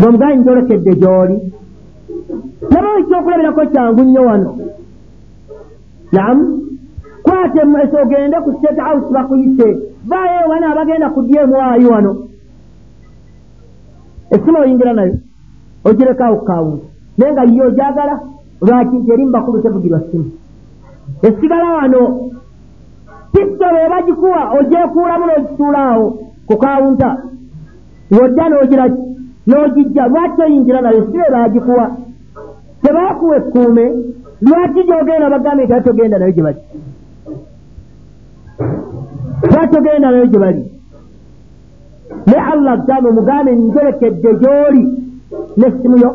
ngaomuganyi 0.00 0.40
njolekedde 0.40 0.92
gy'oli. 1.00 1.36
Naba 2.70 2.88
ekyokulabirako 3.00 3.66
kyangu 3.72 4.02
nnyo 4.04 4.22
wano. 4.28 4.50
Naamu 6.12 6.44
kwate 7.22 7.60
ogende 8.02 8.36
ku 8.44 8.50
state 8.58 8.80
house 8.80 9.12
bakuyise. 9.12 9.68
Vaayo 10.08 10.48
wano 10.50 10.66
abagenda 10.72 11.10
kudyemwayi 11.10 11.86
wano. 11.86 12.12
Esimu 14.30 14.58
oyingira 14.58 14.92
nayo 14.92 15.14
ogirekawo 15.84 16.36
kukawunti 16.36 16.86
naye 17.18 17.32
nga 17.32 17.44
yiye 17.44 17.62
ojagala 17.62 18.20
lwaki 18.62 18.96
nti 18.96 19.12
eri 19.12 19.24
mubakulu 19.24 19.62
tevugirwa 19.62 20.00
simu 20.10 20.30
esigala 21.22 21.70
wano 21.70 22.00
pistola 23.32 23.78
ebagikuwa 23.86 24.40
ogyekuulamu 24.58 25.24
n'ogisuulaawo 25.26 26.06
ku 26.46 26.54
kawunta 26.56 27.10
ng'ojja 28.12 28.44
n'ogiraki 28.48 29.09
n'ogijja 29.46 30.06
lwaki 30.08 30.42
oyingira 30.42 30.80
nayo? 30.80 31.02
Sibe 31.06 31.26
bagikuwa 31.32 31.96
tebakuwa 32.82 33.36
ekkuume 33.36 33.84
lwaki 34.40 34.80
gyogenda 34.86 35.30
bagambye 35.30 35.64
nti 35.64 35.74
atogenda 35.74 36.18
nayo 36.18 36.32
gye 36.32 36.42
bali? 36.42 36.60
Lwatogenda 39.50 40.10
nayo 40.10 40.26
gye 40.26 40.38
bali? 40.38 40.64
Ne 42.26 42.36
allah 42.52 42.84
gamba 42.86 43.08
omugambe 43.08 43.52
njolekedde 43.56 44.30
gy'oli. 44.40 44.84
N'essimu 45.56 45.96
yo. 46.02 46.10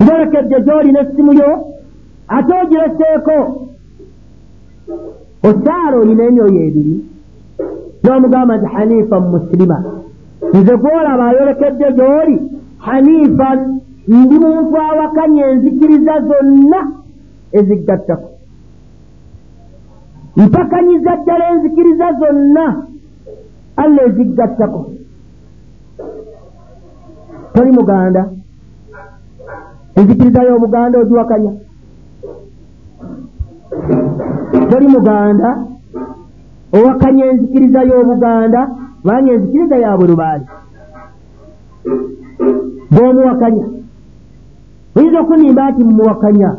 Njolekedde 0.00 0.56
gy'oli 0.66 0.92
n'essimu 0.92 1.32
yo. 1.32 1.50
Ate 2.28 2.52
ogireseeko 2.62 3.36
osaala 5.48 5.96
olina 5.96 6.22
emyoyo 6.24 6.60
ebiri 6.68 6.94
n'omugamba 8.02 8.56
nti 8.56 8.66
hanifa 8.74 9.20
musilima 9.20 9.78
nze 10.54 10.74
gwolaba 10.76 11.24
ayolekedde 11.28 11.86
gy'oli 11.96 12.36
hanifa 12.86 13.48
ndi 14.08 14.36
muntu 14.44 14.76
awakanya 14.88 15.46
enzikiriza 15.52 16.14
zonna 16.28 16.80
eziggattako. 17.58 18.28
Mpakanyiza 20.36 21.16
ddala 21.16 21.44
enzikiriza 21.52 22.06
zonna 22.20 22.66
alla 23.76 24.00
eziggattako. 24.08 24.80
Toli 27.54 27.70
muganda? 27.72 28.22
Enzikiriza 29.96 30.42
y'obuganda 30.42 30.98
ogiwakanya? 30.98 31.52
Toli 34.70 34.86
muganda 34.86 35.69
owakanya 36.76 37.24
enzikiriza 37.30 37.80
y'obuganda 37.88 38.60
banya 39.06 39.30
enzikiriza 39.32 39.76
yabwe 39.84 40.06
lubaali 40.10 40.46
bw'omuwakanya 42.92 43.66
oyinza 44.96 45.18
okunyimba 45.20 45.62
nti 45.70 45.82
mumuwakanya 45.84 46.50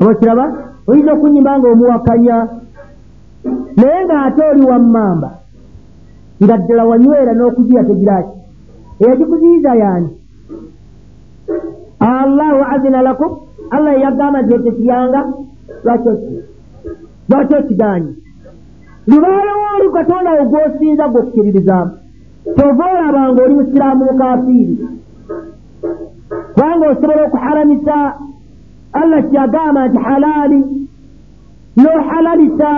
obakiraba 0.00 0.44
oyinza 0.88 1.12
okunyimba 1.12 1.58
nga 1.58 1.68
omuwakanya? 1.68 2.36
Naye 3.76 4.00
ng'ate 4.04 4.42
oli 4.50 4.62
wammamba 4.70 5.30
nga 6.42 6.56
ddala 6.60 6.84
wanywera 6.90 7.32
n'okugira 7.34 7.84
tegiraki 7.88 8.36
eyagikuziyiza 9.00 9.72
yaani? 9.82 10.10
Allahu 12.00 12.60
azina 12.74 13.02
lakum 13.02 13.32
allah 13.70 13.92
eyagamba 13.96 14.42
nti 14.42 14.52
etekiyanga 14.54 15.20
lwaki 17.28 17.54
okiganyi 17.60 18.12
lubaalewo 19.06 19.64
oli 19.76 19.88
katonda 19.92 20.30
wo 20.38 20.44
gw'osinza 20.50 21.04
gw'okkiririzaamu 21.08 21.92
kyova 22.56 22.84
olabanga 22.92 23.42
oli 23.42 23.54
musiraamu 23.54 24.04
mukafiiri 24.04 24.74
kubanga 26.54 26.84
osobola 26.90 27.22
okuharamisa 27.26 27.96
allah 28.92 29.20
kyeyagamba 29.28 29.88
nti 29.88 29.98
halaali 30.06 30.60
n'ohalalisa 31.76 32.70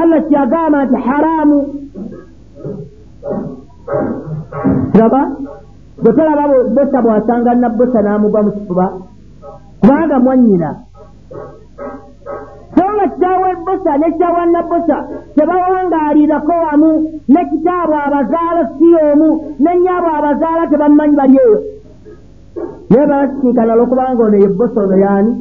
allah 0.00 0.20
kyeyagamba 0.28 0.78
nti 0.84 0.96
haraamu. 1.06 1.58
Kiraba 4.92 5.22
bwe 6.02 6.12
tolaba 6.12 6.44
bosa 6.74 7.02
bwasanga 7.02 7.54
nabbosa 7.54 8.02
n'amugwa 8.02 8.42
mu 8.42 8.50
kifuba 8.52 8.86
kubanga 9.80 10.18
mwannyina 10.18 10.70
so 12.78 12.84
nga 12.94 13.06
kitaawa 13.08 13.48
bosa 13.66 13.98
ne 13.98 14.06
kitaawa 14.12 14.46
nabbosa 14.46 14.96
tebawangaalirako 15.36 16.52
wamu 16.66 16.90
ne 17.28 17.40
kitaabwe 17.50 17.96
abazaala 18.06 18.62
si 18.78 18.88
omu 19.12 19.28
ne 19.58 19.70
nyaabwe 19.82 20.10
abazaala 20.18 20.66
tebammanyi 20.70 21.16
bali 21.16 21.38
eyo. 21.44 21.58
Naye 22.90 23.06
balasikinkana 23.06 23.72
olwokubanga 23.74 24.22
ono 24.24 24.36
yebbosa 24.36 24.80
ono 24.80 24.96
yaani 25.04 25.32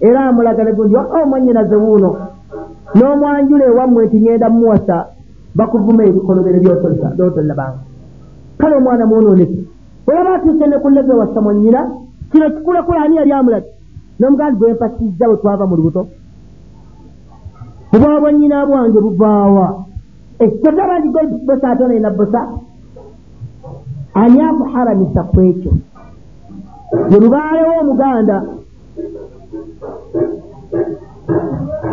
era 0.00 0.20
amulagane 0.28 0.72
gundi 0.72 0.96
omwannyinaze 0.96 1.76
wuuno 1.82 2.10
n'omwanjula 2.94 3.64
ewammwe 3.66 4.06
nti 4.06 4.20
ngenda 4.20 4.50
mumuwasa 4.50 4.96
bakuvuma 5.54 6.02
ebikolobero 6.04 6.58
byotolabanga 7.14 7.80
kale 8.58 8.74
omwana 8.76 9.06
mwonooneke 9.06 9.58
olaba 10.08 10.34
atuuse 10.34 10.66
ne 10.66 10.78
kulleve 10.78 11.12
wassamwa 11.20 11.52
nnyina 11.54 11.80
kino 12.30 12.50
kikulekula 12.50 13.02
ani 13.02 13.16
yali 13.16 13.32
amulati 13.32 13.70
n'omugandi 14.18 14.58
gwempatizza 14.58 15.24
bwe 15.28 15.36
twava 15.36 15.66
mu 15.66 15.76
lubuto 15.76 16.02
obwa 17.94 18.20
bwannyina 18.20 18.66
bwange 18.68 18.98
buvaawa 19.06 19.66
kyogaba 20.60 20.94
nti 20.98 21.08
bosa 21.46 21.66
atone 21.70 21.98
na 21.98 22.10
bosa 22.10 22.40
ani 24.20 24.38
akuharamisa 24.48 25.20
ku 25.30 25.38
ekyo? 25.48 25.72
Bwe 27.08 27.18
lubaalewo 27.22 27.72
omuganda 27.82 28.36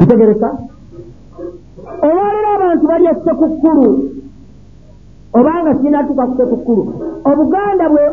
ntegereka 0.02 0.50
olwalero 2.06 2.50
abantu 2.56 2.84
balya 2.90 3.14
sekukkulu 3.24 3.86
obanga 5.38 5.72
kinatuka 5.80 6.24
ku 6.30 6.34
sekukkulu 6.38 6.84
obuganda 7.30 7.86
bwe 7.92 8.04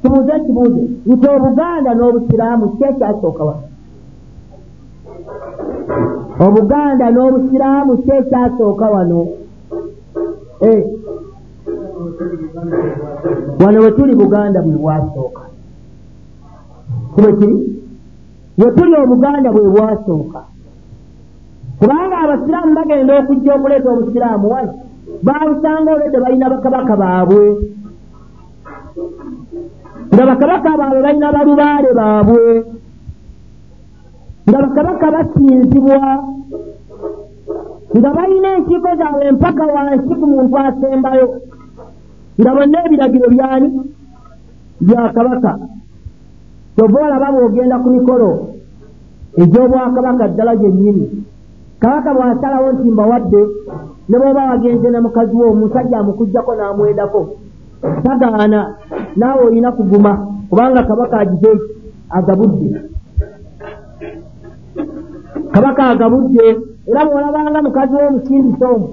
kibuuze 0.00 0.34
kibuuze. 0.44 0.82
Nti 1.06 1.26
obuganda 1.36 1.90
n'obusiraamu 1.94 2.64
ki 2.76 2.82
ekyasooka 2.90 3.42
wa 3.48 3.56
obuganda 6.44 7.06
n'obusiraamu 7.10 7.92
ki 8.02 8.10
ekyasooka 8.18 8.86
wano. 8.94 9.20
Eh. 10.60 10.82
wano 13.60 13.78
we 13.84 13.90
tuli 13.92 14.14
buganda 14.14 14.62
bwe 14.62 14.76
bwasooka. 14.82 15.42
Kibwe 17.14 17.32
kiri? 17.38 17.56
We 18.58 18.70
tuli 18.76 18.94
obuganda 18.94 19.52
bwe 19.52 19.68
bwasooka. 19.74 20.40
Kubanga 21.78 22.16
abasiraamu 22.18 22.74
bagenda 22.74 23.18
okujja 23.18 23.54
okuleeta 23.54 23.90
obusiraamu 23.90 24.46
wano 24.50 24.72
babusanga 25.22 25.92
olwedde 25.92 26.18
balina 26.20 26.50
bakabaka 26.50 26.96
baabwe. 26.96 27.44
Nga 30.14 30.24
bakabaka 30.26 30.70
baabwe 30.78 31.00
balina 31.02 31.32
balubaale 31.32 31.90
baabwe. 31.94 32.64
Nga 34.48 34.58
bakabaka 34.62 35.06
basinzibwa 35.10 36.31
nga 37.96 38.10
balina 38.16 38.48
enkiiko 38.56 38.90
zaabwe 38.98 39.22
empaka 39.28 39.64
wansi 39.74 40.12
ku 40.20 40.26
muntu 40.32 40.54
asembayo 40.56 41.26
nga 42.40 42.50
bonna 42.54 42.78
ebiragiro 42.86 43.28
byani? 43.34 43.68
Bya 44.80 45.12
kabaka. 45.14 45.52
Kyova 46.74 46.98
olaba 47.06 47.34
bwogenda 47.34 47.76
ku 47.82 47.88
mikolo. 47.92 48.30
Egy'obwakabaka 49.36 50.24
ddala 50.28 50.52
gyennyini 50.56 51.06
kabaka 51.82 52.14
bw'asalawo 52.14 52.68
nti 52.72 52.90
mbawadde 52.90 53.42
ne 54.08 54.16
bw'oba 54.18 54.48
wagenze 54.50 54.88
ne 54.90 55.00
mukazi 55.00 55.34
wo 55.34 55.50
omusajja 55.50 55.98
amukugjako 55.98 56.52
n'amwendako 56.54 57.20
tagaana 58.04 58.60
naawe 59.16 59.42
olina 59.46 59.72
kuguma 59.72 60.12
kubanga 60.48 60.82
kabaka 60.82 61.16
agiteeki 61.18 61.68
agabudde. 62.10 62.68
Kabaka 65.52 65.82
agabudde 65.90 66.46
era 66.88 67.00
bw'olabanga 67.06 67.58
mukazi 67.66 67.94
w'omusindisa 67.94 68.66
omu 68.74 68.88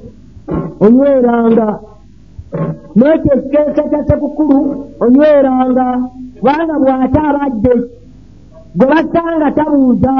onyweranga. 0.84 1.68
N'ekyo 2.98 3.32
ekikeesa 3.38 3.84
kya 3.92 4.02
sekukulu 4.08 4.58
onyweranga. 5.04 5.88
Kubanga 6.38 6.76
bw'ate 6.82 7.20
abadde 7.30 7.74
gwe 8.78 8.86
basanga 8.92 9.48
tabuuza 9.58 10.14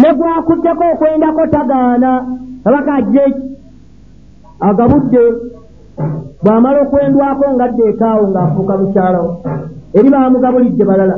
ne 0.00 0.10
gwakuddeko 0.18 0.84
okwendako 0.92 1.42
tagaana 1.54 2.10
kabaka 2.64 2.92
agireeki 2.98 3.44
agabudde 4.68 5.22
bw'amala 6.42 6.78
okwendwako 6.84 7.44
ngadde 7.54 7.82
ekaawo 7.90 8.24
ng'afuuka 8.30 8.74
mukyalawo 8.80 9.30
eri 9.96 10.08
baamugabulidde 10.14 10.84
balala 10.90 11.16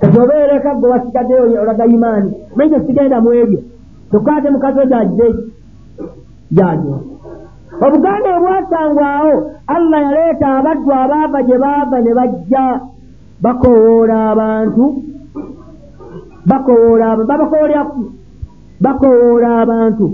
kati 0.00 0.18
obeereka 0.20 0.74
gwe 0.74 0.90
wasigaddeyo 0.90 1.62
olaga 1.62 1.86
imaani. 1.86 2.32
Menje 2.56 2.80
sigenda 2.86 3.20
mu 3.20 3.32
ebyo. 3.32 3.60
Kyokka 4.10 4.36
ate 4.36 4.50
mukazi 4.50 4.78
o 4.80 4.86
gyagireeki 4.86 5.44
gyagyo 6.52 6.96
obuganda 7.86 8.28
obwasangwawo 8.36 9.34
allah 9.66 10.00
yaleeta 10.02 10.46
abaddu 10.58 10.90
abaava 10.92 11.42
gye 11.46 11.58
baava 11.58 12.00
ne 12.00 12.12
bajja 12.18 12.80
bakowoola 13.42 14.16
abantu 14.32 14.84
bakowoola 16.46 17.16
babakoolyaku 17.16 18.02
bakowoola 18.80 19.48
abantu. 19.62 20.06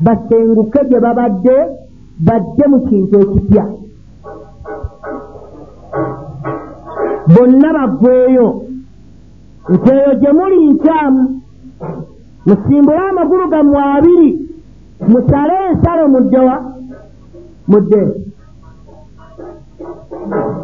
Basenguke 0.00 0.80
gye 0.88 1.00
babadde 1.00 1.56
badde 2.26 2.64
mu 2.68 2.78
kintu 2.88 3.20
ekipya. 3.20 3.64
Bonna 7.34 7.72
baggweyo 7.72 8.61
nti 9.68 9.90
eyo 9.90 10.14
gye 10.20 10.32
muli 10.32 10.66
nkyamu. 10.72 11.40
Musimbule 12.46 12.98
amagulu 12.98 13.48
gammwe 13.48 13.78
abiri. 13.96 14.30
Musale 15.08 15.54
ensalo 15.70 16.08
muddewa 16.08 16.56
mudde 17.68 18.02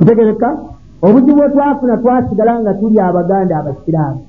ntegereka. 0.01 0.49
Obuzibu 1.03 1.37
bwe 1.37 1.49
twafuna 1.49 1.97
twasigala 1.97 2.61
nga 2.61 2.75
tuli 2.75 3.01
abaganda 3.01 3.59
abasiraamu. 3.59 4.21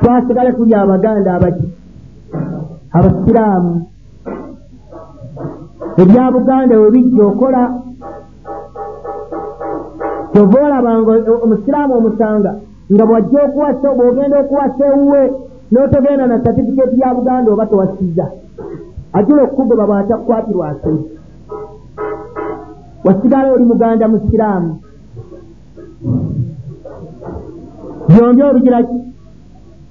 Twasigala 0.00 0.52
tuli 0.52 0.74
abaganda 0.74 1.34
abaki 1.34 1.68
abasiraamu. 2.92 3.86
Ebya 5.96 6.30
buganda 6.32 6.80
we 6.80 6.90
bijja 6.90 7.24
okola 7.26 7.81
kyova 10.32 10.58
olabanga 10.66 11.12
omusiraamu 11.44 11.92
omusanga 11.94 12.52
nga 12.92 13.04
bwajja 13.06 13.38
okuwasa 13.46 13.88
bwogenda 13.96 14.36
okuwasa 14.40 14.82
ewuwe 14.90 15.22
n'otogenda 15.70 16.26
na 16.26 16.42
satifikeeti 16.44 17.00
ya 17.00 17.14
buganda 17.14 17.52
oba 17.52 17.66
towasiza 17.66 18.26
ajula 19.12 19.42
okukugoba 19.42 19.84
bw'atakukwatirwa 19.88 20.68
asoi 20.68 21.02
wasigala 23.04 23.52
oli 23.52 23.64
muganda 23.64 24.08
musiraamu 24.08 24.70
byombi 28.08 28.42
obigiraki 28.42 28.96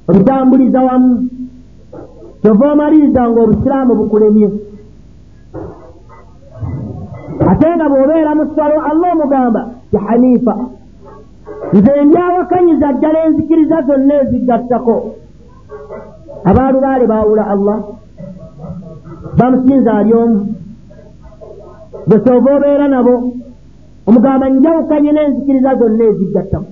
obitambuliza 0.07 0.81
wamu. 0.81 1.29
Kyova 2.41 2.71
omaliriza 2.71 3.21
nga 3.29 3.39
obusiraamu 3.41 3.95
bukulemye. 3.95 4.49
Ate 7.49 7.67
nga 7.75 7.89
bw'obeera 7.89 8.31
mu 8.37 8.43
ssalo 8.49 8.77
allah 8.89 9.09
omugamba 9.15 9.61
ti 9.91 9.97
hanifa. 9.97 10.55
Nze 11.73 11.91
ndyawakanyiza 12.05 12.87
ddala 12.93 13.19
enzikiriza 13.25 13.77
zonna 13.87 14.13
ezigattako. 14.21 14.95
Abaalubaale 16.49 17.05
baawula 17.07 17.47
allah. 17.53 17.77
Bamusinza 19.37 19.93
ali 19.93 20.13
omu. 20.13 20.39
Bwe 22.07 22.19
kyova 22.19 22.55
obeera 22.55 22.87
nabo 22.87 23.15
omugamba 24.07 24.49
njawukanye 24.49 25.11
n'enzikiriza 25.11 25.71
zonna 25.79 26.03
ezigattako. 26.11 26.71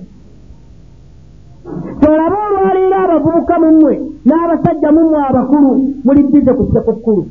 Kyolabe 2.00 2.36
olwaleero 2.46 2.96
abavubuka 3.04 3.54
mummwe 3.62 3.92
n'abasajja 4.26 4.88
mummwe 4.92 5.18
abakulu 5.28 5.70
muli 6.04 6.22
bize 6.32 6.52
ku 6.58 6.64
sekukkulu 6.72 7.22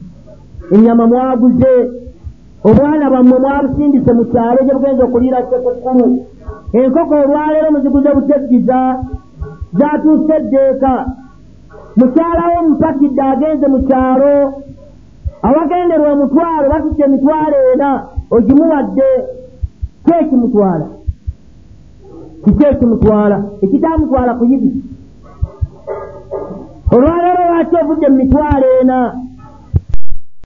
ennyama 0.74 1.08
mwaguze 1.08 1.72
obwana 2.68 3.06
bwammwe 3.12 3.38
mwabusindise 3.40 4.12
mu 4.18 4.24
kyalo 4.32 4.60
gye 4.66 4.74
bugenza 4.76 5.04
okuliira 5.06 5.40
sekukkulu 5.50 6.06
enkoko 6.80 7.14
olwaleero 7.24 7.68
muziguze 7.72 8.10
butegiza 8.18 8.80
zatuuse 9.80 10.34
eddeeka. 10.36 10.94
Mukyalawo 11.98 12.60
mupakidde 12.70 13.22
agenze 13.22 13.68
mu 13.74 13.80
kyalo 13.88 14.34
awagenderwa 15.48 16.10
emutwalo 16.16 16.66
batutte 16.70 17.02
emitwalo 17.08 17.58
ena 17.74 17.90
ogimuwadde. 18.36 19.10
Ki 20.06 20.12
ekimutwala? 20.22 20.88
Kiki 22.44 22.64
ekimutwala? 22.72 23.38
Ekitamutwala 23.64 24.32
ku 24.40 24.44
yibi. 24.46 24.72
Olwaleero 26.94 27.42
lwaki 27.50 27.76
ovudde 27.82 28.08
mu 28.10 28.18
mitwalo 28.22 28.68
ena 28.82 28.98